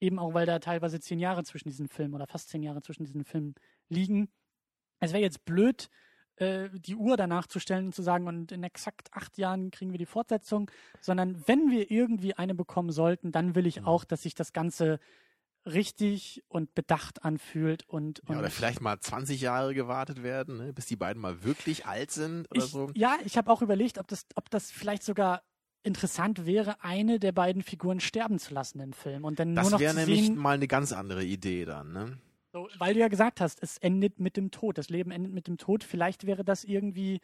[0.00, 3.04] Eben auch, weil da teilweise zehn Jahre zwischen diesen Filmen oder fast zehn Jahre zwischen
[3.04, 3.54] diesen Filmen
[3.88, 4.30] liegen.
[5.00, 5.88] Es wäre jetzt blöd,
[6.36, 9.92] äh, die Uhr danach zu stellen und zu sagen, und in exakt acht Jahren kriegen
[9.92, 13.86] wir die Fortsetzung, sondern wenn wir irgendwie eine bekommen sollten, dann will ich Mhm.
[13.86, 14.98] auch, dass sich das Ganze
[15.66, 20.72] richtig und bedacht anfühlt und, und Ja, oder vielleicht mal 20 Jahre gewartet werden, ne,
[20.72, 22.90] bis die beiden mal wirklich alt sind oder ich, so.
[22.94, 25.42] Ja, ich habe auch überlegt, ob das, ob das vielleicht sogar
[25.82, 29.80] interessant wäre, eine der beiden Figuren sterben zu lassen im Film und dann nur Das
[29.80, 32.18] wäre nämlich sehen, mal eine ganz andere Idee dann, ne?
[32.52, 34.78] So, weil du ja gesagt hast, es endet mit dem Tod.
[34.78, 35.84] Das Leben endet mit dem Tod.
[35.84, 37.20] Vielleicht wäre das irgendwie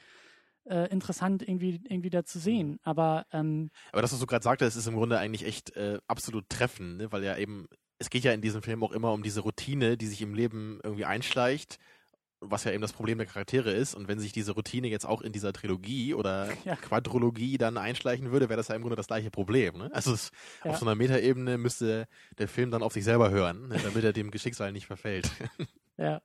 [0.66, 2.78] äh, interessant irgendwie, irgendwie da zu sehen.
[2.82, 6.48] Aber, ähm, Aber das, was du gerade sagtest, ist im Grunde eigentlich echt äh, absolut
[6.48, 7.12] treffend, ne?
[7.12, 10.06] weil ja eben, es geht ja in diesem Film auch immer um diese Routine, die
[10.06, 11.78] sich im Leben irgendwie einschleicht
[12.50, 13.94] was ja eben das Problem der Charaktere ist.
[13.94, 16.76] Und wenn sich diese Routine jetzt auch in dieser Trilogie oder ja.
[16.76, 19.78] Quadrologie dann einschleichen würde, wäre das ja im Grunde das gleiche Problem.
[19.78, 19.90] Ne?
[19.92, 20.30] Also es,
[20.64, 20.70] ja.
[20.70, 22.06] auf so einer Metaebene müsste
[22.38, 23.76] der Film dann auf sich selber hören, ne?
[23.82, 25.30] damit er dem Geschicksal nicht verfällt.
[25.96, 26.20] Ja.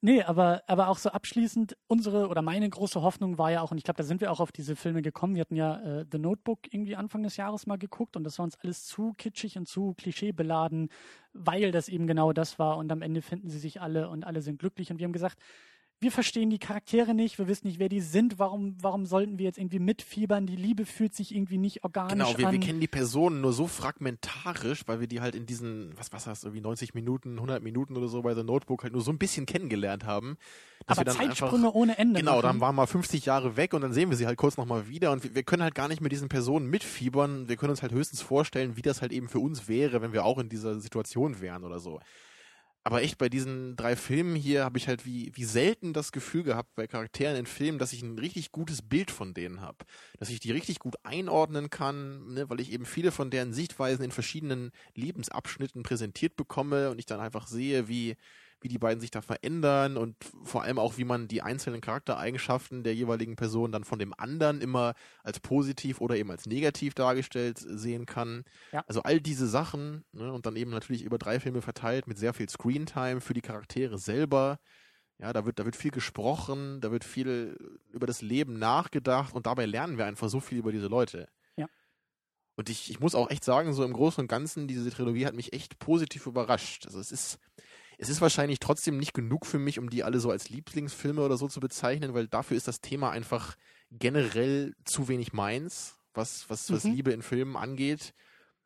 [0.00, 3.78] Nee, aber, aber auch so abschließend, unsere oder meine große Hoffnung war ja auch, und
[3.78, 5.34] ich glaube, da sind wir auch auf diese Filme gekommen.
[5.34, 8.44] Wir hatten ja äh, The Notebook irgendwie Anfang des Jahres mal geguckt und das war
[8.44, 10.88] uns alles zu kitschig und zu klischeebeladen,
[11.32, 14.42] weil das eben genau das war und am Ende finden sie sich alle und alle
[14.42, 15.38] sind glücklich und wir haben gesagt,
[16.02, 19.46] wir verstehen die Charaktere nicht, wir wissen nicht, wer die sind, warum, warum sollten wir
[19.46, 20.46] jetzt irgendwie mitfiebern?
[20.46, 22.52] Die Liebe fühlt sich irgendwie nicht organisch genau, wir, an.
[22.52, 26.26] wir kennen die Personen nur so fragmentarisch, weil wir die halt in diesen, was, was
[26.26, 29.12] hast du, irgendwie 90 Minuten, 100 Minuten oder so bei The Notebook halt nur so
[29.12, 30.36] ein bisschen kennengelernt haben.
[30.86, 32.18] Dass Aber wir dann Zeitsprünge einfach, ohne Ende.
[32.18, 32.42] Genau, machen.
[32.42, 35.12] dann waren wir 50 Jahre weg und dann sehen wir sie halt kurz nochmal wieder
[35.12, 37.48] und wir, wir können halt gar nicht mit diesen Personen mitfiebern.
[37.48, 40.24] Wir können uns halt höchstens vorstellen, wie das halt eben für uns wäre, wenn wir
[40.24, 42.00] auch in dieser Situation wären oder so
[42.84, 46.42] aber echt bei diesen drei Filmen hier habe ich halt wie, wie selten das Gefühl
[46.42, 49.78] gehabt bei Charakteren in Filmen, dass ich ein richtig gutes Bild von denen habe.
[50.18, 54.04] Dass ich die richtig gut einordnen kann, ne, weil ich eben viele von deren Sichtweisen
[54.04, 58.16] in verschiedenen Lebensabschnitten präsentiert bekomme und ich dann einfach sehe, wie,
[58.62, 62.82] wie die beiden sich da verändern und vor allem auch, wie man die einzelnen Charaktereigenschaften
[62.82, 67.58] der jeweiligen Person dann von dem anderen immer als positiv oder eben als negativ dargestellt
[67.58, 68.44] sehen kann.
[68.72, 68.84] Ja.
[68.86, 72.34] Also all diese Sachen ne, und dann eben natürlich über drei Filme verteilt mit sehr
[72.34, 74.58] viel Screentime für die Charaktere selber.
[75.18, 77.56] Ja, da wird, da wird viel gesprochen, da wird viel
[77.92, 81.28] über das Leben nachgedacht und dabei lernen wir einfach so viel über diese Leute.
[81.56, 81.68] Ja.
[82.56, 85.34] Und ich, ich muss auch echt sagen, so im Großen und Ganzen, diese Trilogie hat
[85.34, 86.86] mich echt positiv überrascht.
[86.86, 87.38] Also es ist,
[87.98, 91.36] es ist wahrscheinlich trotzdem nicht genug für mich, um die alle so als Lieblingsfilme oder
[91.36, 93.56] so zu bezeichnen, weil dafür ist das Thema einfach
[93.90, 96.74] generell zu wenig meins, was, was, mhm.
[96.74, 98.14] was Liebe in Filmen angeht.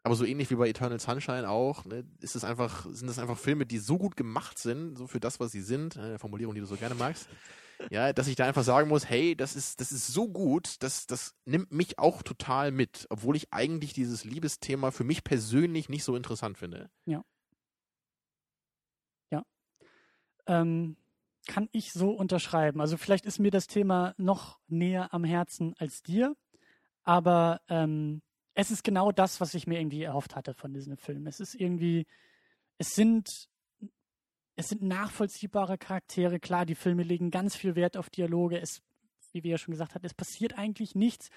[0.03, 3.37] Aber so ähnlich wie bei Eternal Sunshine auch, ne, ist es einfach, sind das einfach
[3.37, 6.61] Filme, die so gut gemacht sind, so für das, was sie sind, eine Formulierung, die
[6.61, 7.29] du so gerne magst,
[7.91, 11.07] ja, dass ich da einfach sagen muss, hey, das ist, das ist so gut, das,
[11.07, 16.05] das nimmt mich auch total mit, obwohl ich eigentlich dieses Liebesthema für mich persönlich nicht
[16.05, 16.89] so interessant finde.
[17.05, 17.25] Ja.
[20.47, 20.97] Ähm,
[21.47, 22.81] kann ich so unterschreiben.
[22.81, 26.37] Also vielleicht ist mir das Thema noch näher am Herzen als dir,
[27.05, 28.23] aber ähm,
[28.55, 31.27] es ist genau das, was ich mir irgendwie erhofft hatte von diesem Film.
[31.27, 32.07] Es ist irgendwie,
[32.79, 33.49] es sind,
[34.57, 36.41] es sind nachvollziehbare Charaktere.
[36.41, 38.59] Klar, die Filme legen ganz viel Wert auf Dialoge.
[38.59, 38.83] Es,
[39.33, 41.29] wie wir ja schon gesagt haben, es passiert eigentlich nichts.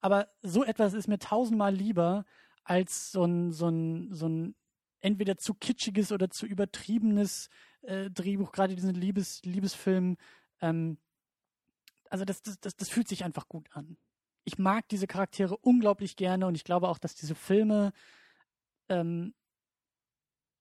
[0.00, 2.24] Aber so etwas ist mir tausendmal lieber
[2.62, 4.54] als so ein, so ein, so ein
[5.00, 7.48] entweder zu kitschiges oder zu übertriebenes
[7.82, 10.16] äh, Drehbuch, gerade diesen Liebes, Liebesfilm.
[10.60, 10.98] Ähm,
[12.10, 13.96] also das, das, das, das fühlt sich einfach gut an.
[14.44, 17.92] Ich mag diese Charaktere unglaublich gerne und ich glaube auch, dass diese Filme
[18.88, 19.34] ähm,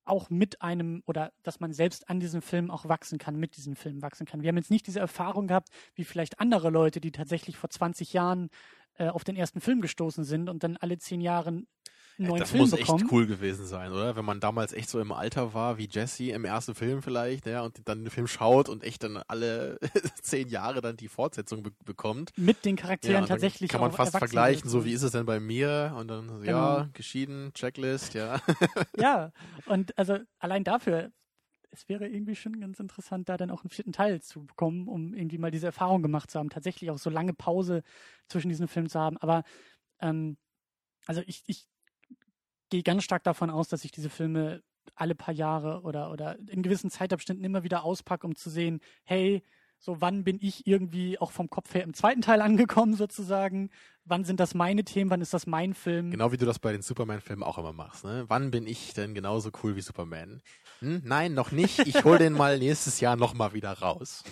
[0.07, 3.76] auch mit einem oder dass man selbst an diesem Film auch wachsen kann, mit diesem
[3.76, 4.41] Film wachsen kann.
[4.41, 8.13] Wir haben jetzt nicht diese Erfahrung gehabt, wie vielleicht andere Leute, die tatsächlich vor 20
[8.13, 8.49] Jahren
[8.95, 11.63] äh, auf den ersten Film gestoßen sind und dann alle zehn Jahre
[12.18, 13.01] einen neuen das Film muss bekommen.
[13.03, 14.15] echt cool gewesen sein, oder?
[14.15, 17.61] Wenn man damals echt so im Alter war wie Jesse im ersten Film vielleicht, ja,
[17.61, 19.80] und dann den Film schaut und echt dann alle
[20.22, 22.32] zehn Jahre dann die Fortsetzung be bekommt.
[22.38, 23.70] Mit den Charakteren ja, tatsächlich.
[23.70, 25.95] Kann man fast vergleichen, so wie ist es denn bei mir?
[25.97, 26.45] Und dann, genau.
[26.45, 28.39] ja, geschieden, Checklist, ja.
[28.97, 29.32] ja,
[29.65, 31.11] und also allein dafür,
[31.72, 35.13] es wäre irgendwie schon ganz interessant, da dann auch einen vierten Teil zu bekommen, um
[35.13, 37.84] irgendwie mal diese Erfahrung gemacht zu haben, tatsächlich auch so lange Pause
[38.28, 39.18] zwischen diesen Filmen zu haben.
[39.18, 39.43] Aber
[39.99, 40.38] ähm,
[41.05, 41.68] also ich, ich
[42.70, 44.61] gehe ganz stark davon aus, dass ich diese Filme
[44.95, 49.44] alle paar Jahre oder, oder in gewissen Zeitabständen immer wieder auspacke, um zu sehen, hey,
[49.80, 53.69] so wann bin ich irgendwie auch vom Kopf her im zweiten Teil angekommen sozusagen?
[54.06, 55.11] Wann sind das meine Themen?
[55.11, 56.11] Wann ist das mein Film?
[56.11, 58.06] Genau wie du das bei den Superman-Filmen auch immer machst.
[58.06, 58.26] Ne?
[58.27, 60.41] Wann bin ich denn genauso cool wie Superman?
[60.80, 61.02] Hm?
[61.03, 61.80] Nein, noch nicht.
[61.80, 64.23] Ich hole den mal nächstes Jahr nochmal wieder raus.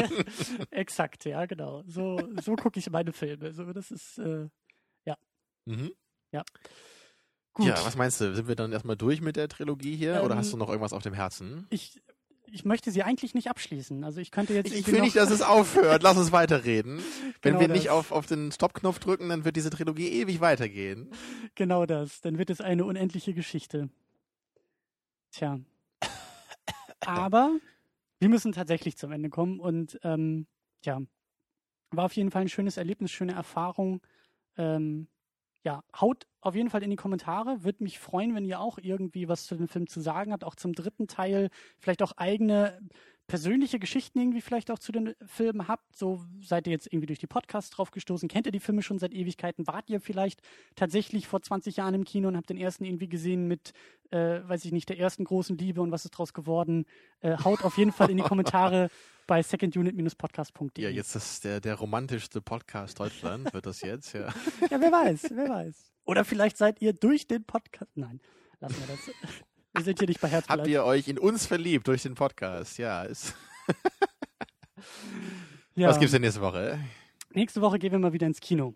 [0.70, 1.82] Exakt, ja, genau.
[1.86, 3.52] So, so gucke ich meine Filme.
[3.52, 4.48] So, das ist, äh,
[5.04, 5.16] ja.
[5.64, 5.92] Mhm.
[6.32, 6.42] Ja.
[7.58, 7.66] Gut.
[7.66, 8.32] Ja, was meinst du?
[8.36, 10.92] Sind wir dann erstmal durch mit der Trilogie hier ähm, oder hast du noch irgendwas
[10.92, 11.66] auf dem Herzen?
[11.70, 12.00] Ich,
[12.46, 14.04] ich möchte sie eigentlich nicht abschließen.
[14.04, 14.72] Also ich könnte jetzt.
[14.72, 16.04] Ich will nicht, dass es aufhört.
[16.04, 17.00] Lass uns weiterreden.
[17.42, 21.10] Wenn genau wir nicht auf, auf den Stoppknopf drücken, dann wird diese Trilogie ewig weitergehen.
[21.56, 22.20] Genau das.
[22.20, 23.88] Dann wird es eine unendliche Geschichte.
[25.32, 25.58] Tja.
[27.00, 27.58] Aber
[28.20, 30.46] wir müssen tatsächlich zum Ende kommen und ähm,
[30.84, 31.00] ja,
[31.90, 34.00] war auf jeden Fall ein schönes Erlebnis, schöne Erfahrung.
[34.56, 35.08] Ähm,
[35.64, 37.64] ja, haut auf jeden Fall in die Kommentare.
[37.64, 40.54] Würde mich freuen, wenn ihr auch irgendwie was zu dem Film zu sagen habt, auch
[40.54, 41.50] zum dritten Teil.
[41.78, 42.78] Vielleicht auch eigene
[43.28, 45.94] persönliche Geschichten irgendwie vielleicht auch zu den Filmen habt.
[45.94, 48.98] So seid ihr jetzt irgendwie durch die Podcasts drauf gestoßen, kennt ihr die Filme schon
[48.98, 49.66] seit Ewigkeiten?
[49.66, 50.40] Wart ihr vielleicht
[50.74, 53.72] tatsächlich vor 20 Jahren im Kino und habt den ersten irgendwie gesehen mit,
[54.10, 56.86] äh, weiß ich nicht, der ersten großen Liebe und was ist draus geworden?
[57.20, 58.88] Äh, haut auf jeden Fall in die Kommentare
[59.26, 60.82] bei secondunit-podcast.de.
[60.82, 64.32] Ja, jetzt ist der, der romantischste Podcast Deutschland, wird das jetzt, ja.
[64.70, 65.92] ja, wer weiß, wer weiß.
[66.06, 67.94] Oder vielleicht seid ihr durch den Podcast.
[67.94, 68.20] Nein,
[68.58, 69.34] lassen wir das.
[69.78, 70.58] Wir sind hier nicht bei Herzblatt.
[70.58, 72.78] Habt ihr euch in uns verliebt durch den Podcast?
[72.78, 73.04] Ja.
[73.04, 73.34] Ist
[75.76, 75.88] ja.
[75.88, 76.80] Was gibt's denn nächste Woche?
[77.32, 78.74] Nächste Woche gehen wir mal wieder ins Kino.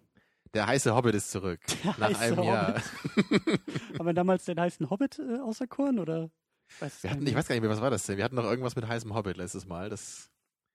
[0.55, 1.59] Der heiße Hobbit ist zurück.
[1.83, 2.75] Der nach einem heiße Jahr.
[3.99, 6.31] Haben wir damals den heißen Hobbit äh, auserkoren oder?
[6.69, 8.17] Ich weiß, Wir gar hatten, nicht ich weiß gar nicht mehr, was war das denn?
[8.19, 9.91] Wir hatten noch irgendwas mit heißem Hobbit letztes Mal.
[9.91, 10.31] Das,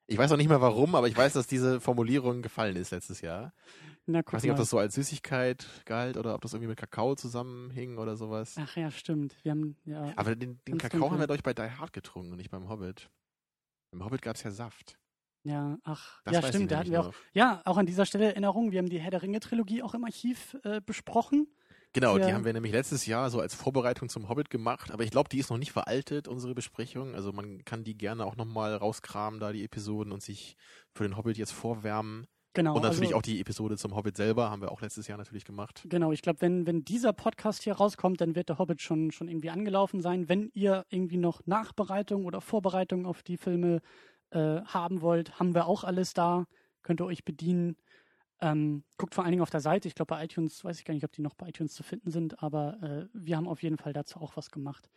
[0.07, 3.21] ich weiß auch nicht mehr warum, aber ich weiß, dass diese Formulierung gefallen ist letztes
[3.21, 3.53] Jahr.
[4.09, 6.77] Na, Ich weiß nicht, ob das so als Süßigkeit galt oder ob das irgendwie mit
[6.79, 8.55] Kakao zusammenhing oder sowas.
[8.57, 9.35] Ach ja, stimmt.
[9.43, 10.13] Wir haben ja.
[10.15, 11.19] Aber den, den Kakao haben dunkel.
[11.19, 13.09] wir, glaube ich, bei Die Hard getrunken und nicht beim Hobbit.
[13.91, 14.97] Im Hobbit gab es ja Saft.
[15.43, 16.71] Ja, ach, Das ja, stimmt.
[16.71, 17.05] Da hatten wir auch.
[17.07, 17.13] noch.
[17.33, 18.71] Ja, auch an dieser Stelle Erinnerung.
[18.71, 21.47] Wir haben die Herr der Ringe Trilogie auch im Archiv äh, besprochen.
[21.93, 22.27] Genau, Ja.
[22.27, 25.29] die haben wir nämlich letztes Jahr so als Vorbereitung zum Hobbit gemacht, aber ich glaube,
[25.29, 27.15] die ist noch nicht veraltet, unsere Besprechung.
[27.15, 30.57] Also man kann die gerne auch nochmal rauskramen, da die Episoden und sich
[30.93, 32.27] für den Hobbit jetzt vorwärmen.
[32.57, 32.75] Genau.
[32.75, 35.45] und natürlich also, auch die Episode zum Hobbit selber, haben wir auch letztes Jahr natürlich
[35.45, 35.83] gemacht.
[35.87, 39.27] Genau, ich glaube, wenn, wenn dieser Podcast hier rauskommt, dann wird der Hobbit schon, schon
[39.27, 40.27] irgendwie angelaufen sein.
[40.27, 43.81] Wenn ihr irgendwie noch Nachbereitung oder Vorbereitung auf die Filme
[44.31, 46.47] äh, haben wollt, haben wir auch alles da.
[46.81, 47.77] Könnt ihr euch bedienen.
[48.41, 49.87] Ähm, guckt vor allen Dingen auf der Seite.
[49.87, 52.09] Ich glaube, bei iTunes, weiß ich gar nicht, ob die noch bei iTunes zu finden
[52.09, 54.89] sind, aber äh, wir haben auf jeden Fall dazu auch was gemacht.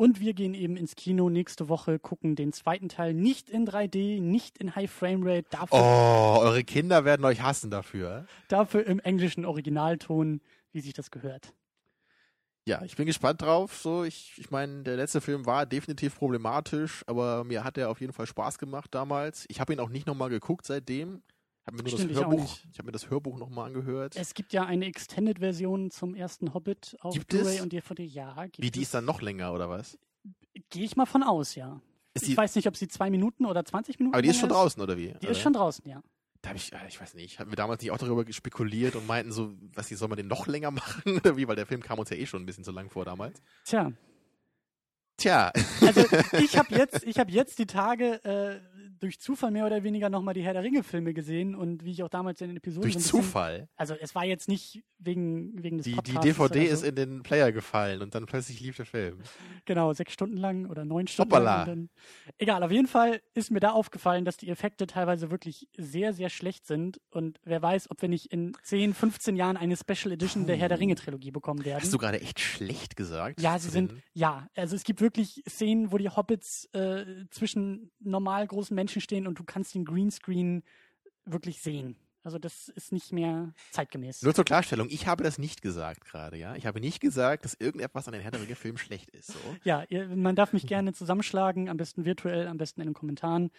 [0.00, 4.18] Und wir gehen eben ins Kino nächste Woche, gucken den zweiten Teil nicht in 3D,
[4.22, 8.24] nicht in High Framerate, dafür Oh, eure Kinder werden euch hassen dafür.
[8.48, 10.40] dafür im englischen Originalton,
[10.72, 11.52] wie sich das gehört.
[12.64, 13.76] Ja, ich bin gespannt drauf.
[13.76, 18.00] So, ich, ich meine, der letzte Film war definitiv problematisch, aber mir hat er auf
[18.00, 19.44] jeden Fall Spaß gemacht damals.
[19.48, 21.22] Ich habe ihn auch nicht nochmal geguckt seitdem.
[21.70, 24.16] Hab mir nur Stimmt, das ich Hörbuch, ich habe mir das Hörbuch nochmal angehört.
[24.16, 28.02] Es gibt ja eine Extended-Version zum ersten Hobbit auf Blu-ray und DVD.
[28.02, 28.88] Ja, gibt Wie, die es.
[28.88, 29.96] ist dann noch länger, oder was?
[30.70, 31.80] Gehe ich mal von aus, ja.
[32.12, 34.40] Ist ich die, weiß nicht, ob sie zwei Minuten oder 20 Minuten aber die ist
[34.40, 35.14] schon draußen, oder wie?
[35.22, 36.02] Die ist schon draußen, ja.
[36.42, 39.06] Da habe ich, äh, ich weiß nicht, hatten wir damals nicht auch darüber spekuliert und
[39.06, 41.46] meinten so, was, soll man den noch länger machen oder wie?
[41.46, 43.40] Weil der Film kam uns ja eh schon ein bisschen zu lang vor damals.
[43.64, 43.92] Tja,
[45.20, 45.52] Tja,
[45.82, 46.06] also
[46.38, 48.58] ich habe jetzt, ich habe jetzt die Tage äh,
[49.00, 52.08] durch Zufall mehr oder weniger nochmal die Herr der Ringe-Filme gesehen und wie ich auch
[52.08, 53.68] damals in den Episoden durch so bisschen, Zufall.
[53.76, 56.72] Also es war jetzt nicht wegen, wegen des Die, die Podcasts DVD oder so.
[56.74, 59.18] ist in den Player gefallen und dann plötzlich lief der Film.
[59.64, 61.56] Genau, sechs Stunden lang oder neun Stunden Hoppala.
[61.58, 61.66] lang.
[61.66, 61.90] Dann,
[62.38, 66.28] egal, auf jeden Fall ist mir da aufgefallen, dass die Effekte teilweise wirklich sehr, sehr
[66.28, 67.00] schlecht sind.
[67.10, 70.68] Und wer weiß, ob wir nicht in 10, 15 Jahren eine Special Edition der Herr
[70.68, 71.80] der Ringe-Trilogie bekommen werden.
[71.82, 73.40] Hast du gerade echt schlecht gesagt?
[73.40, 78.46] ja, sie sind, ja, also es gibt wirklich Szenen, wo die Hobbits äh, zwischen normal
[78.46, 80.64] großen Menschen stehen und du kannst den Greenscreen
[81.24, 81.96] wirklich sehen.
[82.22, 84.22] Also das ist nicht mehr zeitgemäß.
[84.22, 86.54] Nur zur Klarstellung, ich habe das nicht gesagt gerade, ja.
[86.54, 89.28] Ich habe nicht gesagt, dass irgendetwas an den Herr der Ringe Filmen schlecht ist.
[89.28, 89.38] So.
[89.64, 93.50] Ja, ihr, man darf mich gerne zusammenschlagen, am besten virtuell, am besten in den Kommentaren.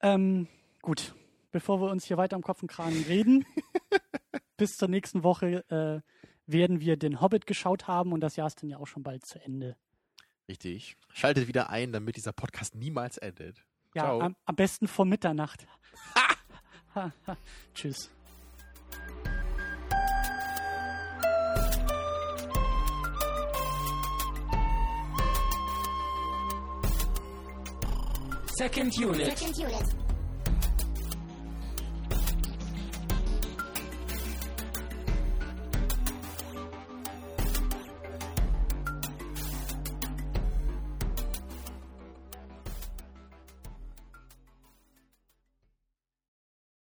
[0.00, 0.48] Ähm,
[0.80, 1.14] gut,
[1.50, 3.44] bevor wir uns hier weiter am Kopf und Kragen reden,
[4.56, 6.00] bis zur nächsten Woche äh,
[6.46, 9.26] werden wir den Hobbit geschaut haben und das Jahr ist dann ja auch schon bald
[9.26, 9.76] zu Ende.
[10.48, 10.96] Richtig.
[11.12, 13.62] Schaltet wieder ein, damit dieser Podcast niemals endet.
[13.94, 14.20] Ja, Ciao.
[14.20, 15.66] am, am besten vor Mitternacht.
[16.14, 16.34] Ha,
[17.26, 17.36] ha.
[17.74, 18.10] Tschüss.
[28.58, 29.38] Second unit.
[29.38, 30.07] Second unit.